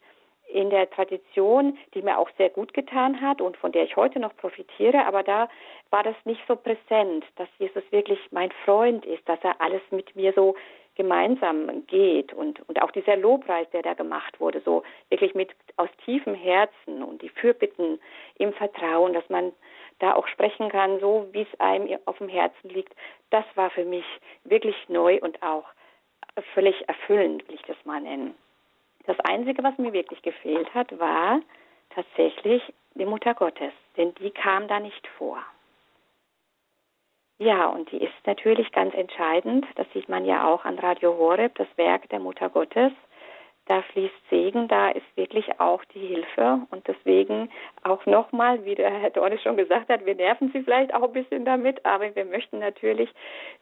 in 0.47 0.69
der 0.69 0.89
Tradition, 0.89 1.77
die 1.93 2.01
mir 2.01 2.17
auch 2.17 2.29
sehr 2.37 2.49
gut 2.49 2.73
getan 2.73 3.21
hat 3.21 3.41
und 3.41 3.57
von 3.57 3.71
der 3.71 3.83
ich 3.83 3.95
heute 3.95 4.19
noch 4.19 4.35
profitiere, 4.37 5.05
aber 5.05 5.23
da 5.23 5.49
war 5.89 6.03
das 6.03 6.15
nicht 6.25 6.41
so 6.47 6.55
präsent, 6.55 7.25
dass 7.35 7.49
Jesus 7.59 7.83
wirklich 7.91 8.19
mein 8.31 8.51
Freund 8.65 9.05
ist, 9.05 9.27
dass 9.27 9.39
er 9.43 9.59
alles 9.61 9.81
mit 9.91 10.15
mir 10.15 10.33
so 10.33 10.55
gemeinsam 10.95 11.85
geht 11.85 12.33
und, 12.33 12.67
und 12.67 12.81
auch 12.81 12.91
dieser 12.91 13.15
Lobpreis, 13.15 13.69
der 13.71 13.83
da 13.83 13.93
gemacht 13.93 14.39
wurde, 14.39 14.61
so 14.65 14.83
wirklich 15.09 15.35
mit 15.35 15.51
aus 15.75 15.89
tiefem 16.03 16.33
Herzen 16.33 17.03
und 17.03 17.21
die 17.21 17.29
Fürbitten 17.29 17.99
im 18.39 18.51
Vertrauen, 18.53 19.13
dass 19.13 19.29
man 19.29 19.53
da 19.99 20.15
auch 20.15 20.27
sprechen 20.27 20.69
kann, 20.69 20.99
so 20.99 21.27
wie 21.31 21.41
es 21.41 21.59
einem 21.59 21.99
auf 22.05 22.17
dem 22.17 22.29
Herzen 22.29 22.69
liegt, 22.69 22.93
das 23.29 23.45
war 23.55 23.69
für 23.69 23.85
mich 23.85 24.05
wirklich 24.43 24.75
neu 24.87 25.19
und 25.21 25.41
auch 25.43 25.65
völlig 26.53 26.87
erfüllend, 26.87 27.47
will 27.47 27.55
ich 27.55 27.63
das 27.63 27.77
mal 27.85 28.01
nennen. 28.01 28.35
Das 29.07 29.19
Einzige, 29.21 29.63
was 29.63 29.77
mir 29.77 29.93
wirklich 29.93 30.21
gefehlt 30.21 30.71
hat, 30.73 30.97
war 30.99 31.39
tatsächlich 31.89 32.61
die 32.93 33.05
Mutter 33.05 33.33
Gottes, 33.33 33.71
denn 33.95 34.13
die 34.15 34.31
kam 34.31 34.67
da 34.67 34.79
nicht 34.79 35.07
vor. 35.17 35.39
Ja, 37.39 37.67
und 37.67 37.91
die 37.91 37.97
ist 37.97 38.13
natürlich 38.25 38.71
ganz 38.71 38.93
entscheidend. 38.93 39.65
Das 39.75 39.87
sieht 39.93 40.09
man 40.09 40.25
ja 40.25 40.47
auch 40.47 40.65
an 40.65 40.77
Radio 40.79 41.17
Horeb, 41.17 41.55
das 41.55 41.67
Werk 41.77 42.09
der 42.09 42.19
Mutter 42.19 42.49
Gottes 42.49 42.91
da 43.67 43.81
fließt 43.81 44.29
Segen, 44.29 44.67
da 44.67 44.89
ist 44.89 45.05
wirklich 45.15 45.59
auch 45.59 45.83
die 45.93 45.99
Hilfe. 45.99 46.61
Und 46.71 46.87
deswegen 46.87 47.49
auch 47.83 48.05
nochmal, 48.05 48.63
wie 48.65 48.75
der 48.75 48.89
Herr 48.89 49.09
Dornis 49.09 49.41
schon 49.41 49.57
gesagt 49.57 49.89
hat, 49.89 50.05
wir 50.05 50.15
nerven 50.15 50.51
Sie 50.53 50.63
vielleicht 50.63 50.93
auch 50.93 51.03
ein 51.03 51.13
bisschen 51.13 51.45
damit, 51.45 51.85
aber 51.85 52.15
wir 52.15 52.25
möchten 52.25 52.59
natürlich 52.59 53.09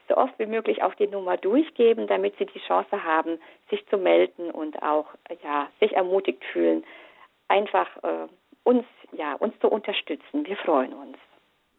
so 0.07 0.15
oft 0.15 0.37
wie 0.37 0.45
möglich 0.45 0.83
auch 0.83 0.93
die 0.95 1.07
Nummer 1.07 1.37
durchgeben, 1.37 2.07
damit 2.07 2.37
Sie 2.37 2.45
die 2.45 2.59
Chance 2.59 3.03
haben, 3.03 3.39
sich 3.69 3.85
zu 3.87 3.97
melden 3.97 4.51
und 4.51 4.81
auch 4.83 5.07
ja, 5.43 5.67
sich 5.79 5.93
ermutigt 5.93 6.43
fühlen, 6.45 6.83
einfach 7.47 7.87
äh, 8.03 8.27
uns, 8.63 8.85
ja, 9.11 9.33
uns 9.33 9.57
zu 9.59 9.69
unterstützen. 9.69 10.45
Wir 10.45 10.57
freuen 10.57 10.93
uns. 10.93 11.17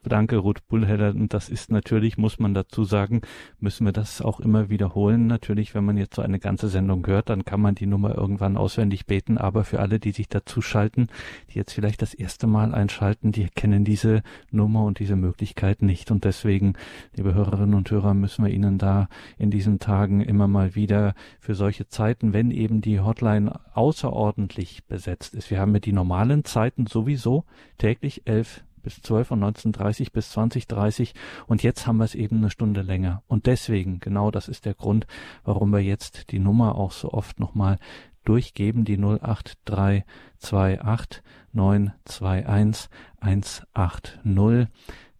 Danke, 0.09 0.37
Ruth 0.37 0.67
Bullheller. 0.69 1.15
Und 1.15 1.35
das 1.35 1.49
ist 1.49 1.73
natürlich, 1.73 2.17
muss 2.17 2.39
man 2.39 2.55
dazu 2.55 2.85
sagen, 2.85 3.23
müssen 3.59 3.85
wir 3.85 3.93
das 3.93 4.23
auch 4.23 4.39
immer 4.39 4.71
wiederholen. 4.71 5.27
Natürlich, 5.27 5.75
wenn 5.75 5.85
man 5.85 5.97
jetzt 5.97 6.15
so 6.15 6.23
eine 6.23 6.39
ganze 6.39 6.69
Sendung 6.69 7.05
hört, 7.07 7.29
dann 7.29 7.45
kann 7.45 7.61
man 7.61 7.75
die 7.75 7.87
Nummer 7.87 8.15
irgendwann 8.15 8.57
auswendig 8.57 9.07
beten. 9.07 9.37
Aber 9.37 9.65
für 9.65 9.81
alle, 9.81 9.99
die 9.99 10.13
sich 10.13 10.29
dazu 10.29 10.63
schalten, 10.63 11.09
die 11.51 11.59
jetzt 11.59 11.73
vielleicht 11.73 12.03
das 12.03 12.15
erste 12.15 12.47
Mal 12.47 12.73
einschalten, 12.73 13.33
die 13.33 13.49
kennen 13.49 13.85
diese 13.85 14.23
Nummer 14.53 14.85
und 14.85 15.01
diese 15.01 15.17
Möglichkeit 15.17 15.83
nicht. 15.83 16.13
Und 16.13 16.25
deswegen, 16.25 16.75
liebe 17.17 17.35
Hörerinnen 17.35 17.75
und 17.75 17.91
Hörer, 17.91 18.15
müssen 18.15 18.45
wir 18.45 18.53
Ihnen 18.53 18.79
da 18.79 19.09
in 19.39 19.51
diesen 19.51 19.81
Tagen 19.81 20.21
immer 20.21 20.47
mal 20.47 20.77
wieder 20.77 21.15
für 21.41 21.57
solche 21.57 21.89
Zeiten, 21.89 22.33
wenn 22.33 22.53
eben 22.53 22.81
die 22.81 23.01
Hotline 23.01 23.59
außerordentlich 23.75 24.85
besetzt 24.87 25.35
ist. 25.35 25.51
Wir 25.51 25.59
haben 25.59 25.75
ja 25.75 25.81
die 25.81 25.93
normalen 25.93 26.45
Zeiten 26.45 26.87
sowieso 26.87 27.45
täglich 27.79 28.23
elf 28.27 28.63
bis 28.87 29.03
12 29.03 29.33
und 29.33 29.43
19.30 29.43 30.13
bis 30.13 30.33
20.30 30.39 31.13
und 31.49 31.65
jetzt 31.65 31.89
haben 31.89 31.97
wir 31.97 32.05
es 32.05 32.15
eben 32.15 32.37
eine 32.37 32.51
Stunde 32.51 32.83
länger. 32.83 33.25
Und 33.27 33.47
deswegen, 33.47 33.99
genau 33.99 34.31
das 34.31 34.47
ist 34.47 34.65
der 34.65 34.75
Grund, 34.75 35.09
warum 35.43 35.73
wir 35.73 35.81
jetzt 35.81 36.31
die 36.31 36.39
Nummer 36.39 36.77
auch 36.77 36.93
so 36.93 37.13
oft 37.13 37.41
nochmal 37.41 37.81
durchgeben, 38.25 38.85
die 38.85 38.97
08328 38.97 41.25
921 41.53 42.89
180 43.19 44.69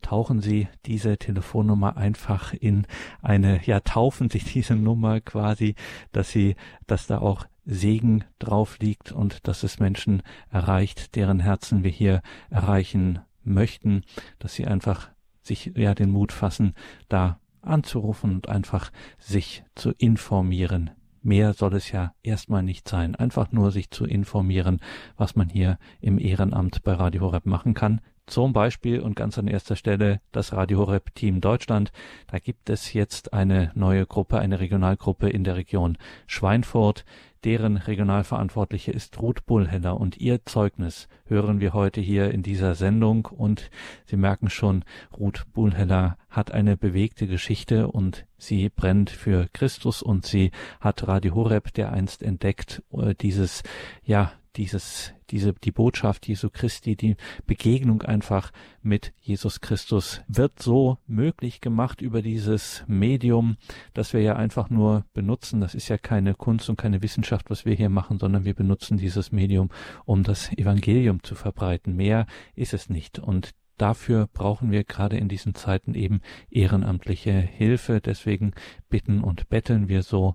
tauchen 0.01 0.41
Sie 0.41 0.69
diese 0.85 1.19
Telefonnummer 1.19 1.97
einfach 1.97 2.53
in 2.53 2.87
eine, 3.21 3.61
ja, 3.65 3.81
taufen 3.81 4.31
Sie 4.31 4.39
diese 4.55 4.77
Nummer 4.77 5.21
quasi, 5.21 5.75
dass 6.13 6.31
Sie, 6.31 6.55
dass 6.87 7.09
da 7.09 7.19
auch 7.19 7.47
Segen 7.65 8.23
drauf 8.39 8.79
liegt 8.79 9.11
und 9.11 9.49
dass 9.49 9.65
es 9.65 9.81
Menschen 9.81 10.23
erreicht, 10.51 11.17
deren 11.17 11.41
Herzen 11.41 11.83
wir 11.83 11.91
hier 11.91 12.23
erreichen 12.49 13.19
möchten, 13.47 14.03
dass 14.39 14.55
sie 14.55 14.67
einfach 14.67 15.11
sich 15.43 15.73
ja 15.77 15.95
den 15.95 16.11
Mut 16.11 16.33
fassen, 16.33 16.75
da 17.09 17.41
anzurufen 17.63 18.35
und 18.35 18.49
einfach 18.49 18.91
sich 19.19 19.65
zu 19.75 19.93
informieren. 19.93 20.91
Mehr 21.23 21.55
soll 21.55 21.75
es 21.75 21.91
ja 21.91 22.13
erstmal 22.23 22.63
nicht 22.63 22.89
sein, 22.89 23.17
einfach 23.17 23.51
nur 23.51 23.73
sich 23.73 23.91
zu 23.91 24.05
informieren, 24.05 24.81
was 25.17 25.35
man 25.35 25.49
hier 25.49 25.79
im 26.01 26.19
Ehrenamt 26.19 26.85
bei 26.85 26.93
Radio 26.93 27.23
Horeb 27.23 27.47
machen 27.47 27.75
kann. 27.75 28.01
Zum 28.27 28.53
Beispiel 28.53 29.01
und 29.01 29.15
ganz 29.15 29.39
an 29.39 29.47
erster 29.47 29.77
Stelle 29.77 30.21
das 30.33 30.53
Radio 30.53 30.79
Horeb 30.79 31.15
Team 31.15 31.41
Deutschland. 31.41 31.93
Da 32.27 32.39
gibt 32.39 32.71
es 32.71 32.93
jetzt 32.93 33.33
eine 33.33 33.73
neue 33.75 34.07
Gruppe, 34.07 34.39
eine 34.39 34.59
Regionalgruppe 34.61 35.29
in 35.29 35.45
der 35.45 35.57
Region 35.57 35.97
Schweinfurt. 36.27 37.05
Deren 37.47 37.77
Regionalverantwortliche 37.77 38.91
ist 38.91 39.23
Ruth 39.23 39.47
Bullheller 39.47 40.01
und 40.01 40.17
ihr 40.17 40.45
Zeugnis 40.47 41.07
hören 41.27 41.61
wir 41.61 41.75
heute 41.75 42.01
hier 42.01 42.33
in 42.33 42.43
dieser 42.43 42.75
Sendung. 42.75 43.27
Und 43.27 43.71
Sie 44.05 44.17
merken 44.17 44.51
schon, 44.51 44.85
Ruth 45.17 45.45
Bullheller 45.53 46.19
hat 46.29 46.51
eine 46.51 46.77
bewegte 46.77 47.29
Geschichte 47.29 47.87
und 47.87 48.27
sie 48.37 48.69
brennt 48.69 49.11
für 49.11 49.47
Christus. 49.53 50.03
Und 50.03 50.27
sie 50.27 50.51
hat 50.81 51.07
Radio 51.07 51.37
Horeb, 51.37 51.73
der 51.73 51.93
einst 51.93 52.25
entdeckt, 52.25 52.83
äh, 52.91 53.15
dieses, 53.15 53.63
ja, 54.03 54.33
dieses, 54.57 55.13
diese, 55.31 55.53
die 55.53 55.73
Botschaft 55.73 56.27
Jesu 56.27 56.49
Christi, 56.51 56.97
die 56.97 57.17
Begegnung 57.47 58.03
einfach 58.03 58.53
mit 58.83 59.13
Jesus 59.21 59.61
Christus 59.61 60.23
wird 60.29 60.63
so 60.63 60.99
möglich 61.07 61.61
gemacht 61.61 62.01
über 62.01 62.23
dieses 62.23 62.85
Medium, 62.87 63.57
das 63.95 64.13
wir 64.13 64.21
ja 64.21 64.37
einfach 64.37 64.71
nur 64.71 65.05
benutzen. 65.13 65.61
Das 65.61 65.75
ist 65.75 65.89
ja 65.89 65.99
keine 65.99 66.35
Kunst 66.35 66.69
und 66.71 66.77
keine 66.77 67.03
Wissenschaft, 67.03 67.51
was 67.51 67.65
wir 67.65 67.75
hier 67.75 67.91
machen, 67.91 68.19
sondern 68.19 68.45
wir 68.45 68.55
benutzen 68.55 68.97
dieses 68.97 69.33
Medium, 69.33 69.71
um 70.05 70.23
das 70.23 70.51
Evangelium 70.53 71.23
zu 71.23 71.35
verbreiten. 71.35 71.97
Mehr 71.97 72.27
ist 72.55 72.75
es 72.75 72.89
nicht. 72.89 73.19
Und 73.19 73.55
dafür 73.77 74.29
brauchen 74.33 74.71
wir 74.71 74.85
gerade 74.85 75.17
in 75.17 75.29
diesen 75.29 75.55
Zeiten 75.55 75.95
eben 75.95 76.21
ehrenamtliche 76.51 77.33
Hilfe. 77.33 78.01
Deswegen 78.01 78.53
bitten 78.89 79.21
und 79.21 79.49
betteln 79.49 79.89
wir 79.89 80.03
so. 80.03 80.35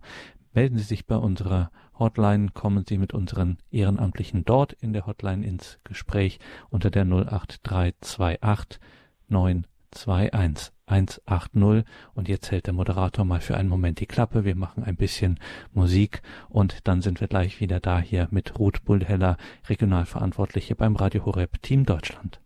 Melden 0.53 0.77
Sie 0.77 0.83
sich 0.83 1.05
bei 1.05 1.15
unserer 1.15 1.71
Hotline 1.97 2.49
kommen 2.53 2.85
Sie 2.87 2.97
mit 2.97 3.13
unseren 3.13 3.57
Ehrenamtlichen 3.71 4.43
dort 4.45 4.73
in 4.73 4.93
der 4.93 5.05
Hotline 5.05 5.45
ins 5.45 5.79
Gespräch 5.83 6.39
unter 6.69 6.89
der 6.89 7.03
08328 7.03 8.79
921 9.27 10.73
180 10.91 11.85
und 12.13 12.27
jetzt 12.27 12.51
hält 12.51 12.67
der 12.67 12.73
Moderator 12.73 13.25
mal 13.25 13.39
für 13.39 13.55
einen 13.55 13.69
Moment 13.69 13.99
die 13.99 14.05
Klappe, 14.05 14.43
wir 14.43 14.55
machen 14.55 14.83
ein 14.83 14.97
bisschen 14.97 15.39
Musik 15.73 16.21
und 16.49 16.87
dann 16.87 17.01
sind 17.01 17.21
wir 17.21 17.27
gleich 17.27 17.59
wieder 17.59 17.79
da 17.79 17.99
hier 17.99 18.27
mit 18.31 18.59
Ruth 18.59 18.83
Bullheller, 18.83 19.37
Regionalverantwortliche 19.69 20.75
beim 20.75 20.95
Radio 20.95 21.25
Horeb 21.25 21.61
Team 21.61 21.85
Deutschland. 21.85 22.41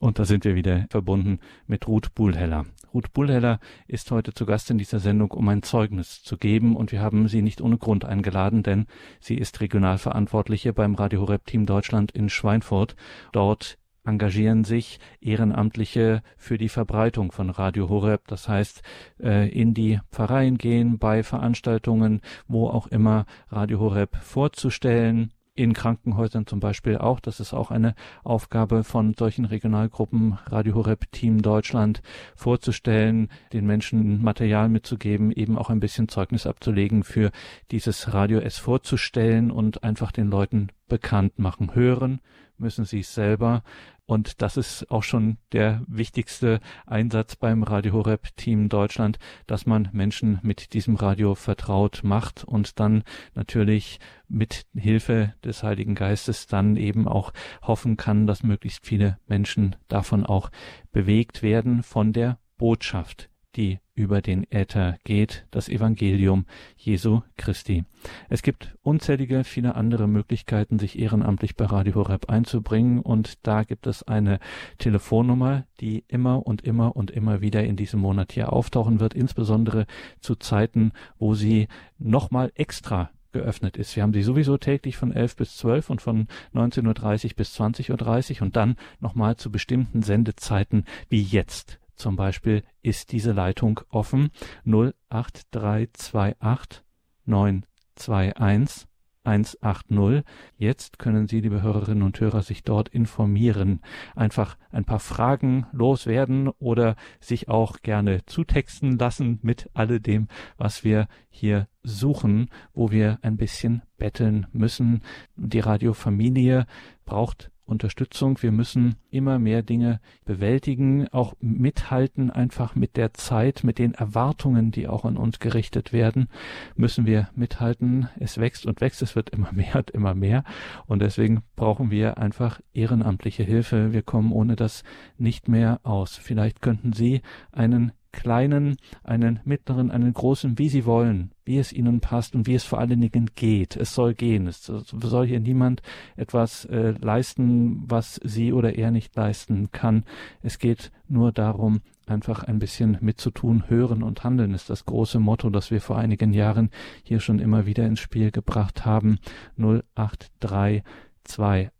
Und 0.00 0.18
da 0.18 0.24
sind 0.24 0.44
wir 0.44 0.54
wieder 0.54 0.86
verbunden 0.88 1.40
mit 1.66 1.86
Ruth 1.86 2.14
Buhlheller. 2.14 2.64
Ruth 2.94 3.12
Buhlheller 3.12 3.60
ist 3.86 4.10
heute 4.10 4.32
zu 4.32 4.46
Gast 4.46 4.70
in 4.70 4.78
dieser 4.78 4.98
Sendung, 4.98 5.30
um 5.30 5.46
ein 5.50 5.62
Zeugnis 5.62 6.22
zu 6.22 6.38
geben. 6.38 6.74
Und 6.74 6.90
wir 6.90 7.02
haben 7.02 7.28
sie 7.28 7.42
nicht 7.42 7.60
ohne 7.60 7.76
Grund 7.76 8.06
eingeladen, 8.06 8.62
denn 8.62 8.86
sie 9.20 9.36
ist 9.36 9.60
Regionalverantwortliche 9.60 10.72
beim 10.72 10.94
Radio 10.94 11.20
Horeb 11.20 11.44
Team 11.44 11.66
Deutschland 11.66 12.12
in 12.12 12.30
Schweinfurt. 12.30 12.96
Dort 13.32 13.76
engagieren 14.06 14.64
sich 14.64 15.00
Ehrenamtliche 15.20 16.22
für 16.38 16.56
die 16.56 16.70
Verbreitung 16.70 17.30
von 17.30 17.50
Radio 17.50 17.90
Horeb. 17.90 18.26
Das 18.26 18.48
heißt, 18.48 18.82
äh, 19.22 19.50
in 19.50 19.74
die 19.74 20.00
Pfarreien 20.10 20.56
gehen, 20.56 20.98
bei 20.98 21.22
Veranstaltungen, 21.22 22.22
wo 22.48 22.68
auch 22.68 22.86
immer 22.86 23.26
Radio 23.50 23.80
Horeb 23.80 24.16
vorzustellen, 24.16 25.34
in 25.54 25.72
Krankenhäusern 25.72 26.46
zum 26.46 26.60
Beispiel 26.60 26.98
auch. 26.98 27.20
Das 27.20 27.40
ist 27.40 27.52
auch 27.52 27.70
eine 27.70 27.94
Aufgabe 28.24 28.84
von 28.84 29.14
solchen 29.14 29.44
Regionalgruppen, 29.44 30.38
Radio 30.46 30.74
Horeb 30.74 31.10
Team 31.12 31.42
Deutschland, 31.42 32.02
vorzustellen, 32.34 33.28
den 33.52 33.66
Menschen 33.66 34.22
Material 34.22 34.68
mitzugeben, 34.68 35.30
eben 35.32 35.58
auch 35.58 35.70
ein 35.70 35.80
bisschen 35.80 36.08
Zeugnis 36.08 36.46
abzulegen 36.46 37.04
für 37.04 37.30
dieses 37.70 38.12
Radio 38.14 38.38
es 38.38 38.58
vorzustellen 38.58 39.50
und 39.50 39.84
einfach 39.84 40.12
den 40.12 40.30
Leuten 40.30 40.68
bekannt 40.88 41.38
machen. 41.38 41.74
Hören 41.74 42.20
müssen 42.60 42.84
sie 42.84 43.02
selber. 43.02 43.62
Und 44.06 44.42
das 44.42 44.56
ist 44.56 44.90
auch 44.90 45.04
schon 45.04 45.38
der 45.52 45.82
wichtigste 45.86 46.58
Einsatz 46.84 47.36
beim 47.36 47.62
Radio 47.62 47.92
Horeb 47.92 48.36
Team 48.36 48.68
Deutschland, 48.68 49.18
dass 49.46 49.66
man 49.66 49.88
Menschen 49.92 50.40
mit 50.42 50.72
diesem 50.72 50.96
Radio 50.96 51.36
vertraut 51.36 52.00
macht 52.02 52.42
und 52.42 52.80
dann 52.80 53.04
natürlich 53.34 54.00
mit 54.28 54.66
Hilfe 54.74 55.34
des 55.44 55.62
Heiligen 55.62 55.94
Geistes 55.94 56.48
dann 56.48 56.76
eben 56.76 57.06
auch 57.06 57.32
hoffen 57.62 57.96
kann, 57.96 58.26
dass 58.26 58.42
möglichst 58.42 58.84
viele 58.84 59.18
Menschen 59.26 59.76
davon 59.86 60.26
auch 60.26 60.50
bewegt 60.90 61.42
werden 61.44 61.84
von 61.84 62.12
der 62.12 62.38
Botschaft, 62.58 63.29
die 63.56 63.80
über 63.94 64.22
den 64.22 64.50
Äther 64.50 64.96
geht, 65.04 65.46
das 65.50 65.68
Evangelium 65.68 66.46
Jesu 66.76 67.20
Christi. 67.36 67.84
Es 68.28 68.42
gibt 68.42 68.76
unzählige 68.82 69.44
viele 69.44 69.74
andere 69.74 70.08
Möglichkeiten, 70.08 70.78
sich 70.78 70.98
ehrenamtlich 70.98 71.56
bei 71.56 71.66
Radio 71.66 71.94
Horeb 71.94 72.30
einzubringen 72.30 73.00
und 73.00 73.46
da 73.46 73.64
gibt 73.64 73.86
es 73.86 74.02
eine 74.02 74.38
Telefonnummer, 74.78 75.64
die 75.80 76.04
immer 76.08 76.46
und 76.46 76.62
immer 76.62 76.96
und 76.96 77.10
immer 77.10 77.40
wieder 77.40 77.64
in 77.64 77.76
diesem 77.76 78.00
Monat 78.00 78.32
hier 78.32 78.52
auftauchen 78.52 79.00
wird, 79.00 79.14
insbesondere 79.14 79.86
zu 80.20 80.36
Zeiten, 80.36 80.92
wo 81.18 81.34
sie 81.34 81.68
nochmal 81.98 82.52
extra 82.54 83.10
geöffnet 83.32 83.76
ist. 83.76 83.94
Wir 83.94 84.02
haben 84.02 84.12
sie 84.12 84.22
sowieso 84.22 84.56
täglich 84.56 84.96
von 84.96 85.12
11 85.12 85.36
bis 85.36 85.56
12 85.56 85.90
und 85.90 86.02
von 86.02 86.26
19.30 86.54 87.26
Uhr 87.26 87.30
bis 87.36 87.60
20.30 87.60 88.36
Uhr 88.36 88.42
und 88.42 88.56
dann 88.56 88.76
nochmal 88.98 89.36
zu 89.36 89.52
bestimmten 89.52 90.02
Sendezeiten 90.02 90.84
wie 91.08 91.22
jetzt 91.22 91.80
zum 92.00 92.16
Beispiel 92.16 92.64
ist 92.82 93.12
diese 93.12 93.32
Leitung 93.32 93.80
offen 93.90 94.30
08328 94.64 96.82
921 97.26 98.90
180. 99.22 100.24
Jetzt 100.56 100.98
können 100.98 101.26
Sie, 101.26 101.40
liebe 101.40 101.62
Hörerinnen 101.62 102.02
und 102.02 102.18
Hörer, 102.18 102.42
sich 102.42 102.64
dort 102.64 102.88
informieren, 102.88 103.80
einfach 104.16 104.56
ein 104.70 104.84
paar 104.84 104.98
Fragen 104.98 105.66
loswerden 105.72 106.48
oder 106.58 106.96
sich 107.20 107.48
auch 107.48 107.82
gerne 107.82 108.24
zutexten 108.24 108.98
lassen 108.98 109.38
mit 109.42 109.68
alledem, 109.74 110.28
was 110.56 110.84
wir 110.84 111.06
hier 111.28 111.68
suchen, 111.82 112.48
wo 112.72 112.90
wir 112.90 113.18
ein 113.22 113.36
bisschen 113.36 113.82
betteln 113.98 114.46
müssen. 114.52 115.02
Die 115.36 115.60
Radiofamilie 115.60 116.66
braucht 117.04 117.49
Unterstützung. 117.70 118.42
Wir 118.42 118.52
müssen 118.52 118.96
immer 119.10 119.38
mehr 119.38 119.62
Dinge 119.62 120.00
bewältigen, 120.24 121.08
auch 121.08 121.34
mithalten, 121.40 122.30
einfach 122.30 122.74
mit 122.74 122.96
der 122.96 123.14
Zeit, 123.14 123.64
mit 123.64 123.78
den 123.78 123.94
Erwartungen, 123.94 124.70
die 124.70 124.88
auch 124.88 125.04
an 125.04 125.16
uns 125.16 125.38
gerichtet 125.38 125.92
werden, 125.92 126.28
müssen 126.76 127.06
wir 127.06 127.28
mithalten. 127.34 128.08
Es 128.18 128.38
wächst 128.38 128.66
und 128.66 128.80
wächst, 128.80 129.02
es 129.02 129.16
wird 129.16 129.30
immer 129.30 129.52
mehr 129.54 129.76
und 129.76 129.90
immer 129.90 130.14
mehr. 130.14 130.44
Und 130.86 131.00
deswegen 131.00 131.42
brauchen 131.56 131.90
wir 131.90 132.18
einfach 132.18 132.60
ehrenamtliche 132.74 133.44
Hilfe. 133.44 133.92
Wir 133.92 134.02
kommen 134.02 134.32
ohne 134.32 134.56
das 134.56 134.82
nicht 135.16 135.48
mehr 135.48 135.80
aus. 135.82 136.16
Vielleicht 136.16 136.60
könnten 136.60 136.92
Sie 136.92 137.22
einen 137.52 137.92
kleinen, 138.12 138.76
einen 139.02 139.40
mittleren, 139.44 139.90
einen 139.90 140.12
großen, 140.12 140.58
wie 140.58 140.68
sie 140.68 140.84
wollen, 140.84 141.32
wie 141.44 141.58
es 141.58 141.72
ihnen 141.72 142.00
passt 142.00 142.34
und 142.34 142.46
wie 142.46 142.54
es 142.54 142.64
vor 142.64 142.78
allen 142.78 143.00
Dingen 143.00 143.30
geht. 143.34 143.76
Es 143.76 143.94
soll 143.94 144.14
gehen. 144.14 144.46
Es 144.46 144.64
soll 144.64 145.26
hier 145.26 145.40
niemand 145.40 145.82
etwas 146.16 146.64
äh, 146.66 146.94
leisten, 147.00 147.84
was 147.86 148.20
sie 148.24 148.52
oder 148.52 148.76
er 148.76 148.90
nicht 148.90 149.14
leisten 149.16 149.70
kann. 149.70 150.04
Es 150.42 150.58
geht 150.58 150.92
nur 151.08 151.32
darum, 151.32 151.80
einfach 152.06 152.44
ein 152.44 152.58
bisschen 152.58 152.98
mitzutun, 153.00 153.64
hören 153.68 154.02
und 154.02 154.24
handeln 154.24 154.54
ist 154.54 154.70
das 154.70 154.84
große 154.84 155.20
Motto, 155.20 155.50
das 155.50 155.70
wir 155.70 155.80
vor 155.80 155.98
einigen 155.98 156.32
Jahren 156.32 156.70
hier 157.04 157.20
schon 157.20 157.38
immer 157.38 157.66
wieder 157.66 157.86
ins 157.86 158.00
Spiel 158.00 158.30
gebracht 158.30 158.84
haben. 158.84 159.18
083 159.56 160.82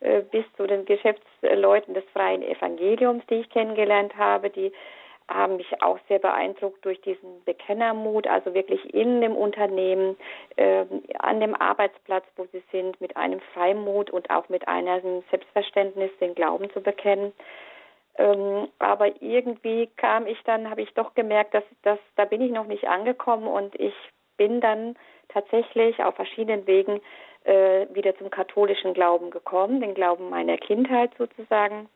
bis 0.00 0.44
zu 0.56 0.66
den 0.66 0.85
Geschäftsleuten 0.85 1.94
des 1.94 2.04
freien 2.12 2.42
Evangeliums, 2.42 3.24
die 3.30 3.37
ich 3.37 3.50
kennengelernt 3.50 4.16
habe, 4.16 4.50
die 4.50 4.72
haben 5.28 5.56
mich 5.56 5.82
auch 5.82 5.98
sehr 6.09 6.18
beeindruckt 6.18 6.85
durch 6.85 7.00
diesen 7.00 7.42
Bekennermut, 7.44 8.26
also 8.26 8.54
wirklich 8.54 8.94
in 8.94 9.20
dem 9.20 9.35
Unternehmen, 9.35 10.16
äh, 10.56 10.85
an 11.18 11.40
dem 11.40 11.54
Arbeitsplatz, 11.54 12.24
wo 12.37 12.46
sie 12.52 12.62
sind, 12.70 13.00
mit 13.00 13.16
einem 13.16 13.40
Freimut 13.52 14.11
und 14.11 14.30
auch 14.30 14.48
mit 14.48 14.68
einem 14.68 15.22
Selbstverständnis 15.30 16.11
den 16.20 16.35
Glauben 16.35 16.70
zu 16.70 16.80
bekennen. 16.80 17.32
Ähm, 18.18 18.68
aber 18.78 19.20
irgendwie 19.20 19.88
kam 19.96 20.26
ich 20.26 20.40
dann, 20.44 20.70
habe 20.70 20.82
ich 20.82 20.94
doch 20.94 21.14
gemerkt, 21.14 21.54
dass, 21.54 21.64
dass 21.82 21.98
da 22.14 22.24
bin 22.24 22.40
ich 22.40 22.52
noch 22.52 22.66
nicht 22.66 22.87
angekommen 22.87 23.48
und 23.48 23.74
ich 23.80 23.94
bin 24.37 24.61
dann 24.61 24.96
tatsächlich 25.28 26.02
auf 26.02 26.14
verschiedenen 26.14 26.66
Wegen 26.66 27.00
äh, 27.46 27.87
wieder 27.94 28.16
zum 28.16 28.30
katholischen 28.30 28.94
Glauben 28.94 29.30
gekommen, 29.30 29.80
den 29.80 29.94
Glauben 29.94 30.30
meiner 30.30 30.59
Kindheit 30.59 31.11
sozusagen 31.16 31.88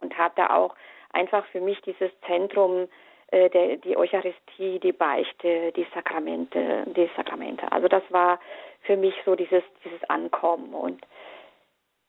und 0.00 0.16
habe 0.18 0.34
da 0.36 0.50
auch 0.50 0.74
einfach 1.12 1.46
für 1.46 1.60
mich 1.60 1.80
dieses 1.82 2.10
Zentrum 2.26 2.88
äh, 3.28 3.48
der, 3.50 3.76
die 3.78 3.96
Eucharistie, 3.96 4.78
die 4.80 4.92
Beichte, 4.92 5.72
die 5.72 5.86
Sakramente, 5.94 6.84
die 6.86 7.08
Sakramente. 7.16 7.70
Also 7.72 7.88
das 7.88 8.02
war 8.10 8.38
für 8.82 8.96
mich 8.96 9.14
so 9.24 9.34
dieses 9.34 9.62
dieses 9.84 10.02
Ankommen 10.10 10.74
und 10.74 11.00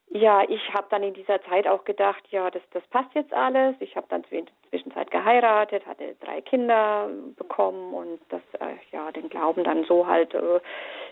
ja, 0.09 0.41
ich 0.47 0.73
habe 0.73 0.87
dann 0.89 1.03
in 1.03 1.13
dieser 1.13 1.41
Zeit 1.43 1.67
auch 1.67 1.83
gedacht, 1.83 2.23
ja, 2.29 2.49
das, 2.49 2.61
das 2.71 2.83
passt 2.87 3.13
jetzt 3.13 3.33
alles. 3.33 3.75
Ich 3.81 3.95
habe 3.97 4.07
dann 4.09 4.23
in 4.29 4.45
der 4.45 4.53
Zwischenzeit 4.69 5.11
geheiratet, 5.11 5.85
hatte 5.85 6.15
drei 6.21 6.39
Kinder 6.41 7.09
bekommen 7.35 7.93
und 7.93 8.19
das, 8.29 8.41
äh, 8.59 8.75
ja, 8.91 9.11
den 9.11 9.27
Glauben 9.27 9.65
dann 9.65 9.83
so 9.83 10.07
halt 10.07 10.33
äh, 10.33 10.61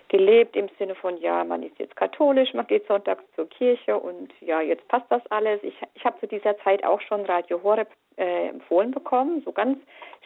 gelebt 0.07 0.55
im 0.55 0.69
Sinne 0.79 0.95
von, 0.95 1.17
ja, 1.17 1.43
man 1.43 1.63
ist 1.63 1.77
jetzt 1.77 1.97
katholisch, 1.97 2.53
man 2.53 2.67
geht 2.67 2.87
sonntags 2.87 3.23
zur 3.35 3.49
Kirche 3.49 3.97
und 3.97 4.31
ja, 4.39 4.61
jetzt 4.61 4.87
passt 4.87 5.07
das 5.09 5.25
alles. 5.29 5.61
Ich, 5.63 5.75
ich 5.93 6.05
habe 6.05 6.19
zu 6.21 6.27
dieser 6.27 6.57
Zeit 6.59 6.85
auch 6.85 7.01
schon 7.01 7.25
Radio 7.25 7.61
Horeb 7.63 7.89
äh, 8.17 8.47
empfohlen 8.47 8.91
bekommen. 8.91 9.41
So 9.43 9.51
ganz 9.51 9.77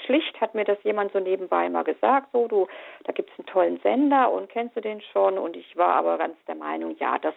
schlicht 0.06 0.40
hat 0.40 0.54
mir 0.54 0.64
das 0.64 0.78
jemand 0.84 1.12
so 1.12 1.20
nebenbei 1.20 1.68
mal 1.70 1.84
gesagt, 1.84 2.28
so, 2.34 2.48
du, 2.48 2.68
da 3.06 3.14
gibt's 3.14 3.34
einen 3.40 3.48
tollen 3.48 3.80
Sender 3.80 4.32
und 4.32 4.48
kennst 4.50 4.76
du 4.76 4.82
den 4.82 5.02
schon? 5.02 5.40
Und 5.40 5.58
ich 5.58 5.76
war 5.76 5.96
aber 5.96 6.20
ganz 6.20 6.36
der 6.48 6.56
Meinung, 6.56 6.96
ja, 7.00 7.18
das 7.18 7.34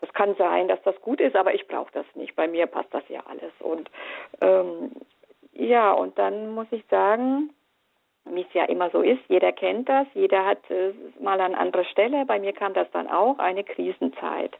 das 0.00 0.12
kann 0.12 0.34
sein, 0.36 0.68
dass 0.68 0.82
das 0.82 1.00
gut 1.00 1.20
ist, 1.20 1.36
aber 1.36 1.54
ich 1.54 1.66
brauche 1.68 1.92
das 1.92 2.06
nicht. 2.14 2.36
Bei 2.36 2.48
mir 2.48 2.66
passt 2.66 2.92
das 2.92 3.02
ja 3.08 3.22
alles. 3.26 3.52
Und 3.60 3.90
ähm, 4.40 4.92
ja, 5.52 5.92
und 5.92 6.18
dann 6.18 6.54
muss 6.54 6.66
ich 6.70 6.84
sagen, 6.90 7.50
wie 8.24 8.42
es 8.42 8.52
ja 8.54 8.64
immer 8.64 8.90
so 8.90 9.02
ist, 9.02 9.20
jeder 9.28 9.52
kennt 9.52 9.88
das, 9.88 10.06
jeder 10.14 10.44
hat 10.44 10.58
äh, 10.70 10.92
mal 11.20 11.40
an 11.40 11.54
anderer 11.54 11.84
Stelle. 11.84 12.24
Bei 12.26 12.38
mir 12.38 12.52
kam 12.52 12.74
das 12.74 12.90
dann 12.92 13.08
auch, 13.08 13.38
eine 13.38 13.64
Krisenzeit. 13.64 14.56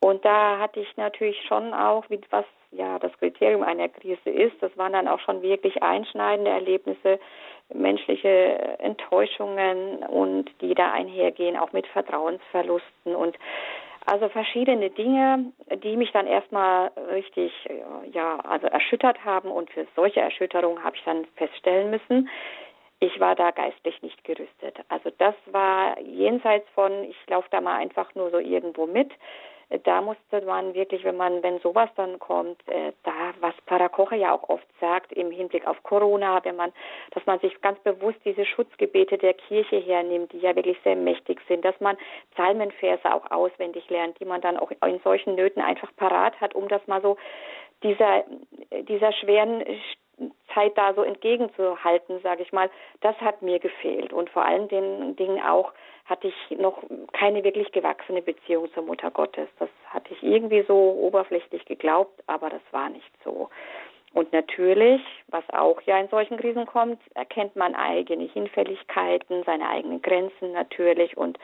Und 0.00 0.24
da 0.24 0.58
hatte 0.58 0.80
ich 0.80 0.96
natürlich 0.96 1.40
schon 1.46 1.74
auch, 1.74 2.04
was 2.30 2.44
ja 2.70 2.98
das 2.98 3.12
Kriterium 3.18 3.62
einer 3.62 3.88
Krise 3.88 4.30
ist, 4.30 4.56
das 4.62 4.76
waren 4.78 4.92
dann 4.92 5.08
auch 5.08 5.20
schon 5.20 5.42
wirklich 5.42 5.82
einschneidende 5.82 6.50
Erlebnisse, 6.50 7.18
menschliche 7.72 8.78
Enttäuschungen 8.78 9.98
und 10.04 10.50
die 10.60 10.74
da 10.74 10.92
einhergehen, 10.92 11.56
auch 11.56 11.72
mit 11.72 11.86
Vertrauensverlusten 11.88 13.14
und 13.14 13.36
also 14.06 14.28
verschiedene 14.28 14.90
Dinge, 14.90 15.52
die 15.82 15.96
mich 15.96 16.10
dann 16.12 16.26
erstmal 16.26 16.90
richtig, 17.12 17.52
ja, 18.12 18.38
also 18.40 18.66
erschüttert 18.66 19.24
haben 19.24 19.50
und 19.50 19.70
für 19.70 19.86
solche 19.94 20.20
Erschütterungen 20.20 20.82
habe 20.82 20.96
ich 20.96 21.04
dann 21.04 21.26
feststellen 21.36 21.90
müssen, 21.90 22.28
ich 23.00 23.18
war 23.18 23.34
da 23.34 23.50
geistlich 23.50 24.00
nicht 24.02 24.22
gerüstet. 24.24 24.78
Also 24.88 25.10
das 25.16 25.34
war 25.46 25.98
jenseits 26.00 26.68
von, 26.74 27.04
ich 27.04 27.16
laufe 27.28 27.48
da 27.50 27.60
mal 27.60 27.76
einfach 27.76 28.14
nur 28.14 28.30
so 28.30 28.38
irgendwo 28.38 28.86
mit 28.86 29.10
da 29.84 30.00
musste 30.00 30.40
man 30.42 30.74
wirklich, 30.74 31.04
wenn 31.04 31.16
man, 31.16 31.42
wenn 31.42 31.60
sowas 31.60 31.88
dann 31.96 32.18
kommt, 32.18 32.60
äh, 32.68 32.92
da, 33.04 33.32
was 33.40 33.54
Parakoche 33.66 34.16
ja 34.16 34.32
auch 34.32 34.48
oft 34.48 34.66
sagt 34.80 35.12
im 35.12 35.30
Hinblick 35.30 35.66
auf 35.66 35.82
Corona, 35.82 36.44
wenn 36.44 36.56
man, 36.56 36.72
dass 37.12 37.24
man 37.26 37.38
sich 37.40 37.60
ganz 37.60 37.78
bewusst 37.80 38.18
diese 38.24 38.44
Schutzgebete 38.44 39.16
der 39.16 39.34
Kirche 39.34 39.76
hernimmt, 39.76 40.32
die 40.32 40.38
ja 40.38 40.56
wirklich 40.56 40.78
sehr 40.82 40.96
mächtig 40.96 41.40
sind, 41.46 41.64
dass 41.64 41.78
man 41.80 41.96
Psalmenverse 42.34 43.14
auch 43.14 43.30
auswendig 43.30 43.88
lernt, 43.90 44.18
die 44.18 44.24
man 44.24 44.40
dann 44.40 44.56
auch 44.56 44.72
in 44.84 45.00
solchen 45.04 45.36
Nöten 45.36 45.62
einfach 45.62 45.90
parat 45.96 46.40
hat, 46.40 46.54
um 46.54 46.68
das 46.68 46.84
mal 46.86 47.00
so 47.00 47.16
dieser, 47.82 48.24
dieser 48.88 49.12
schweren 49.12 49.64
Zeit 50.54 50.76
da 50.76 50.94
so 50.94 51.02
entgegenzuhalten, 51.02 52.20
sage 52.22 52.42
ich 52.42 52.52
mal, 52.52 52.70
das 53.00 53.16
hat 53.20 53.42
mir 53.42 53.58
gefehlt. 53.58 54.12
Und 54.12 54.30
vor 54.30 54.44
allen 54.44 54.68
Dingen 54.68 55.42
auch 55.42 55.72
hatte 56.06 56.28
ich 56.28 56.58
noch 56.58 56.82
keine 57.12 57.44
wirklich 57.44 57.70
gewachsene 57.72 58.20
Beziehung 58.20 58.70
zur 58.72 58.82
Mutter 58.82 59.10
Gottes. 59.10 59.48
Das 59.58 59.68
hatte 59.86 60.12
ich 60.12 60.22
irgendwie 60.22 60.62
so 60.62 60.74
oberflächlich 60.74 61.64
geglaubt, 61.64 62.22
aber 62.26 62.50
das 62.50 62.62
war 62.72 62.88
nicht 62.88 63.10
so. 63.24 63.48
Und 64.12 64.32
natürlich, 64.32 65.00
was 65.28 65.44
auch 65.50 65.80
ja 65.82 65.98
in 65.98 66.08
solchen 66.08 66.36
Krisen 66.36 66.66
kommt, 66.66 67.00
erkennt 67.14 67.54
man 67.54 67.76
eigene 67.76 68.24
Hinfälligkeiten, 68.24 69.44
seine 69.44 69.68
eigenen 69.68 70.02
Grenzen 70.02 70.52
natürlich. 70.52 71.16
Und 71.16 71.38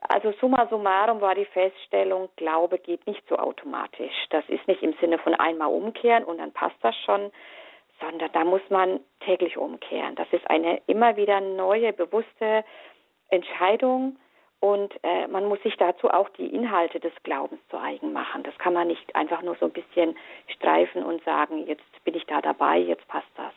also 0.00 0.32
summa 0.40 0.66
summarum 0.68 1.20
war 1.20 1.36
die 1.36 1.44
Feststellung, 1.44 2.28
Glaube 2.34 2.78
geht 2.78 3.06
nicht 3.06 3.22
so 3.28 3.36
automatisch. 3.36 4.26
Das 4.30 4.44
ist 4.48 4.66
nicht 4.66 4.82
im 4.82 4.94
Sinne 5.00 5.18
von 5.18 5.34
einmal 5.34 5.68
umkehren 5.68 6.24
und 6.24 6.38
dann 6.38 6.52
passt 6.52 6.76
das 6.82 6.96
schon, 7.04 7.30
sondern 8.00 8.30
da 8.32 8.44
muss 8.44 8.62
man 8.68 9.00
täglich 9.20 9.56
umkehren. 9.56 10.14
Das 10.16 10.28
ist 10.32 10.48
eine 10.50 10.80
immer 10.86 11.16
wieder 11.16 11.40
neue, 11.40 11.92
bewusste 11.92 12.64
Entscheidung 13.28 14.16
und 14.60 14.92
äh, 15.02 15.26
man 15.28 15.46
muss 15.46 15.62
sich 15.62 15.76
dazu 15.76 16.10
auch 16.10 16.28
die 16.30 16.46
Inhalte 16.46 16.98
des 16.98 17.12
Glaubens 17.22 17.60
zu 17.68 17.78
eigen 17.78 18.12
machen. 18.12 18.42
Das 18.42 18.56
kann 18.58 18.72
man 18.72 18.88
nicht 18.88 19.14
einfach 19.14 19.42
nur 19.42 19.56
so 19.56 19.66
ein 19.66 19.72
bisschen 19.72 20.16
streifen 20.48 21.04
und 21.04 21.22
sagen, 21.24 21.66
jetzt 21.66 22.04
bin 22.04 22.14
ich 22.14 22.24
da 22.26 22.40
dabei, 22.40 22.78
jetzt 22.78 23.06
passt 23.08 23.28
das. 23.36 23.52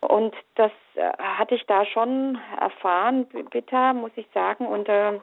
Und 0.00 0.34
das 0.56 0.72
äh, 0.94 1.10
hatte 1.18 1.54
ich 1.54 1.64
da 1.66 1.86
schon 1.86 2.38
erfahren, 2.60 3.26
bitter, 3.50 3.94
muss 3.94 4.12
ich 4.16 4.26
sagen. 4.34 4.66
Und 4.66 4.88
äh, 4.88 5.20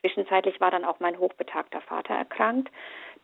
zwischenzeitlich 0.00 0.60
war 0.60 0.70
dann 0.70 0.84
auch 0.84 1.00
mein 1.00 1.18
hochbetagter 1.18 1.80
Vater 1.80 2.14
erkrankt. 2.14 2.70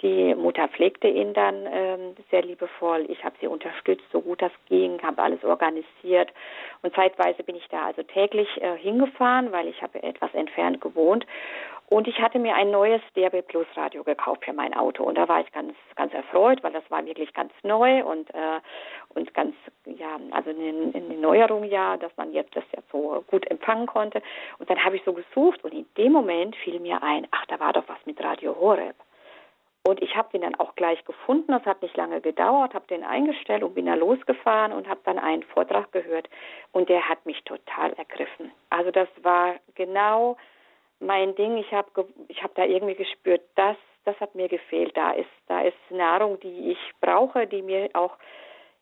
Die 0.02 0.34
Mutter 0.34 0.66
pflegte 0.68 1.06
ihn 1.06 1.32
dann 1.32 1.66
ähm, 1.70 2.16
sehr 2.30 2.42
liebevoll. 2.42 3.06
Ich 3.08 3.22
habe 3.24 3.36
sie 3.40 3.46
unterstützt, 3.46 4.04
so 4.10 4.20
gut 4.20 4.42
das 4.42 4.50
ging, 4.68 5.00
habe 5.00 5.22
alles 5.22 5.44
organisiert. 5.44 6.32
Und 6.82 6.92
zeitweise 6.94 7.44
bin 7.44 7.54
ich 7.54 7.68
da 7.68 7.86
also 7.86 8.02
täglich 8.02 8.48
äh, 8.60 8.76
hingefahren, 8.78 9.52
weil 9.52 9.68
ich 9.68 9.80
habe 9.80 10.02
etwas 10.02 10.34
entfernt 10.34 10.80
gewohnt. 10.80 11.24
Und 11.88 12.08
ich 12.08 12.20
hatte 12.20 12.38
mir 12.38 12.54
ein 12.54 12.70
neues 12.70 13.02
DRB 13.14 13.46
Plus 13.46 13.66
Radio 13.76 14.02
gekauft 14.02 14.46
für 14.46 14.54
mein 14.54 14.74
Auto. 14.74 15.04
Und 15.04 15.18
da 15.18 15.28
war 15.28 15.40
ich 15.40 15.52
ganz, 15.52 15.74
ganz 15.94 16.12
erfreut, 16.14 16.62
weil 16.64 16.72
das 16.72 16.90
war 16.90 17.04
wirklich 17.04 17.32
ganz 17.34 17.52
neu 17.62 18.02
und, 18.02 18.30
äh, 18.30 18.60
und 19.10 19.32
ganz, 19.34 19.54
ja, 19.84 20.18
also 20.30 20.50
eine, 20.50 20.90
eine 20.94 21.18
Neuerung 21.20 21.64
ja, 21.64 21.98
dass 21.98 22.10
man 22.16 22.32
jetzt 22.32 22.56
das 22.56 22.64
ja 22.74 22.82
so 22.90 23.22
gut 23.26 23.48
empfangen 23.50 23.86
konnte. 23.86 24.22
Und 24.58 24.70
dann 24.70 24.82
habe 24.82 24.96
ich 24.96 25.02
so 25.04 25.12
gesucht 25.12 25.62
und 25.64 25.74
in 25.74 25.86
dem 25.96 26.12
Moment 26.12 26.56
fiel 26.56 26.80
mir 26.80 27.02
ein, 27.02 27.28
ach, 27.30 27.44
da 27.46 27.60
war 27.60 27.74
doch 27.74 27.84
was 27.86 27.98
mit 28.06 28.18
Radio 28.24 28.56
Horeb. 28.58 28.96
Und 29.84 30.00
ich 30.00 30.14
habe 30.16 30.28
den 30.32 30.42
dann 30.42 30.54
auch 30.54 30.74
gleich 30.76 31.04
gefunden. 31.04 31.50
Das 31.50 31.64
hat 31.64 31.82
nicht 31.82 31.96
lange 31.96 32.20
gedauert, 32.20 32.74
habe 32.74 32.86
den 32.86 33.02
eingestellt 33.02 33.64
und 33.64 33.74
bin 33.74 33.86
da 33.86 33.94
losgefahren 33.94 34.72
und 34.72 34.88
habe 34.88 35.00
dann 35.04 35.18
einen 35.18 35.42
Vortrag 35.42 35.90
gehört. 35.90 36.28
Und 36.70 36.88
der 36.88 37.08
hat 37.08 37.26
mich 37.26 37.42
total 37.44 37.92
ergriffen. 37.94 38.52
Also 38.70 38.92
das 38.92 39.08
war 39.22 39.56
genau 39.74 40.36
mein 41.00 41.34
Ding. 41.34 41.56
Ich 41.56 41.72
habe 41.72 42.06
ich 42.28 42.42
hab 42.42 42.54
da 42.54 42.64
irgendwie 42.64 42.94
gespürt, 42.94 43.42
das, 43.56 43.76
das 44.04 44.18
hat 44.20 44.36
mir 44.36 44.48
gefehlt. 44.48 44.96
Da 44.96 45.12
ist, 45.12 45.30
da 45.48 45.62
ist 45.62 45.76
Nahrung, 45.90 46.38
die 46.40 46.70
ich 46.70 46.92
brauche, 47.00 47.48
die 47.48 47.62
mir 47.62 47.90
auch 47.94 48.16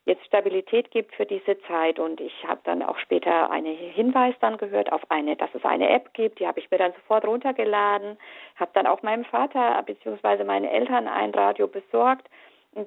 jetzt 0.05 0.25
Stabilität 0.25 0.91
gibt 0.91 1.13
für 1.15 1.25
diese 1.25 1.59
Zeit. 1.67 1.99
Und 1.99 2.19
ich 2.19 2.33
habe 2.47 2.61
dann 2.63 2.81
auch 2.81 2.97
später 2.97 3.51
einen 3.51 3.75
Hinweis 3.75 4.35
dann 4.39 4.57
gehört 4.57 4.91
auf 4.91 5.01
eine, 5.09 5.35
dass 5.35 5.49
es 5.53 5.63
eine 5.63 5.89
App 5.89 6.13
gibt. 6.13 6.39
Die 6.39 6.47
habe 6.47 6.59
ich 6.59 6.69
mir 6.71 6.77
dann 6.77 6.93
sofort 6.93 7.25
runtergeladen, 7.25 8.17
habe 8.55 8.71
dann 8.73 8.87
auch 8.87 9.03
meinem 9.03 9.25
Vater 9.25 9.81
bzw. 9.83 10.43
meinen 10.43 10.65
Eltern 10.65 11.07
ein 11.07 11.31
Radio 11.31 11.67
besorgt, 11.67 12.27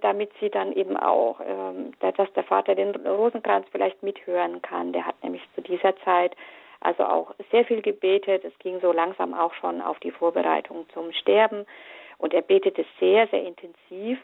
damit 0.00 0.30
sie 0.40 0.50
dann 0.50 0.72
eben 0.72 0.96
auch, 0.96 1.40
ähm, 1.40 1.92
dass 2.00 2.32
der 2.32 2.44
Vater 2.44 2.74
den 2.74 2.94
Rosenkranz 2.94 3.66
vielleicht 3.70 4.02
mithören 4.02 4.62
kann. 4.62 4.92
Der 4.92 5.06
hat 5.06 5.22
nämlich 5.22 5.42
zu 5.54 5.60
dieser 5.60 5.96
Zeit 5.98 6.34
also 6.80 7.04
auch 7.04 7.34
sehr 7.50 7.64
viel 7.64 7.82
gebetet. 7.82 8.44
Es 8.44 8.58
ging 8.58 8.80
so 8.80 8.92
langsam 8.92 9.34
auch 9.34 9.54
schon 9.54 9.80
auf 9.80 9.98
die 10.00 10.10
Vorbereitung 10.10 10.86
zum 10.92 11.12
Sterben. 11.12 11.66
Und 12.18 12.34
er 12.34 12.42
betete 12.42 12.84
sehr, 13.00 13.26
sehr 13.28 13.42
intensiv. 13.42 14.18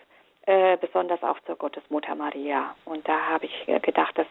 Äh, 0.47 0.79
besonders 0.79 1.23
auch 1.23 1.39
zur 1.41 1.57
Gottesmutter 1.57 2.15
Maria. 2.15 2.75
Und 2.87 3.07
da 3.07 3.29
habe 3.29 3.45
ich 3.45 3.69
äh, 3.69 3.79
gedacht, 3.79 4.17
das, 4.17 4.27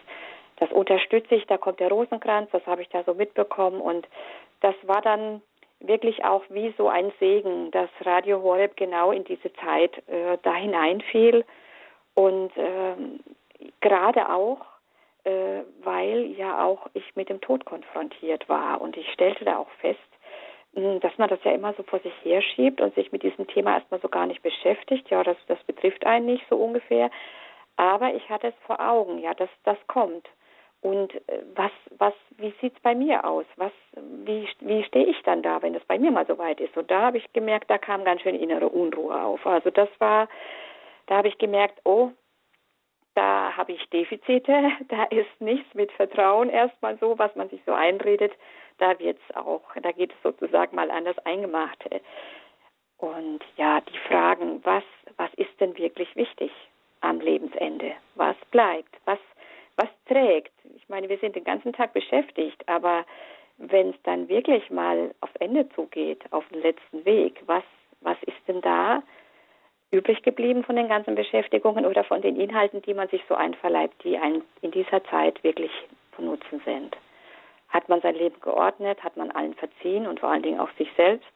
das 0.58 0.72
unterstütze 0.72 1.36
ich, 1.36 1.46
da 1.46 1.58
kommt 1.58 1.80
der 1.80 1.90
Rosenkranz, 1.90 2.50
das 2.52 2.66
habe 2.66 2.82
ich 2.82 2.90
da 2.90 3.04
so 3.04 3.14
mitbekommen. 3.14 3.80
Und 3.80 4.08
das 4.62 4.74
war 4.84 5.02
dann 5.04 5.42
wirklich 5.80 6.26
auch 6.26 6.44
wie 6.50 6.74
so 6.78 6.90
ein 6.90 7.12
Segen, 7.20 7.70
dass 7.72 7.90
Radio 8.02 8.42
Horeb 8.42 8.76
genau 8.76 9.12
in 9.12 9.24
diese 9.24 9.54
Zeit 9.54 9.96
äh, 10.08 10.38
da 10.42 10.56
hineinfiel. 10.56 11.46
Und 12.16 12.58
äh, 12.58 12.96
gerade 13.80 14.30
auch, 14.30 14.66
äh, 15.26 15.62
weil 15.84 16.26
ja 16.38 16.66
auch 16.66 16.90
ich 16.96 17.16
mit 17.16 17.30
dem 17.30 17.40
Tod 17.40 17.66
konfrontiert 17.66 18.50
war. 18.50 18.82
Und 18.82 18.98
ich 18.98 19.08
stellte 19.14 19.46
da 19.46 19.58
auch 19.58 19.70
fest, 19.80 20.00
dass 20.74 21.18
man 21.18 21.30
das 21.30 21.44
ja 21.44 21.52
immer 21.52 21.74
so 21.74 21.84
vor 21.84 22.00
sich 22.00 22.14
herschiebt 22.24 22.80
und 22.82 22.94
sich 22.96 23.12
mit 23.12 23.24
diesem 23.24 23.48
Thema 23.48 23.76
erstmal 23.76 24.00
so 24.02 24.10
gar 24.10 24.28
nicht 24.28 24.42
beschäftigt. 24.44 25.10
Ja, 25.10 25.24
das, 25.24 25.38
das 25.48 25.62
betrifft 25.64 26.06
einen 26.06 26.26
nicht 26.26 26.46
so 26.50 26.58
ungefähr. 26.58 27.10
Aber 27.76 28.14
ich 28.14 28.30
hatte 28.30 28.48
es 28.48 28.54
vor 28.66 28.80
Augen, 28.80 29.20
ja, 29.20 29.34
dass 29.34 29.50
das 29.64 29.78
kommt. 29.88 30.28
Und 30.82 31.14
äh, 31.28 31.42
was, 31.56 31.72
was, 31.98 32.14
wie 32.38 32.54
sieht's 32.62 32.80
bei 32.82 32.96
mir 32.96 33.26
aus? 33.26 33.46
Was, 33.58 33.72
wie, 33.96 34.48
wie 34.60 34.84
stehe 34.84 35.06
ich 35.06 35.22
dann 35.24 35.42
da, 35.42 35.62
wenn 35.62 35.76
es 35.76 35.84
bei 35.86 36.00
mir 36.00 36.12
mal 36.12 36.26
so 36.26 36.38
weit 36.38 36.60
ist? 36.60 36.76
Und 36.78 36.90
da 36.90 37.02
habe 37.02 37.18
ich 37.18 37.34
gemerkt, 37.34 37.70
da 37.70 37.78
kam 37.78 38.04
ganz 38.06 38.22
schön 38.22 38.36
innere 38.36 38.70
Unruhe 38.70 39.22
auf. 39.22 39.46
Also 39.46 39.72
das 39.72 39.90
war, 40.00 40.30
da 41.08 41.18
habe 41.18 41.28
ich 41.28 41.38
gemerkt, 41.38 41.80
oh, 41.84 42.12
da 43.16 43.58
habe 43.58 43.74
ich 43.74 43.90
Defizite, 43.90 44.72
da 44.88 45.04
ist 45.06 45.42
nichts 45.42 45.74
mit 45.74 45.92
Vertrauen 45.94 46.50
erstmal 46.50 46.98
so, 47.00 47.18
was 47.20 47.36
man 47.36 47.50
sich 47.50 47.62
so 47.66 47.74
einredet 47.74 48.32
da 48.80 48.98
wird's 49.00 49.36
auch, 49.36 49.62
da 49.82 49.92
geht 49.92 50.12
es 50.12 50.24
sozusagen 50.24 50.76
mal 50.76 50.90
an 50.92 51.06
das 51.06 51.18
Eingemachte. 51.20 52.02
Und 52.98 53.40
ja, 53.56 53.82
die 53.82 53.98
Fragen, 54.08 54.60
was, 54.64 54.84
was 55.18 55.34
ist 55.36 55.60
denn 55.60 55.78
wirklich 55.78 56.14
wichtig 56.16 56.52
am 57.02 57.20
Lebensende? 57.22 57.94
Was 58.16 58.36
bleibt? 58.52 58.94
Was, 59.06 59.20
was 59.78 59.88
trägt? 60.06 60.52
Ich 60.76 60.88
meine, 60.90 61.08
wir 61.08 61.18
sind 61.18 61.36
den 61.36 61.46
ganzen 61.46 61.72
Tag 61.72 61.94
beschäftigt, 61.94 62.68
aber 62.68 63.06
wenn 63.58 63.92
es 63.92 64.02
dann 64.04 64.28
wirklich 64.28 64.70
mal 64.70 65.14
auf 65.22 65.30
Ende 65.40 65.70
zugeht, 65.70 66.24
auf 66.32 66.48
den 66.50 66.62
letzten 66.62 67.06
Weg, 67.06 67.42
was, 67.46 67.64
was 68.02 68.18
ist 68.24 68.48
denn 68.48 68.62
da 68.62 69.02
übrig 69.92 70.22
geblieben 70.22 70.64
von 70.64 70.76
den 70.76 70.88
ganzen 70.88 71.16
Beschäftigungen 71.16 71.86
oder 71.86 72.04
von 72.04 72.22
den 72.22 72.36
Inhalten, 72.36 72.82
die 72.82 72.94
man 72.94 73.08
sich 73.08 73.24
so 73.28 73.36
einverleibt, 73.36 74.04
die 74.04 74.18
einem 74.18 74.44
in 74.62 74.72
dieser 74.72 75.04
Zeit 75.06 75.44
wirklich 75.44 75.72
von 76.12 76.26
Nutzen 76.26 76.62
sind? 76.66 76.96
Hat 77.70 77.88
man 77.88 78.02
sein 78.02 78.16
Leben 78.16 78.40
geordnet? 78.42 79.04
Hat 79.04 79.18
man 79.18 79.32
allen 79.32 79.54
verziehen 79.56 80.08
und 80.08 80.20
vor 80.20 80.30
allen 80.30 80.44
Dingen 80.44 80.60
auch 80.60 80.72
sich 80.78 80.90
selbst? 80.98 81.30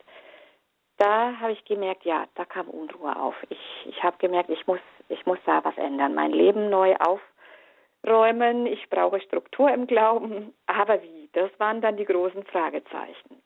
Da 0.97 1.39
habe 1.39 1.53
ich 1.53 1.65
gemerkt, 1.65 2.05
ja, 2.05 2.25
da 2.35 2.45
kam 2.45 2.69
Unruhe 2.69 3.15
auf. 3.15 3.35
Ich, 3.49 3.85
ich 3.85 4.03
habe 4.03 4.17
gemerkt, 4.19 4.49
ich 4.49 4.65
muss, 4.67 4.79
ich 5.09 5.25
muss 5.25 5.39
da 5.45 5.63
was 5.63 5.77
ändern, 5.77 6.13
mein 6.13 6.31
Leben 6.31 6.69
neu 6.69 6.95
aufräumen. 6.97 8.67
Ich 8.67 8.89
brauche 8.89 9.19
Struktur 9.21 9.71
im 9.71 9.87
Glauben. 9.87 10.53
Aber 10.67 11.01
wie? 11.01 11.29
Das 11.33 11.49
waren 11.59 11.81
dann 11.81 11.97
die 11.97 12.05
großen 12.05 12.43
Fragezeichen. 12.45 13.41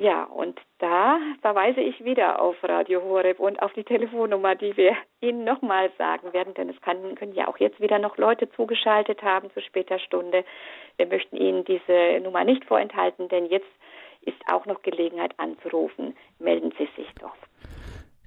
Ja, 0.00 0.22
und 0.22 0.60
da 0.78 1.18
verweise 1.42 1.80
ich 1.80 2.04
wieder 2.04 2.40
auf 2.40 2.54
Radio 2.62 3.02
Horeb 3.02 3.40
und 3.40 3.60
auf 3.60 3.72
die 3.72 3.82
Telefonnummer, 3.82 4.54
die 4.54 4.76
wir 4.76 4.96
Ihnen 5.20 5.42
nochmal 5.42 5.90
sagen 5.98 6.32
werden, 6.32 6.54
denn 6.54 6.70
es 6.70 6.80
kann, 6.82 7.16
können 7.16 7.34
ja 7.34 7.48
auch 7.48 7.58
jetzt 7.58 7.80
wieder 7.80 7.98
noch 7.98 8.16
Leute 8.16 8.48
zugeschaltet 8.52 9.24
haben 9.24 9.50
zu 9.50 9.60
später 9.60 9.98
Stunde. 9.98 10.44
Wir 10.98 11.06
möchten 11.06 11.36
Ihnen 11.36 11.64
diese 11.64 12.20
Nummer 12.22 12.44
nicht 12.44 12.64
vorenthalten, 12.64 13.28
denn 13.28 13.46
jetzt 13.46 13.66
ist 14.20 14.40
auch 14.46 14.66
noch 14.66 14.82
Gelegenheit 14.82 15.34
anzurufen. 15.36 16.16
Melden 16.38 16.72
Sie 16.78 16.88
sich 16.96 17.12
doch. 17.20 17.34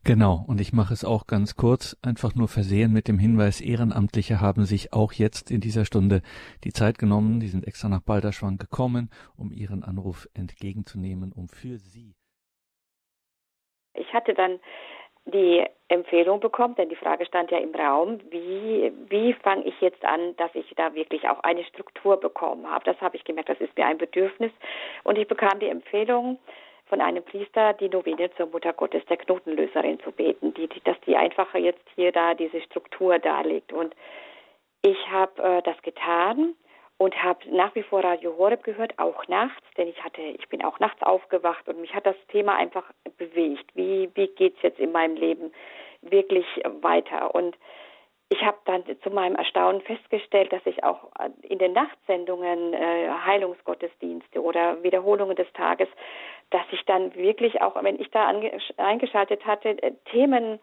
Genau, 0.03 0.43
und 0.47 0.59
ich 0.59 0.73
mache 0.73 0.95
es 0.95 1.05
auch 1.05 1.27
ganz 1.27 1.55
kurz, 1.55 1.95
einfach 2.01 2.33
nur 2.33 2.47
versehen 2.47 2.91
mit 2.91 3.07
dem 3.07 3.19
Hinweis, 3.19 3.61
Ehrenamtliche 3.61 4.41
haben 4.41 4.65
sich 4.65 4.93
auch 4.93 5.13
jetzt 5.13 5.51
in 5.51 5.61
dieser 5.61 5.85
Stunde 5.85 6.23
die 6.63 6.73
Zeit 6.73 6.97
genommen, 6.97 7.39
die 7.39 7.47
sind 7.47 7.67
extra 7.67 7.87
nach 7.87 8.01
Balderschwang 8.01 8.57
gekommen, 8.57 9.11
um 9.37 9.51
ihren 9.51 9.83
Anruf 9.83 10.27
entgegenzunehmen, 10.33 11.31
um 11.31 11.47
für 11.49 11.77
sie. 11.77 12.15
Ich 13.93 14.11
hatte 14.11 14.33
dann 14.33 14.59
die 15.25 15.63
Empfehlung 15.87 16.39
bekommen, 16.39 16.73
denn 16.75 16.89
die 16.89 16.95
Frage 16.95 17.27
stand 17.27 17.51
ja 17.51 17.59
im 17.59 17.75
Raum, 17.75 18.19
wie, 18.31 18.91
wie 19.07 19.33
fange 19.33 19.65
ich 19.65 19.79
jetzt 19.81 20.03
an, 20.03 20.35
dass 20.37 20.49
ich 20.55 20.73
da 20.75 20.95
wirklich 20.95 21.29
auch 21.29 21.41
eine 21.43 21.63
Struktur 21.65 22.19
bekommen 22.19 22.67
habe. 22.67 22.85
Das 22.85 22.99
habe 23.01 23.17
ich 23.17 23.23
gemerkt, 23.23 23.49
das 23.49 23.61
ist 23.61 23.77
mir 23.77 23.85
ein 23.85 23.99
Bedürfnis. 23.99 24.51
Und 25.03 25.19
ich 25.19 25.27
bekam 25.27 25.59
die 25.59 25.67
Empfehlung, 25.67 26.39
von 26.91 26.99
einem 26.99 27.23
Priester 27.23 27.71
die 27.71 27.87
Novene 27.87 28.29
zur 28.35 28.47
Mutter 28.47 28.73
Gottes, 28.73 29.05
der 29.05 29.15
Knotenlöserin, 29.15 30.01
zu 30.01 30.11
beten, 30.11 30.53
die, 30.53 30.67
die, 30.67 30.81
dass 30.83 30.99
die 31.07 31.15
einfache 31.15 31.57
jetzt 31.57 31.87
hier 31.95 32.11
da 32.11 32.33
diese 32.33 32.59
Struktur 32.59 33.17
darlegt. 33.17 33.71
Und 33.71 33.95
ich 34.81 34.97
habe 35.09 35.41
äh, 35.41 35.61
das 35.61 35.81
getan 35.83 36.53
und 36.97 37.15
habe 37.23 37.39
nach 37.49 37.73
wie 37.75 37.83
vor 37.83 38.03
Radio 38.03 38.37
Horeb 38.37 38.63
gehört, 38.63 38.99
auch 38.99 39.25
nachts, 39.29 39.63
denn 39.77 39.87
ich 39.87 40.03
hatte, 40.03 40.21
ich 40.21 40.49
bin 40.49 40.65
auch 40.65 40.79
nachts 40.79 41.01
aufgewacht 41.01 41.65
und 41.69 41.79
mich 41.79 41.95
hat 41.95 42.05
das 42.05 42.17
Thema 42.27 42.57
einfach 42.57 42.83
bewegt. 43.17 43.73
Wie, 43.73 44.09
wie 44.15 44.27
geht's 44.27 44.61
jetzt 44.61 44.79
in 44.79 44.91
meinem 44.91 45.15
Leben 45.15 45.53
wirklich 46.01 46.45
weiter? 46.81 47.33
Und 47.33 47.55
ich 48.27 48.41
habe 48.43 48.57
dann 48.65 48.83
zu 49.01 49.09
meinem 49.11 49.35
Erstaunen 49.35 49.81
festgestellt, 49.81 50.51
dass 50.51 50.65
ich 50.65 50.83
auch 50.83 51.09
in 51.41 51.57
den 51.57 51.71
Nachtsendungen 51.71 52.73
äh, 52.73 53.09
Heilungsgottesdienste 53.25 54.41
oder 54.41 54.83
Wiederholungen 54.83 55.35
des 55.35 55.51
Tages, 55.53 55.87
dass 56.51 56.65
ich 56.71 56.83
dann 56.85 57.15
wirklich 57.15 57.61
auch, 57.61 57.81
wenn 57.81 57.99
ich 57.99 58.11
da 58.11 58.31
eingeschaltet 58.77 59.45
hatte, 59.45 59.69
äh, 59.81 59.93
Themen 60.11 60.59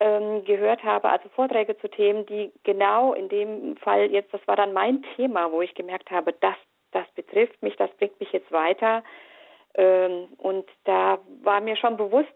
ähm, 0.00 0.44
gehört 0.44 0.84
habe, 0.84 1.08
also 1.08 1.28
Vorträge 1.30 1.76
zu 1.78 1.88
Themen, 1.88 2.26
die 2.26 2.52
genau 2.64 3.14
in 3.14 3.28
dem 3.28 3.76
Fall 3.78 4.10
jetzt, 4.10 4.32
das 4.32 4.46
war 4.46 4.56
dann 4.56 4.72
mein 4.72 5.02
Thema, 5.16 5.50
wo 5.50 5.62
ich 5.62 5.74
gemerkt 5.74 6.10
habe, 6.10 6.32
das, 6.32 6.56
das 6.92 7.06
betrifft 7.14 7.62
mich, 7.62 7.76
das 7.76 7.90
bringt 7.92 8.18
mich 8.20 8.32
jetzt 8.32 8.50
weiter. 8.52 9.02
Ähm, 9.74 10.28
und 10.38 10.68
da 10.84 11.18
war 11.42 11.60
mir 11.60 11.76
schon 11.76 11.96
bewusst, 11.96 12.32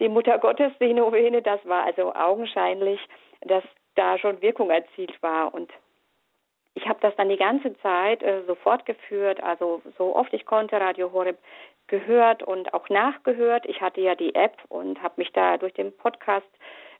die 0.00 0.08
Mutter 0.08 0.38
Gottes, 0.38 0.72
die 0.80 0.92
Novene, 0.92 1.42
das 1.42 1.64
war 1.64 1.84
also 1.84 2.14
augenscheinlich, 2.14 3.00
dass 3.42 3.64
da 3.94 4.18
schon 4.18 4.40
Wirkung 4.42 4.70
erzielt 4.70 5.22
war. 5.22 5.52
Und 5.54 5.70
ich 6.76 6.86
habe 6.86 6.98
das 7.00 7.16
dann 7.16 7.30
die 7.30 7.38
ganze 7.38 7.76
Zeit 7.80 8.22
äh, 8.22 8.42
so 8.46 8.54
fortgeführt, 8.54 9.42
also 9.42 9.82
so 9.96 10.14
oft 10.14 10.32
ich 10.32 10.44
konnte, 10.44 10.78
Radio 10.78 11.10
Horeb 11.10 11.38
gehört 11.88 12.42
und 12.42 12.74
auch 12.74 12.88
nachgehört. 12.90 13.64
Ich 13.66 13.80
hatte 13.80 14.00
ja 14.00 14.14
die 14.14 14.34
App 14.34 14.58
und 14.68 15.02
habe 15.02 15.14
mich 15.16 15.32
da 15.32 15.56
durch 15.56 15.72
den 15.72 15.96
Podcast 15.96 16.46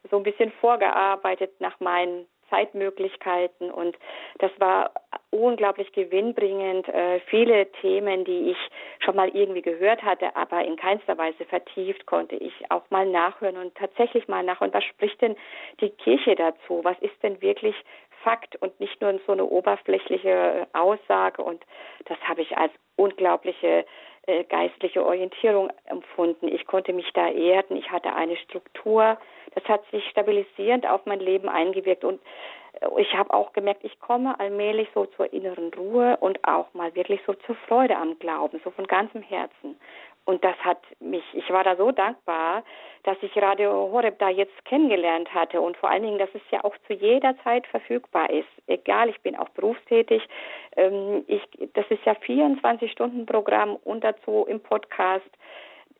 so 0.09 0.17
ein 0.17 0.23
bisschen 0.23 0.51
vorgearbeitet 0.53 1.51
nach 1.59 1.79
meinen 1.79 2.25
Zeitmöglichkeiten 2.49 3.69
und 3.69 3.97
das 4.39 4.51
war 4.57 4.91
unglaublich 5.31 5.91
gewinnbringend. 5.91 6.87
Äh, 6.87 7.19
viele 7.29 7.69
Themen, 7.73 8.25
die 8.25 8.51
ich 8.51 8.57
schon 8.99 9.15
mal 9.15 9.29
irgendwie 9.29 9.61
gehört 9.61 10.01
hatte, 10.01 10.35
aber 10.35 10.63
in 10.63 10.77
keinster 10.77 11.17
Weise 11.17 11.45
vertieft, 11.45 12.05
konnte 12.05 12.35
ich 12.35 12.53
auch 12.71 12.89
mal 12.89 13.05
nachhören 13.05 13.57
und 13.57 13.75
tatsächlich 13.75 14.27
mal 14.27 14.43
nachhören, 14.43 14.73
was 14.73 14.85
spricht 14.85 15.21
denn 15.21 15.35
die 15.81 15.89
Kirche 15.89 16.35
dazu? 16.35 16.79
Was 16.83 16.97
ist 16.99 17.21
denn 17.21 17.41
wirklich 17.41 17.75
Fakt 18.27 18.57
und 18.57 18.77
nicht 18.81 18.99
nur 18.99 19.17
so 19.25 19.31
eine 19.31 19.45
oberflächliche 19.45 20.67
Aussage? 20.73 21.41
Und 21.41 21.63
das 22.05 22.17
habe 22.27 22.41
ich 22.41 22.57
als 22.57 22.73
unglaubliche 22.97 23.85
äh, 24.25 24.43
geistliche 24.43 25.05
Orientierung 25.05 25.71
empfunden. 25.85 26.49
Ich 26.49 26.67
konnte 26.67 26.91
mich 26.91 27.09
da 27.13 27.29
erden, 27.29 27.77
ich 27.77 27.89
hatte 27.89 28.13
eine 28.13 28.35
Struktur, 28.35 29.17
das 29.55 29.63
hat 29.69 29.81
sich 29.91 30.03
stabilisierend 30.09 30.85
auf 30.85 31.05
mein 31.05 31.21
Leben 31.21 31.47
eingewirkt 31.47 32.03
und 32.03 32.19
ich 32.97 33.13
habe 33.15 33.33
auch 33.33 33.53
gemerkt, 33.53 33.83
ich 33.83 33.99
komme 33.99 34.39
allmählich 34.39 34.87
so 34.93 35.05
zur 35.05 35.31
inneren 35.33 35.73
Ruhe 35.73 36.17
und 36.17 36.45
auch 36.47 36.73
mal 36.73 36.93
wirklich 36.95 37.21
so 37.25 37.33
zur 37.33 37.55
Freude 37.55 37.95
am 37.95 38.19
Glauben, 38.19 38.59
so 38.63 38.71
von 38.71 38.85
ganzem 38.85 39.21
Herzen. 39.21 39.79
Und 40.27 40.43
das 40.43 40.57
hat 40.57 40.81
mich, 40.99 41.23
ich 41.31 41.49
war 41.51 41.63
da 41.63 41.77
so 41.77 41.91
dankbar, 41.91 42.65
dass 43.03 43.15
ich 43.21 43.33
Radio 43.41 43.71
Horeb 43.71 44.19
da 44.19 44.27
jetzt 44.27 44.65
kennengelernt 44.65 45.33
hatte 45.33 45.61
und 45.61 45.77
vor 45.77 45.89
allen 45.89 46.03
Dingen, 46.03 46.19
dass 46.19 46.27
es 46.33 46.41
ja 46.51 46.65
auch 46.65 46.75
zu 46.85 46.93
jeder 46.93 47.33
Zeit 47.45 47.65
verfügbar 47.67 48.29
ist. 48.29 48.49
Egal, 48.67 49.07
ich 49.07 49.21
bin 49.21 49.37
auch 49.37 49.47
berufstätig. 49.49 50.21
Ähm, 50.75 51.23
ich, 51.27 51.41
das 51.75 51.85
ist 51.89 52.03
ja 52.03 52.13
24 52.13 52.91
Stunden 52.91 53.25
Programm 53.25 53.77
und 53.85 54.03
dazu 54.03 54.45
im 54.49 54.59
Podcast 54.59 55.29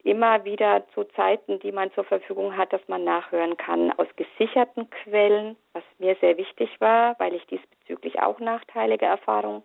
immer 0.03 0.43
wieder 0.43 0.84
zu 0.93 1.05
Zeiten, 1.15 1.59
die 1.59 1.71
man 1.71 1.93
zur 1.93 2.03
Verfügung 2.03 2.57
hat, 2.57 2.73
dass 2.73 2.86
man 2.89 3.05
nachhören 3.05 3.55
kann 3.55 3.93
aus 3.93 4.07
gesicherten 4.17 4.89
Quellen, 4.89 5.55
was 5.71 5.84
mir 5.99 6.17
sehr 6.19 6.36
wichtig 6.36 6.69
war, 6.82 7.15
weil 7.17 7.34
ich 7.34 7.45
diesbezüglich 7.47 8.21
auch 8.21 8.41
nachteilige 8.41 9.05
Erfahrungen 9.05 9.63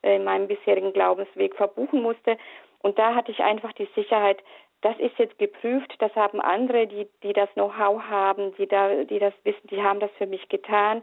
äh, 0.00 0.16
in 0.16 0.24
meinem 0.24 0.48
bisherigen 0.48 0.94
Glaubensweg 0.94 1.54
verbuchen 1.56 2.00
musste. 2.00 2.38
Und 2.80 2.98
da 2.98 3.14
hatte 3.14 3.32
ich 3.32 3.40
einfach 3.42 3.72
die 3.72 3.88
Sicherheit, 3.94 4.42
das 4.80 4.96
ist 4.98 5.18
jetzt 5.18 5.38
geprüft, 5.38 5.94
das 5.98 6.14
haben 6.14 6.40
andere, 6.40 6.86
die, 6.86 7.08
die 7.22 7.32
das 7.32 7.48
Know-how 7.54 8.00
haben, 8.02 8.54
die 8.56 8.66
da, 8.66 9.04
die 9.04 9.18
das 9.18 9.34
wissen, 9.42 9.66
die 9.70 9.82
haben 9.82 9.98
das 9.98 10.10
für 10.18 10.26
mich 10.26 10.48
getan. 10.48 11.02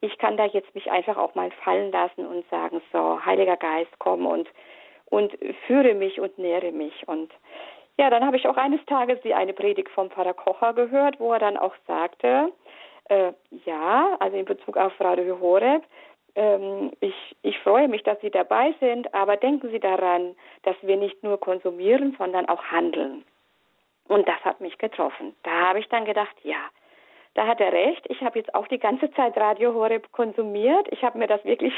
Ich 0.00 0.16
kann 0.18 0.36
da 0.36 0.44
jetzt 0.44 0.72
mich 0.74 0.90
einfach 0.90 1.16
auch 1.16 1.34
mal 1.34 1.50
fallen 1.64 1.90
lassen 1.90 2.26
und 2.26 2.48
sagen, 2.50 2.80
so, 2.92 3.24
Heiliger 3.24 3.56
Geist, 3.56 3.90
komm 3.98 4.26
und, 4.26 4.48
und 5.06 5.36
führe 5.66 5.94
mich 5.94 6.20
und 6.20 6.38
nähre 6.38 6.70
mich. 6.70 7.08
Und 7.08 7.32
ja, 7.98 8.10
dann 8.10 8.24
habe 8.24 8.36
ich 8.36 8.46
auch 8.46 8.56
eines 8.56 8.84
Tages 8.86 9.20
die 9.22 9.34
eine 9.34 9.54
Predigt 9.54 9.88
vom 9.88 10.10
Pfarrer 10.10 10.34
Kocher 10.34 10.74
gehört, 10.74 11.18
wo 11.18 11.32
er 11.32 11.38
dann 11.38 11.56
auch 11.56 11.74
sagte, 11.86 12.52
äh, 13.08 13.32
ja, 13.64 14.16
also 14.20 14.36
in 14.36 14.44
Bezug 14.44 14.76
auf 14.76 14.92
Radio 15.00 15.40
Horeb, 15.40 15.82
ähm, 16.36 16.92
ich, 17.00 17.36
ich 17.42 17.58
freue 17.60 17.88
mich, 17.88 18.02
dass 18.02 18.20
Sie 18.20 18.30
dabei 18.30 18.74
sind, 18.80 19.12
aber 19.14 19.36
denken 19.36 19.70
Sie 19.70 19.80
daran, 19.80 20.36
dass 20.62 20.76
wir 20.82 20.96
nicht 20.96 21.22
nur 21.22 21.40
konsumieren, 21.40 22.14
sondern 22.18 22.48
auch 22.48 22.62
handeln. 22.64 23.24
Und 24.08 24.28
das 24.28 24.38
hat 24.44 24.60
mich 24.60 24.78
getroffen. 24.78 25.34
Da 25.42 25.68
habe 25.68 25.80
ich 25.80 25.88
dann 25.88 26.04
gedacht, 26.04 26.36
ja, 26.44 26.58
da 27.34 27.46
hat 27.46 27.60
er 27.60 27.72
recht. 27.72 28.06
Ich 28.08 28.22
habe 28.22 28.38
jetzt 28.38 28.54
auch 28.54 28.66
die 28.68 28.78
ganze 28.78 29.10
Zeit 29.12 29.36
Radio 29.36 29.74
Horeb 29.74 30.10
konsumiert. 30.12 30.86
Ich 30.90 31.02
habe 31.02 31.18
mir 31.18 31.26
das 31.26 31.44
wirklich 31.44 31.74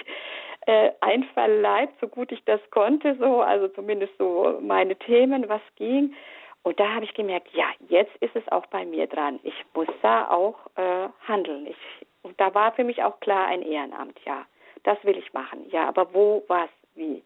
äh, 0.66 0.90
einverleibt, 1.00 1.94
so 2.00 2.06
gut 2.06 2.30
ich 2.30 2.44
das 2.44 2.60
konnte, 2.70 3.16
so, 3.18 3.40
also 3.40 3.68
zumindest 3.68 4.16
so 4.18 4.58
meine 4.60 4.96
Themen, 4.96 5.48
was 5.48 5.62
ging. 5.76 6.14
Und 6.62 6.78
da 6.78 6.94
habe 6.94 7.04
ich 7.04 7.14
gemerkt, 7.14 7.48
ja, 7.54 7.66
jetzt 7.88 8.14
ist 8.20 8.36
es 8.36 8.46
auch 8.52 8.66
bei 8.66 8.84
mir 8.84 9.06
dran. 9.06 9.40
Ich 9.42 9.54
muss 9.74 9.88
da 10.02 10.30
auch 10.30 10.56
äh, 10.76 11.08
handeln. 11.26 11.66
Ich, 11.66 12.06
und 12.28 12.40
da 12.40 12.54
war 12.54 12.72
für 12.72 12.84
mich 12.84 13.02
auch 13.02 13.20
klar 13.20 13.48
ein 13.48 13.62
Ehrenamt, 13.62 14.18
ja. 14.24 14.46
Das 14.84 15.02
will 15.02 15.16
ich 15.16 15.32
machen. 15.32 15.66
Ja, 15.70 15.88
aber 15.88 16.14
wo, 16.14 16.44
was, 16.46 16.70
wie? 16.94 17.22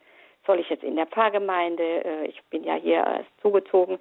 Soll 0.46 0.58
ich 0.58 0.70
jetzt 0.70 0.82
in 0.82 0.96
der 0.96 1.06
Pfarrgemeinde? 1.06 2.04
Äh, 2.04 2.26
ich 2.26 2.42
bin 2.50 2.64
ja 2.64 2.74
hier 2.74 3.06
äh, 3.06 3.24
zugezogen 3.42 3.98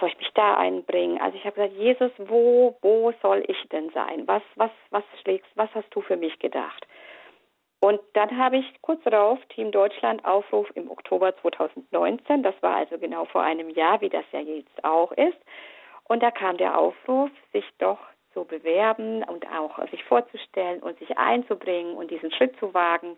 soll 0.00 0.08
ich 0.08 0.18
mich 0.18 0.32
da 0.34 0.54
einbringen? 0.54 1.20
Also 1.20 1.36
ich 1.36 1.44
habe 1.44 1.54
gesagt, 1.54 1.74
Jesus, 1.74 2.10
wo, 2.18 2.76
wo 2.82 3.12
soll 3.22 3.44
ich 3.46 3.68
denn 3.70 3.90
sein? 3.90 4.26
Was, 4.26 4.42
was, 4.56 4.70
was 4.90 5.04
schlägst, 5.22 5.50
was 5.54 5.68
hast 5.74 5.88
du 5.90 6.00
für 6.00 6.16
mich 6.16 6.38
gedacht? 6.38 6.86
Und 7.80 8.00
dann 8.12 8.36
habe 8.38 8.58
ich 8.58 8.82
kurz 8.82 9.02
darauf 9.02 9.38
Team 9.46 9.72
Deutschland 9.72 10.24
Aufruf 10.24 10.68
im 10.74 10.90
Oktober 10.90 11.36
2019, 11.38 12.42
das 12.42 12.54
war 12.62 12.76
also 12.76 12.96
genau 12.98 13.24
vor 13.24 13.42
einem 13.42 13.70
Jahr, 13.70 14.00
wie 14.00 14.08
das 14.08 14.24
ja 14.30 14.40
jetzt 14.40 14.84
auch 14.84 15.10
ist. 15.12 15.38
Und 16.04 16.22
da 16.22 16.30
kam 16.30 16.56
der 16.56 16.78
Aufruf, 16.78 17.30
sich 17.52 17.64
doch 17.78 17.98
zu 18.32 18.44
bewerben 18.44 19.22
und 19.24 19.46
auch 19.48 19.78
sich 19.90 20.04
vorzustellen 20.04 20.82
und 20.82 20.98
sich 20.98 21.18
einzubringen 21.18 21.94
und 21.94 22.10
diesen 22.10 22.32
Schritt 22.32 22.56
zu 22.58 22.74
wagen. 22.74 23.16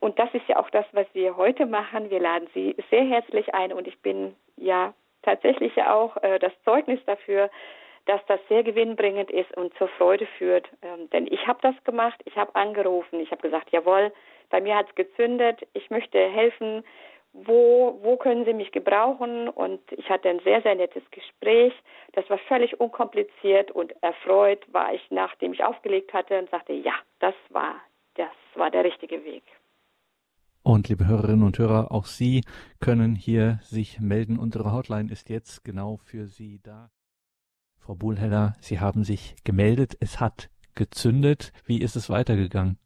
Und 0.00 0.18
das 0.18 0.32
ist 0.34 0.48
ja 0.48 0.58
auch 0.58 0.70
das, 0.70 0.86
was 0.92 1.06
wir 1.12 1.36
heute 1.36 1.66
machen. 1.66 2.10
Wir 2.10 2.20
laden 2.20 2.48
Sie 2.54 2.76
sehr 2.90 3.04
herzlich 3.04 3.54
ein 3.54 3.72
und 3.72 3.86
ich 3.86 4.00
bin 4.00 4.34
ja 4.56 4.94
tatsächlich 5.22 5.80
auch 5.82 6.16
äh, 6.22 6.38
das 6.38 6.52
Zeugnis 6.64 7.00
dafür, 7.06 7.50
dass 8.06 8.20
das 8.26 8.40
sehr 8.48 8.64
gewinnbringend 8.64 9.30
ist 9.30 9.56
und 9.56 9.72
zur 9.74 9.88
Freude 9.88 10.26
führt. 10.38 10.68
Ähm, 10.82 11.08
denn 11.10 11.26
ich 11.28 11.46
habe 11.46 11.60
das 11.62 11.74
gemacht, 11.84 12.20
ich 12.24 12.36
habe 12.36 12.54
angerufen, 12.56 13.20
ich 13.20 13.30
habe 13.30 13.42
gesagt, 13.42 13.70
jawohl, 13.70 14.12
bei 14.50 14.60
mir 14.60 14.76
hat 14.76 14.88
es 14.88 14.94
gezündet, 14.94 15.60
ich 15.72 15.88
möchte 15.90 16.18
helfen, 16.18 16.84
wo, 17.32 17.98
wo 18.02 18.16
können 18.16 18.44
Sie 18.44 18.52
mich 18.52 18.72
gebrauchen? 18.72 19.48
Und 19.48 19.80
ich 19.92 20.08
hatte 20.10 20.28
ein 20.28 20.40
sehr, 20.40 20.62
sehr 20.62 20.74
nettes 20.74 21.02
Gespräch. 21.10 21.72
Das 22.12 22.28
war 22.28 22.38
völlig 22.38 22.80
unkompliziert 22.80 23.70
und 23.70 23.92
erfreut 24.02 24.60
war 24.72 24.92
ich, 24.94 25.00
nachdem 25.10 25.52
ich 25.52 25.64
aufgelegt 25.64 26.12
hatte 26.12 26.38
und 26.38 26.50
sagte, 26.50 26.72
ja, 26.72 26.94
das 27.20 27.34
war, 27.50 27.76
das 28.14 28.30
war 28.54 28.70
der 28.70 28.84
richtige 28.84 29.24
Weg. 29.24 29.44
Und 30.62 30.88
liebe 30.88 31.08
Hörerinnen 31.08 31.42
und 31.42 31.58
Hörer, 31.58 31.90
auch 31.90 32.04
Sie 32.04 32.44
können 32.80 33.16
hier 33.16 33.58
sich 33.62 33.98
melden. 33.98 34.38
Unsere 34.38 34.72
Hotline 34.72 35.10
ist 35.10 35.28
jetzt 35.28 35.64
genau 35.64 35.96
für 35.96 36.26
Sie 36.26 36.60
da. 36.62 36.90
Frau 37.78 37.96
Buhlheller, 37.96 38.54
Sie 38.60 38.78
haben 38.78 39.02
sich 39.02 39.34
gemeldet. 39.42 39.96
Es 39.98 40.20
hat 40.20 40.50
gezündet. 40.76 41.52
Wie 41.64 41.80
ist 41.80 41.96
es 41.96 42.08
weitergegangen? 42.08 42.78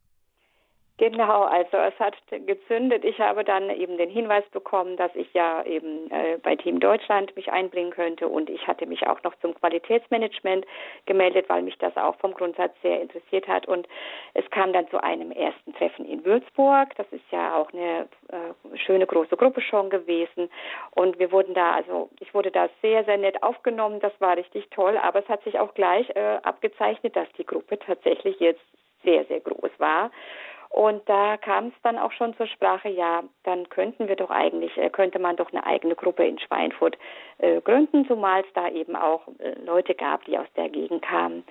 Genau, 0.98 1.42
also 1.42 1.76
es 1.76 1.98
hat 1.98 2.14
gezündet. 2.46 3.04
Ich 3.04 3.20
habe 3.20 3.44
dann 3.44 3.68
eben 3.68 3.98
den 3.98 4.08
Hinweis 4.08 4.44
bekommen, 4.48 4.96
dass 4.96 5.14
ich 5.14 5.30
ja 5.34 5.62
eben 5.64 6.10
äh, 6.10 6.38
bei 6.42 6.56
Team 6.56 6.80
Deutschland 6.80 7.36
mich 7.36 7.52
einbringen 7.52 7.90
könnte 7.90 8.26
und 8.28 8.48
ich 8.48 8.66
hatte 8.66 8.86
mich 8.86 9.06
auch 9.06 9.22
noch 9.22 9.34
zum 9.40 9.54
Qualitätsmanagement 9.54 10.64
gemeldet, 11.04 11.50
weil 11.50 11.60
mich 11.60 11.76
das 11.76 11.94
auch 11.98 12.16
vom 12.16 12.32
Grundsatz 12.32 12.72
sehr 12.80 13.02
interessiert 13.02 13.46
hat 13.46 13.68
und 13.68 13.86
es 14.32 14.48
kam 14.50 14.72
dann 14.72 14.88
zu 14.88 15.02
einem 15.02 15.32
ersten 15.32 15.74
Treffen 15.74 16.06
in 16.06 16.24
Würzburg. 16.24 16.94
Das 16.96 17.06
ist 17.10 17.30
ja 17.30 17.56
auch 17.56 17.70
eine 17.74 18.08
äh, 18.28 18.78
schöne 18.78 19.06
große 19.06 19.36
Gruppe 19.36 19.60
schon 19.60 19.90
gewesen 19.90 20.48
und 20.92 21.18
wir 21.18 21.30
wurden 21.30 21.52
da, 21.52 21.72
also 21.72 22.08
ich 22.20 22.32
wurde 22.32 22.50
da 22.50 22.70
sehr, 22.80 23.04
sehr 23.04 23.18
nett 23.18 23.42
aufgenommen. 23.42 24.00
Das 24.00 24.18
war 24.18 24.38
richtig 24.38 24.70
toll, 24.70 24.96
aber 24.96 25.18
es 25.18 25.28
hat 25.28 25.44
sich 25.44 25.58
auch 25.58 25.74
gleich 25.74 26.08
äh, 26.16 26.38
abgezeichnet, 26.42 27.14
dass 27.16 27.30
die 27.36 27.44
Gruppe 27.44 27.78
tatsächlich 27.78 28.40
jetzt 28.40 28.64
sehr, 29.04 29.26
sehr 29.26 29.40
groß 29.40 29.70
war. 29.76 30.10
Und 30.70 31.08
da 31.08 31.36
kam 31.36 31.68
es 31.68 31.74
dann 31.82 31.98
auch 31.98 32.12
schon 32.12 32.36
zur 32.36 32.46
Sprache, 32.46 32.88
ja, 32.88 33.22
dann 33.44 33.68
könnten 33.68 34.08
wir 34.08 34.16
doch 34.16 34.30
eigentlich, 34.30 34.76
äh, 34.76 34.90
könnte 34.90 35.18
man 35.18 35.36
doch 35.36 35.52
eine 35.52 35.64
eigene 35.64 35.94
Gruppe 35.94 36.26
in 36.26 36.38
Schweinfurt 36.38 36.98
äh, 37.38 37.60
gründen, 37.60 38.06
zumal 38.06 38.40
es 38.40 38.52
da 38.54 38.68
eben 38.68 38.96
auch 38.96 39.26
äh, 39.38 39.54
Leute 39.64 39.94
gab, 39.94 40.24
die 40.24 40.38
aus 40.38 40.48
der 40.56 40.68
Gegend 40.68 41.02
kamen. 41.02 41.44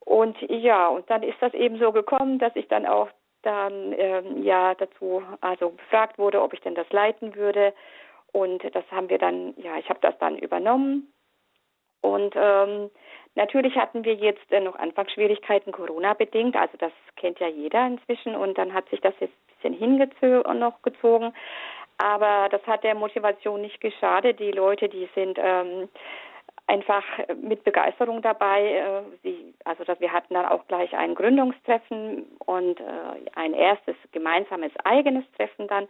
Und 0.00 0.36
ja, 0.48 0.88
und 0.88 1.08
dann 1.08 1.22
ist 1.22 1.40
das 1.40 1.54
eben 1.54 1.78
so 1.78 1.92
gekommen, 1.92 2.38
dass 2.38 2.54
ich 2.56 2.66
dann 2.68 2.86
auch 2.86 3.08
dann 3.42 3.92
ähm, 3.96 4.42
ja 4.42 4.74
dazu 4.74 5.22
also 5.40 5.70
befragt 5.70 6.18
wurde, 6.18 6.42
ob 6.42 6.52
ich 6.52 6.60
denn 6.60 6.74
das 6.74 6.90
leiten 6.90 7.34
würde. 7.34 7.72
Und 8.32 8.62
das 8.74 8.84
haben 8.90 9.10
wir 9.10 9.18
dann, 9.18 9.54
ja, 9.58 9.76
ich 9.78 9.88
habe 9.88 10.00
das 10.00 10.16
dann 10.18 10.38
übernommen. 10.38 11.12
Und 12.02 12.34
ähm, 12.36 12.90
Natürlich 13.34 13.76
hatten 13.76 14.04
wir 14.04 14.14
jetzt 14.14 14.50
äh, 14.52 14.60
noch 14.60 14.76
Anfangsschwierigkeiten 14.76 15.72
Corona-bedingt, 15.72 16.54
also 16.54 16.76
das 16.76 16.92
kennt 17.16 17.40
ja 17.40 17.48
jeder 17.48 17.86
inzwischen 17.86 18.36
und 18.36 18.58
dann 18.58 18.74
hat 18.74 18.88
sich 18.90 19.00
das 19.00 19.14
jetzt 19.20 19.32
ein 19.32 19.54
bisschen 19.56 19.74
hingezogen 19.74 20.58
noch 20.58 20.82
gezogen. 20.82 21.32
Aber 21.96 22.48
das 22.50 22.62
hat 22.66 22.84
der 22.84 22.94
Motivation 22.94 23.62
nicht 23.62 23.80
geschadet. 23.80 24.38
Die 24.38 24.50
Leute, 24.50 24.88
die 24.88 25.08
sind 25.14 25.38
ähm, 25.40 25.88
einfach 26.66 27.04
mit 27.40 27.64
Begeisterung 27.64 28.20
dabei. 28.20 28.76
Äh, 28.76 29.02
sie, 29.22 29.54
also 29.64 29.84
dass 29.84 30.00
wir 30.00 30.12
hatten 30.12 30.34
dann 30.34 30.46
auch 30.46 30.66
gleich 30.68 30.94
ein 30.94 31.14
Gründungstreffen 31.14 32.24
und 32.44 32.80
äh, 32.80 32.84
ein 33.34 33.54
erstes 33.54 33.96
gemeinsames 34.10 34.72
eigenes 34.84 35.24
Treffen 35.36 35.68
dann 35.68 35.88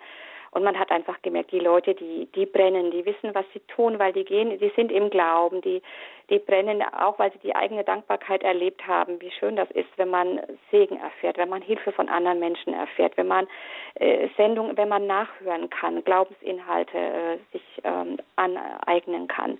und 0.52 0.64
man 0.64 0.78
hat 0.78 0.90
einfach 0.90 1.20
gemerkt, 1.22 1.50
die 1.50 1.58
Leute, 1.58 1.94
die, 1.94 2.26
die 2.34 2.44
brennen, 2.44 2.90
die 2.90 3.06
wissen, 3.06 3.34
was 3.34 3.46
sie 3.54 3.60
tun, 3.60 3.98
weil 3.98 4.12
die 4.12 4.24
gehen, 4.24 4.58
die 4.58 4.72
sind 4.76 4.92
im 4.92 5.08
Glauben, 5.08 5.62
die, 5.62 5.82
die 6.28 6.38
brennen 6.38 6.82
auch, 6.82 7.18
weil 7.18 7.32
sie 7.32 7.38
die 7.38 7.54
eigene 7.54 7.84
Dankbarkeit 7.84 8.42
erlebt 8.42 8.86
haben, 8.86 9.18
wie 9.22 9.30
schön 9.30 9.56
das 9.56 9.70
ist, 9.70 9.88
wenn 9.96 10.10
man 10.10 10.40
Segen 10.70 11.00
erfährt, 11.00 11.38
wenn 11.38 11.48
man 11.48 11.62
Hilfe 11.62 11.90
von 11.92 12.08
anderen 12.10 12.38
Menschen 12.38 12.74
erfährt, 12.74 13.16
wenn 13.16 13.28
man 13.28 13.48
äh, 13.94 14.28
Sendungen, 14.36 14.76
wenn 14.76 14.90
man 14.90 15.06
nachhören 15.06 15.70
kann, 15.70 16.04
Glaubensinhalte 16.04 16.98
äh, 16.98 17.38
sich 17.52 17.62
ähm, 17.84 18.18
aneignen 18.36 19.28
kann. 19.28 19.58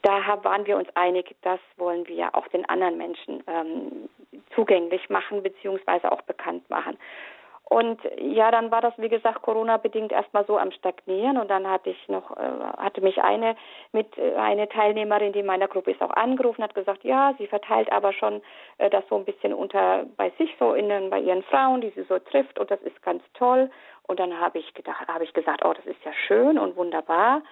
Da 0.00 0.42
waren 0.42 0.66
wir 0.66 0.78
uns 0.78 0.88
einig, 0.94 1.36
das 1.42 1.60
wollen 1.76 2.08
wir 2.08 2.34
auch 2.34 2.48
den 2.48 2.66
anderen 2.70 2.96
Menschen 2.96 3.42
ähm, 3.46 4.08
zugänglich 4.54 5.10
machen, 5.10 5.42
beziehungsweise 5.42 6.10
auch 6.10 6.22
bekannt 6.22 6.68
machen. 6.70 6.96
Und 7.68 8.00
ja, 8.20 8.52
dann 8.52 8.70
war 8.70 8.80
das, 8.80 8.94
wie 8.96 9.08
gesagt, 9.08 9.42
Corona-bedingt 9.42 10.12
erstmal 10.12 10.46
so 10.46 10.56
am 10.56 10.70
Stagnieren. 10.70 11.36
Und 11.36 11.50
dann 11.50 11.68
hatte 11.68 11.90
ich 11.90 12.08
noch, 12.08 12.30
äh, 12.36 12.50
hatte 12.76 13.00
mich 13.00 13.20
eine 13.20 13.56
mit 13.90 14.16
äh, 14.18 14.36
eine 14.36 14.68
Teilnehmerin, 14.68 15.32
die 15.32 15.40
in 15.40 15.46
meiner 15.46 15.66
Gruppe 15.66 15.90
ist, 15.90 16.00
auch 16.00 16.10
angerufen, 16.10 16.62
hat 16.62 16.76
gesagt, 16.76 17.02
ja, 17.02 17.34
sie 17.38 17.48
verteilt 17.48 17.90
aber 17.90 18.12
schon 18.12 18.40
äh, 18.78 18.88
das 18.88 19.02
so 19.08 19.16
ein 19.16 19.24
bisschen 19.24 19.52
unter 19.52 20.06
bei 20.16 20.30
sich 20.38 20.54
so 20.60 20.74
in 20.74 21.10
bei 21.10 21.18
ihren 21.18 21.42
Frauen, 21.42 21.80
die 21.80 21.90
sie 21.90 22.04
so 22.04 22.20
trifft. 22.20 22.60
Und 22.60 22.70
das 22.70 22.80
ist 22.82 23.02
ganz 23.02 23.24
toll. 23.34 23.68
Und 24.04 24.20
dann 24.20 24.38
habe 24.40 24.58
ich 24.60 24.72
gedacht, 24.74 25.08
habe 25.08 25.24
ich 25.24 25.32
gesagt, 25.32 25.64
oh, 25.64 25.72
das 25.72 25.86
ist 25.86 26.04
ja 26.04 26.12
schön 26.28 26.60
und 26.60 26.76
wunderbar. 26.76 27.42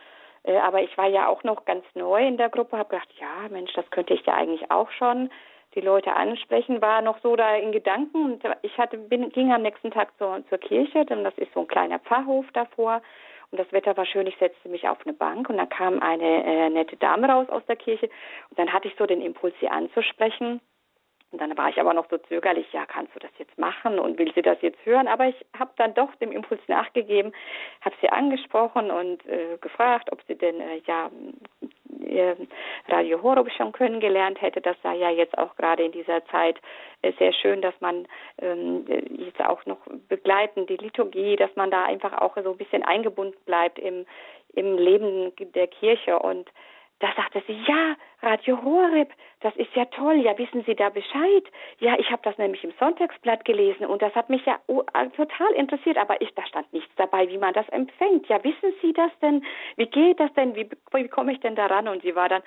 Aber 0.62 0.82
ich 0.82 0.96
war 0.96 1.08
ja 1.08 1.26
auch 1.26 1.42
noch 1.42 1.64
ganz 1.64 1.84
neu 1.94 2.24
in 2.24 2.36
der 2.36 2.50
Gruppe, 2.50 2.76
habe 2.76 2.90
gedacht, 2.90 3.08
ja, 3.18 3.48
Mensch, 3.48 3.72
das 3.72 3.90
könnte 3.90 4.14
ich 4.14 4.24
ja 4.26 4.34
eigentlich 4.34 4.70
auch 4.70 4.90
schon 4.90 5.30
die 5.74 5.80
Leute 5.80 6.14
ansprechen, 6.14 6.80
war 6.80 7.02
noch 7.02 7.18
so 7.22 7.36
da 7.36 7.56
in 7.56 7.72
Gedanken. 7.72 8.24
Und 8.24 8.44
ich 8.62 8.76
hatte, 8.78 8.98
bin, 8.98 9.30
ging 9.30 9.52
am 9.52 9.62
nächsten 9.62 9.90
Tag 9.90 10.16
zur, 10.18 10.42
zur 10.48 10.58
Kirche, 10.58 11.04
denn 11.04 11.24
das 11.24 11.36
ist 11.36 11.52
so 11.54 11.60
ein 11.60 11.68
kleiner 11.68 11.98
Pfarrhof 11.98 12.46
davor. 12.52 13.02
Und 13.50 13.58
das 13.58 13.70
Wetter 13.72 13.96
war 13.96 14.06
schön, 14.06 14.26
ich 14.26 14.36
setzte 14.38 14.68
mich 14.68 14.88
auf 14.88 14.98
eine 15.04 15.12
Bank 15.12 15.48
und 15.48 15.58
dann 15.58 15.68
kam 15.68 16.00
eine 16.00 16.44
äh, 16.44 16.70
nette 16.70 16.96
Dame 16.96 17.28
raus 17.28 17.48
aus 17.50 17.64
der 17.66 17.76
Kirche. 17.76 18.08
Und 18.50 18.58
dann 18.58 18.72
hatte 18.72 18.88
ich 18.88 18.94
so 18.98 19.06
den 19.06 19.20
Impuls, 19.20 19.54
sie 19.60 19.68
anzusprechen. 19.68 20.60
Und 21.34 21.40
dann 21.40 21.58
war 21.58 21.68
ich 21.68 21.80
aber 21.80 21.94
noch 21.94 22.08
so 22.08 22.16
zögerlich, 22.16 22.72
ja, 22.72 22.86
kannst 22.86 23.12
du 23.12 23.18
das 23.18 23.32
jetzt 23.38 23.58
machen 23.58 23.98
und 23.98 24.20
will 24.20 24.32
sie 24.36 24.42
das 24.42 24.56
jetzt 24.62 24.78
hören? 24.86 25.08
Aber 25.08 25.26
ich 25.26 25.34
habe 25.58 25.72
dann 25.78 25.92
doch 25.92 26.14
dem 26.16 26.30
Impuls 26.30 26.60
nachgegeben, 26.68 27.32
habe 27.80 27.96
sie 28.00 28.08
angesprochen 28.08 28.92
und 28.92 29.26
äh, 29.26 29.58
gefragt, 29.60 30.12
ob 30.12 30.22
sie 30.28 30.36
denn 30.36 30.60
äh, 30.60 30.80
ja 30.86 31.10
Radio 32.86 33.20
Horeb 33.20 33.50
schon 33.50 33.72
kennengelernt 33.72 34.40
hätte. 34.40 34.60
Das 34.60 34.76
sei 34.84 34.94
ja 34.94 35.10
jetzt 35.10 35.36
auch 35.36 35.56
gerade 35.56 35.82
in 35.82 35.90
dieser 35.90 36.24
Zeit 36.26 36.60
äh, 37.02 37.10
sehr 37.18 37.32
schön, 37.32 37.62
dass 37.62 37.74
man 37.80 38.06
ähm, 38.40 38.84
jetzt 39.10 39.40
auch 39.40 39.66
noch 39.66 39.78
begleiten 40.08 40.66
die 40.66 40.76
Liturgie, 40.76 41.34
dass 41.34 41.50
man 41.56 41.72
da 41.72 41.84
einfach 41.84 42.12
auch 42.12 42.36
so 42.44 42.52
ein 42.52 42.58
bisschen 42.58 42.84
eingebunden 42.84 43.40
bleibt 43.44 43.80
im 43.80 44.06
im 44.54 44.78
Leben 44.78 45.32
der 45.52 45.66
Kirche 45.66 46.16
und 46.16 46.48
da 47.00 47.12
sagte 47.16 47.42
sie, 47.46 47.60
ja, 47.66 47.96
Radio 48.24 48.62
Horeb, 48.64 49.12
das 49.40 49.54
ist 49.56 49.74
ja 49.74 49.84
toll. 49.84 50.16
Ja, 50.16 50.36
wissen 50.38 50.64
Sie 50.64 50.74
da 50.74 50.88
Bescheid? 50.88 51.44
Ja, 51.78 51.98
ich 51.98 52.10
habe 52.10 52.22
das 52.24 52.38
nämlich 52.38 52.64
im 52.64 52.72
Sonntagsblatt 52.80 53.44
gelesen 53.44 53.84
und 53.84 54.00
das 54.00 54.14
hat 54.14 54.30
mich 54.30 54.44
ja 54.46 54.58
oh, 54.66 54.82
äh, 54.94 55.10
total 55.10 55.52
interessiert. 55.52 55.98
Aber 55.98 56.20
ich, 56.22 56.34
da 56.34 56.46
stand 56.46 56.72
nichts 56.72 56.90
dabei, 56.96 57.28
wie 57.28 57.36
man 57.36 57.52
das 57.52 57.68
empfängt. 57.68 58.26
Ja, 58.28 58.42
wissen 58.42 58.72
Sie 58.80 58.94
das 58.94 59.10
denn? 59.20 59.44
Wie 59.76 59.86
geht 59.86 60.18
das 60.18 60.32
denn? 60.32 60.54
Wie, 60.56 60.68
wie 60.92 61.08
komme 61.08 61.32
ich 61.32 61.40
denn 61.40 61.54
daran? 61.54 61.88
Und 61.88 62.02
sie 62.02 62.16
war 62.16 62.30
dann 62.30 62.42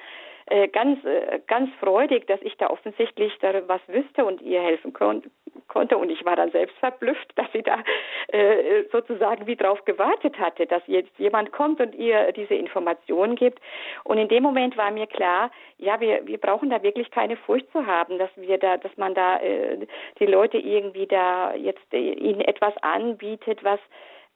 äh, 0.47 0.67
ganz, 0.69 1.03
äh, 1.03 1.39
ganz 1.45 1.69
freudig, 1.79 2.25
dass 2.27 2.41
ich 2.41 2.55
da 2.57 2.69
offensichtlich 2.69 3.37
da 3.41 3.67
was 3.67 3.81
wüsste 3.87 4.25
und 4.25 4.41
ihr 4.41 4.61
helfen 4.61 4.93
kon 4.93 5.23
konnte. 5.67 5.97
Und 5.97 6.09
ich 6.09 6.23
war 6.25 6.35
dann 6.35 6.51
selbst 6.51 6.77
verblüfft, 6.77 7.33
dass 7.35 7.51
sie 7.51 7.61
da 7.61 7.83
äh, 8.29 8.83
sozusagen 8.91 9.45
wie 9.45 9.57
drauf 9.57 9.83
gewartet 9.85 10.39
hatte, 10.39 10.65
dass 10.65 10.81
jetzt 10.87 11.11
jemand 11.17 11.51
kommt 11.51 11.81
und 11.81 11.93
ihr 11.95 12.31
diese 12.31 12.53
Informationen 12.55 13.35
gibt. 13.35 13.59
Und 14.05 14.17
in 14.17 14.29
dem 14.29 14.43
Moment 14.43 14.77
war 14.77 14.91
mir 14.91 15.07
klar, 15.07 15.51
ja, 15.77 15.99
wir, 15.99 16.25
wir 16.25 16.37
brauchen 16.37 16.69
da 16.69 16.81
wirklich 16.81 17.11
keine 17.11 17.37
Furcht 17.37 17.71
zu 17.71 17.85
haben, 17.85 18.17
dass 18.17 18.29
wir 18.35 18.57
da, 18.57 18.77
dass 18.77 18.95
man 18.97 19.13
da 19.13 19.39
äh, 19.39 19.85
die 20.19 20.25
Leute 20.25 20.57
irgendwie 20.57 21.07
da 21.07 21.53
jetzt 21.53 21.93
äh, 21.93 22.13
ihnen 22.13 22.41
etwas 22.41 22.75
anbietet, 22.81 23.63
was 23.63 23.79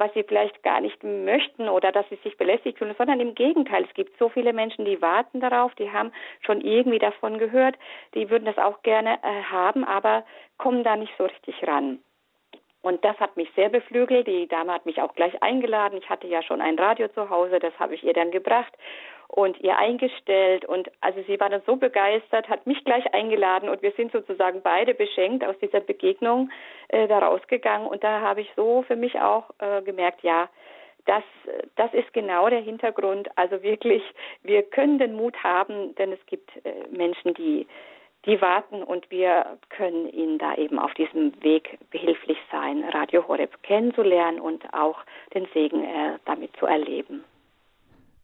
was 0.02 0.12
sie 0.16 0.24
vielleicht 0.24 0.64
gar 0.64 0.82
nicht 0.82 1.04
möchten 1.04 1.70
oder 1.70 1.92
dass 1.92 2.10
sie 2.10 2.18
sich 2.24 2.36
belästigt 2.36 2.80
fühlen, 2.80 2.96
sondern 2.98 3.20
im 3.20 3.36
Gegenteil. 3.36 3.86
Es 3.88 3.94
gibt 3.94 4.18
so 4.18 4.30
viele 4.30 4.52
Menschen, 4.52 4.84
die 4.84 5.00
warten 5.00 5.40
darauf, 5.40 5.76
die 5.76 5.92
haben 5.92 6.12
schon 6.44 6.60
irgendwie 6.60 6.98
davon 6.98 7.38
gehört, 7.38 7.76
die 8.16 8.32
würden 8.32 8.46
das 8.46 8.58
auch 8.58 8.82
gerne 8.82 9.20
äh, 9.22 9.44
haben, 9.44 9.84
aber 9.84 10.26
kommen 10.58 10.84
da 10.84 10.96
nicht 10.96 11.14
so 11.20 11.26
richtig 11.26 11.56
ran. 11.68 12.00
Und 12.82 13.06
das 13.06 13.16
hat 13.20 13.38
mich 13.38 13.48
sehr 13.56 13.70
beflügelt. 13.70 14.26
Die 14.26 14.48
Dame 14.48 14.74
hat 14.74 14.88
mich 14.88 15.00
auch 15.04 15.14
gleich 15.14 15.44
eingeladen. 15.44 16.00
Ich 16.02 16.10
hatte 16.10 16.26
ja 16.26 16.42
schon 16.42 16.62
ein 16.62 16.80
Radio 16.80 17.08
zu 17.10 17.30
Hause, 17.30 17.60
das 17.60 17.78
habe 17.78 17.94
ich 17.94 18.04
ihr 18.04 18.14
dann 18.14 18.32
gebracht 18.32 18.74
und 19.32 19.60
ihr 19.62 19.78
eingestellt. 19.78 20.66
Und 20.66 20.92
also 21.00 21.22
sie 21.26 21.40
war 21.40 21.50
dann 21.50 21.62
so 21.66 21.78
begeistert, 21.78 22.50
hat 22.50 22.68
mich 22.68 22.84
gleich 22.84 23.14
eingeladen 23.14 23.70
und 23.70 23.82
wir 23.82 23.92
sind 23.94 24.12
sozusagen 24.12 24.62
beide 24.62 24.94
beschenkt 24.94 25.44
aus 25.46 25.58
dieser 25.60 25.80
Begegnung 25.80 26.50
äh, 26.90 27.08
da 27.08 27.20
rausgegangen. 27.20 27.88
Und 27.88 28.04
da 28.04 28.20
habe 28.20 28.42
ich 28.42 28.52
so 28.56 28.84
für 28.84 28.98
mich 28.98 29.20
auch 29.20 29.50
äh, 29.60 29.82
gemerkt, 29.84 30.22
ja, 30.24 30.50
das, 31.06 31.24
das 31.78 31.94
ist 31.94 32.14
genau 32.14 32.50
der 32.50 32.60
Hintergrund. 32.60 33.30
Also 33.36 33.64
wirklich, 33.64 34.04
wir 34.44 34.64
können 34.64 35.00
den 35.00 35.16
Mut 35.16 35.36
haben, 35.44 35.96
denn 35.96 36.12
es 36.12 36.24
gibt 36.26 36.52
äh, 36.66 36.74
Menschen, 36.92 37.34
die, 37.34 37.68
die 38.26 38.40
warten 38.42 38.84
und 38.84 39.10
wir 39.10 39.58
können 39.70 40.10
ihnen 40.10 40.38
da 40.40 40.56
eben 40.56 40.78
auf 40.78 40.94
diesem 40.94 41.42
Weg 41.42 41.80
behilflich 41.90 42.38
sein, 42.52 42.84
Radio 42.92 43.28
Horeb 43.28 43.64
kennenzulernen 43.64 44.42
und 44.42 44.74
auch 44.74 45.00
den 45.34 45.48
Segen 45.54 45.86
äh, 45.86 46.20
damit 46.26 46.56
zu 46.58 46.66
erleben. 46.66 47.24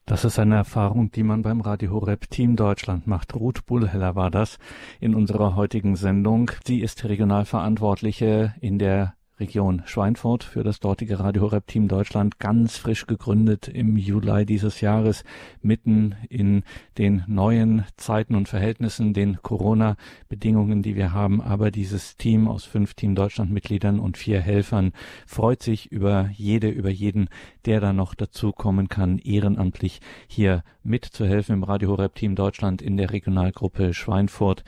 Das 0.07 0.23
ist 0.23 0.39
eine 0.39 0.55
Erfahrung, 0.55 1.11
die 1.11 1.21
man 1.21 1.41
beim 1.41 1.59
Radio 1.59 1.91
Horeb 1.91 2.29
Team 2.29 2.55
Deutschland 2.55 3.07
macht. 3.07 3.35
Ruth 3.35 3.65
Bullheller 3.65 4.15
war 4.15 4.31
das 4.31 4.57
in 5.01 5.13
unserer 5.13 5.57
heutigen 5.57 5.97
Sendung. 5.97 6.49
Sie 6.65 6.79
ist 6.79 7.03
Regionalverantwortliche 7.03 8.55
in 8.61 8.79
der 8.79 9.15
Region 9.39 9.83
Schweinfurt 9.85 10.43
für 10.43 10.63
das 10.63 10.79
dortige 10.79 11.19
Radio 11.19 11.43
Horeb 11.43 11.67
Team 11.67 11.87
Deutschland 11.87 12.39
ganz 12.39 12.77
frisch 12.77 13.05
gegründet 13.05 13.67
im 13.67 13.95
Juli 13.95 14.45
dieses 14.47 14.81
Jahres 14.81 15.23
mitten 15.61 16.15
in 16.29 16.63
den 16.97 17.23
neuen 17.27 17.85
Zeiten 17.97 18.33
und 18.33 18.49
Verhältnissen, 18.49 19.13
den 19.13 19.39
Corona 19.43 19.95
Bedingungen, 20.27 20.81
die 20.81 20.95
wir 20.95 21.13
haben, 21.13 21.39
aber 21.41 21.69
dieses 21.69 22.17
Team 22.17 22.47
aus 22.47 22.63
fünf 22.63 22.95
Team 22.95 23.13
Deutschland 23.13 23.51
Mitgliedern 23.51 23.99
und 23.99 24.17
vier 24.17 24.41
Helfern 24.41 24.91
freut 25.27 25.61
sich 25.61 25.91
über 25.91 26.29
jede 26.33 26.69
über 26.69 26.89
jeden, 26.89 27.29
der 27.65 27.79
da 27.79 27.93
noch 27.93 28.15
dazu 28.15 28.51
kommen 28.51 28.89
kann, 28.89 29.19
ehrenamtlich 29.19 30.01
hier 30.27 30.63
mitzuhelfen 30.83 31.53
im 31.53 31.63
Radio 31.63 31.89
Horeb 31.89 32.15
Team 32.15 32.35
Deutschland 32.35 32.81
in 32.81 32.97
der 32.97 33.11
Regionalgruppe 33.11 33.93
Schweinfurt. 33.93 34.63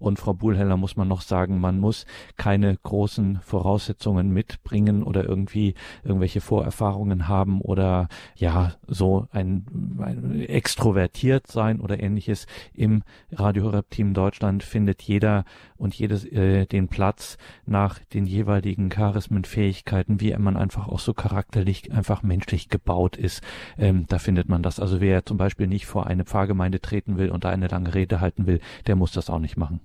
Und 0.00 0.18
Frau 0.18 0.32
Buhlheller 0.34 0.76
muss 0.76 0.96
man 0.96 1.06
noch 1.06 1.20
sagen, 1.20 1.60
man 1.60 1.78
muss 1.78 2.06
keine 2.36 2.76
großen 2.76 3.40
Voraussetzungen 3.42 4.30
mitbringen 4.30 5.02
oder 5.02 5.24
irgendwie 5.24 5.74
irgendwelche 6.02 6.40
Vorerfahrungen 6.40 7.28
haben 7.28 7.60
oder 7.60 8.08
ja, 8.34 8.72
so 8.86 9.28
ein, 9.30 9.66
ein 10.00 10.40
extrovertiert 10.40 11.46
sein 11.46 11.80
oder 11.80 12.02
ähnliches. 12.02 12.46
Im 12.74 13.02
Radio 13.30 13.64
Horeb 13.64 13.90
Team 13.90 14.14
Deutschland 14.14 14.62
findet 14.62 15.02
jeder 15.02 15.44
und 15.76 15.94
jedes 15.94 16.24
äh, 16.24 16.66
den 16.66 16.88
Platz 16.88 17.36
nach 17.66 17.98
den 18.12 18.26
jeweiligen 18.26 18.88
Charismen, 18.88 19.44
Fähigkeiten, 19.44 20.20
wie 20.20 20.34
man 20.36 20.56
einfach 20.56 20.88
auch 20.88 20.98
so 20.98 21.12
charakterlich, 21.12 21.92
einfach 21.92 22.22
menschlich 22.22 22.68
gebaut 22.68 23.16
ist. 23.16 23.42
Ähm, 23.78 24.06
da 24.08 24.18
findet 24.18 24.48
man 24.48 24.62
das. 24.62 24.80
Also 24.80 25.00
wer 25.00 25.24
zum 25.26 25.36
Beispiel 25.36 25.66
nicht 25.66 25.86
vor 25.86 26.06
eine 26.06 26.24
Pfarrgemeinde 26.24 26.80
treten 26.80 27.18
will 27.18 27.30
und 27.30 27.44
da 27.44 27.50
eine 27.50 27.68
lange 27.68 27.94
Rede 27.94 28.20
halten 28.20 28.46
will, 28.46 28.60
der 28.86 28.96
muss 28.96 29.12
das 29.12 29.28
auch 29.28 29.38
nicht 29.38 29.56
machen. 29.56 29.80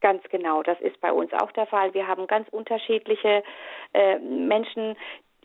Ganz 0.00 0.22
genau, 0.30 0.62
das 0.62 0.80
ist 0.80 1.00
bei 1.00 1.12
uns 1.12 1.32
auch 1.34 1.52
der 1.52 1.66
Fall. 1.66 1.92
Wir 1.94 2.06
haben 2.06 2.26
ganz 2.26 2.48
unterschiedliche 2.50 3.42
äh, 3.92 4.18
Menschen, 4.18 4.96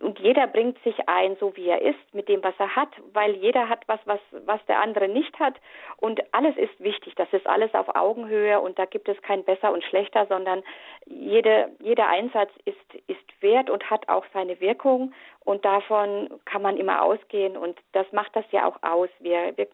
und 0.02 0.20
jeder 0.20 0.48
bringt 0.48 0.78
sich 0.84 1.08
ein, 1.08 1.38
so 1.40 1.56
wie 1.56 1.70
er 1.70 1.82
ist, 1.82 2.14
mit 2.14 2.28
dem, 2.28 2.44
was 2.44 2.54
er 2.58 2.76
hat, 2.76 2.90
weil 3.14 3.32
jeder 3.36 3.70
hat 3.70 3.88
was, 3.88 4.00
was, 4.06 4.20
was 4.46 4.60
der 4.66 4.82
andere 4.82 5.08
nicht 5.08 5.40
hat. 5.40 5.56
Und 5.98 6.22
alles 6.34 6.58
ist 6.58 6.78
wichtig. 6.80 7.16
Das 7.16 7.32
ist 7.32 7.48
alles 7.48 7.74
auf 7.74 7.96
Augenhöhe 7.96 8.60
und 8.60 8.78
da 8.78 8.86
gibt 8.86 9.08
es 9.08 9.22
kein 9.22 9.46
besser 9.46 9.72
und 9.72 9.84
schlechter, 9.86 10.26
sondern 10.28 10.64
jede, 11.06 11.70
jeder 11.80 12.10
Einsatz 12.10 12.52
ist, 12.66 12.76
ist 13.08 13.42
wert 13.42 13.70
und 13.70 13.90
hat 13.90 14.10
auch 14.10 14.26
seine 14.34 14.60
Wirkung. 14.60 15.14
Und 15.46 15.64
davon 15.64 16.30
kann 16.44 16.62
man 16.62 16.76
immer 16.76 17.02
ausgehen. 17.02 17.56
Und 17.56 17.80
das 17.94 18.12
macht 18.12 18.36
das 18.36 18.46
ja 18.52 18.68
auch 18.68 18.84
aus. 18.84 19.10
Wir, 19.20 19.54
wir 19.56 19.68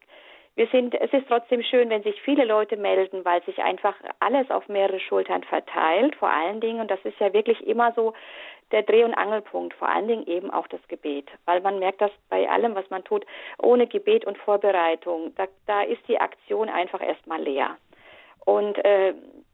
wir 0.55 0.67
sind, 0.67 0.93
es 0.95 1.11
ist 1.13 1.27
trotzdem 1.27 1.63
schön, 1.63 1.89
wenn 1.89 2.03
sich 2.03 2.21
viele 2.21 2.45
Leute 2.45 2.75
melden, 2.75 3.23
weil 3.23 3.41
sich 3.43 3.59
einfach 3.59 3.95
alles 4.19 4.49
auf 4.51 4.67
mehrere 4.67 4.99
Schultern 4.99 5.43
verteilt, 5.43 6.15
vor 6.15 6.29
allen 6.29 6.59
Dingen, 6.59 6.81
und 6.81 6.91
das 6.91 6.99
ist 7.03 7.19
ja 7.19 7.33
wirklich 7.33 7.65
immer 7.65 7.93
so 7.93 8.13
der 8.71 8.83
Dreh- 8.83 9.03
und 9.03 9.13
Angelpunkt, 9.13 9.73
vor 9.75 9.89
allen 9.89 10.07
Dingen 10.07 10.27
eben 10.27 10.51
auch 10.51 10.67
das 10.67 10.81
Gebet, 10.87 11.29
weil 11.45 11.61
man 11.61 11.79
merkt 11.79 12.01
das 12.01 12.11
bei 12.29 12.49
allem, 12.49 12.75
was 12.75 12.89
man 12.89 13.03
tut, 13.03 13.25
ohne 13.61 13.87
Gebet 13.87 14.25
und 14.25 14.37
Vorbereitung, 14.37 15.33
da, 15.35 15.47
da 15.67 15.81
ist 15.83 16.05
die 16.07 16.19
Aktion 16.19 16.69
einfach 16.69 17.01
erstmal 17.01 17.41
leer. 17.41 17.77
Und 18.45 18.77
äh, 18.83 19.13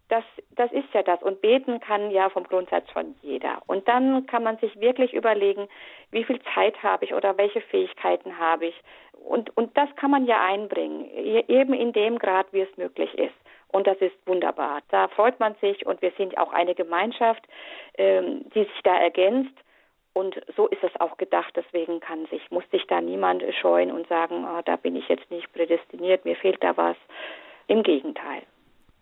das, 0.09 0.23
das 0.51 0.71
ist 0.71 0.93
ja 0.93 1.03
das. 1.03 1.21
Und 1.21 1.41
beten 1.41 1.79
kann 1.79 2.11
ja 2.11 2.29
vom 2.29 2.43
Grundsatz 2.43 2.89
schon 2.91 3.15
jeder. 3.21 3.61
Und 3.67 3.87
dann 3.87 4.25
kann 4.25 4.43
man 4.43 4.57
sich 4.57 4.79
wirklich 4.79 5.13
überlegen, 5.13 5.67
wie 6.11 6.23
viel 6.23 6.39
Zeit 6.53 6.81
habe 6.81 7.05
ich 7.05 7.13
oder 7.13 7.37
welche 7.37 7.61
Fähigkeiten 7.61 8.37
habe 8.39 8.67
ich. 8.67 8.75
Und, 9.13 9.55
und 9.57 9.75
das 9.75 9.89
kann 9.95 10.11
man 10.11 10.25
ja 10.25 10.43
einbringen, 10.45 11.05
e, 11.13 11.43
eben 11.47 11.73
in 11.73 11.91
dem 11.91 12.19
Grad, 12.19 12.47
wie 12.53 12.61
es 12.61 12.77
möglich 12.77 13.13
ist. 13.17 13.35
Und 13.69 13.87
das 13.87 13.97
ist 13.97 14.15
wunderbar. 14.25 14.81
Da 14.89 15.09
freut 15.09 15.39
man 15.39 15.55
sich 15.55 15.85
und 15.85 16.01
wir 16.01 16.11
sind 16.17 16.37
auch 16.37 16.53
eine 16.53 16.73
Gemeinschaft, 16.73 17.43
ähm, 17.97 18.45
die 18.53 18.63
sich 18.63 18.81
da 18.83 18.97
ergänzt. 18.97 19.53
Und 20.13 20.39
so 20.55 20.67
ist 20.67 20.83
es 20.83 20.99
auch 20.99 21.17
gedacht. 21.17 21.53
Deswegen 21.55 21.99
kann 21.99 22.25
sich, 22.27 22.49
muss 22.49 22.63
sich 22.71 22.87
da 22.87 23.01
niemand 23.01 23.43
scheuen 23.59 23.91
und 23.91 24.07
sagen, 24.07 24.45
oh, 24.45 24.61
da 24.63 24.77
bin 24.77 24.95
ich 24.95 25.07
jetzt 25.09 25.29
nicht 25.29 25.51
prädestiniert, 25.53 26.23
mir 26.25 26.35
fehlt 26.35 26.63
da 26.63 26.75
was. 26.77 26.95
Im 27.67 27.83
Gegenteil. 27.83 28.43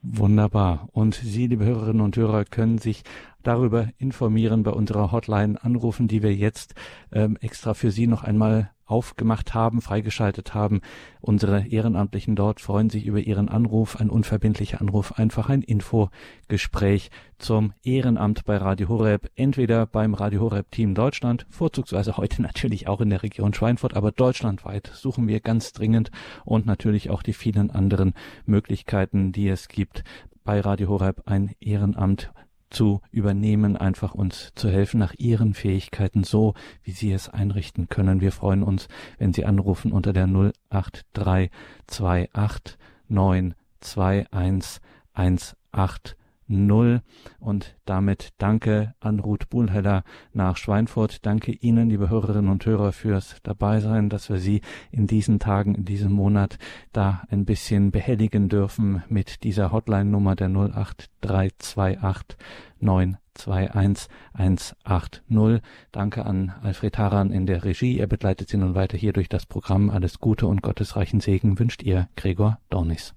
Wunderbar. 0.07 0.87
Und 0.91 1.15
Sie, 1.15 1.47
liebe 1.47 1.65
Hörerinnen 1.65 2.01
und 2.01 2.15
Hörer, 2.15 2.45
können 2.45 2.77
sich 2.77 3.03
darüber 3.47 3.89
informieren 3.97 4.63
bei 4.63 4.71
unserer 4.71 5.11
Hotline 5.11 5.63
anrufen, 5.63 6.07
die 6.07 6.23
wir 6.23 6.33
jetzt 6.33 6.75
ähm, 7.11 7.37
extra 7.41 7.73
für 7.73 7.91
Sie 7.91 8.07
noch 8.07 8.23
einmal 8.23 8.71
aufgemacht 8.85 9.53
haben, 9.53 9.81
freigeschaltet 9.81 10.53
haben. 10.53 10.81
Unsere 11.19 11.67
Ehrenamtlichen 11.67 12.35
dort 12.35 12.61
freuen 12.61 12.89
sich 12.89 13.05
über 13.05 13.19
Ihren 13.19 13.49
Anruf, 13.49 13.99
ein 13.99 14.09
unverbindlicher 14.09 14.79
Anruf, 14.79 15.13
einfach 15.13 15.49
ein 15.49 15.61
Infogespräch 15.61 17.09
zum 17.39 17.73
Ehrenamt 17.83 18.45
bei 18.45 18.57
Radio 18.57 18.87
Horeb, 18.89 19.29
entweder 19.35 19.85
beim 19.85 20.13
Radio 20.13 20.41
Horeb 20.41 20.71
Team 20.71 20.93
Deutschland, 20.93 21.45
vorzugsweise 21.49 22.17
heute 22.17 22.41
natürlich 22.43 22.87
auch 22.87 23.01
in 23.01 23.09
der 23.09 23.23
Region 23.23 23.53
Schweinfurt, 23.53 23.95
aber 23.95 24.11
deutschlandweit 24.11 24.91
suchen 24.93 25.27
wir 25.27 25.39
ganz 25.39 25.73
dringend 25.73 26.11
und 26.43 26.65
natürlich 26.65 27.09
auch 27.09 27.23
die 27.23 27.33
vielen 27.33 27.71
anderen 27.71 28.13
Möglichkeiten, 28.45 29.31
die 29.31 29.49
es 29.49 29.67
gibt 29.67 30.03
bei 30.43 30.59
Radio 30.59 30.89
Horeb 30.89 31.23
ein 31.25 31.55
Ehrenamt 31.59 32.31
zu 32.75 33.01
übernehmen, 33.11 33.77
einfach 33.77 34.13
uns 34.13 34.51
zu 34.55 34.69
helfen 34.69 34.99
nach 34.99 35.13
ihren 35.17 35.53
Fähigkeiten, 35.53 36.23
so 36.23 36.53
wie 36.83 36.91
sie 36.91 37.11
es 37.11 37.29
einrichten 37.29 37.89
können. 37.89 38.21
Wir 38.21 38.31
freuen 38.31 38.63
uns, 38.63 38.87
wenn 39.17 39.33
Sie 39.33 39.45
anrufen 39.45 39.91
unter 39.91 40.13
der 40.13 40.27
08328 40.69 42.77
921 43.07 44.81
180 45.13 46.15
0. 46.47 47.01
Und 47.39 47.75
damit 47.85 48.29
danke 48.37 48.93
an 48.99 49.19
Ruth 49.19 49.49
Buhlheller 49.49 50.03
nach 50.33 50.57
Schweinfurt. 50.57 51.25
Danke 51.25 51.51
Ihnen, 51.51 51.89
liebe 51.89 52.09
Hörerinnen 52.09 52.51
und 52.51 52.65
Hörer, 52.65 52.91
fürs 52.91 53.37
Dabeisein, 53.43 54.09
dass 54.09 54.29
wir 54.29 54.37
Sie 54.37 54.61
in 54.91 55.07
diesen 55.07 55.39
Tagen, 55.39 55.75
in 55.75 55.85
diesem 55.85 56.11
Monat 56.11 56.57
da 56.93 57.23
ein 57.29 57.45
bisschen 57.45 57.91
behelligen 57.91 58.49
dürfen 58.49 59.03
mit 59.09 59.43
dieser 59.43 59.71
Hotline-Nummer 59.71 60.35
der 60.35 60.49
08328 60.49 62.37
21180. 62.79 65.61
Danke 65.91 66.25
an 66.25 66.53
Alfred 66.61 66.97
Haran 66.97 67.31
in 67.31 67.45
der 67.45 67.63
Regie. 67.63 67.99
Er 67.99 68.07
begleitet 68.07 68.49
Sie 68.49 68.57
nun 68.57 68.75
weiter 68.75 68.97
hier 68.97 69.13
durch 69.13 69.29
das 69.29 69.45
Programm. 69.45 69.89
Alles 69.89 70.19
Gute 70.19 70.47
und 70.47 70.61
gottesreichen 70.61 71.19
Segen 71.19 71.59
wünscht 71.59 71.83
ihr 71.83 72.07
Gregor 72.15 72.59
Dornis. 72.69 73.15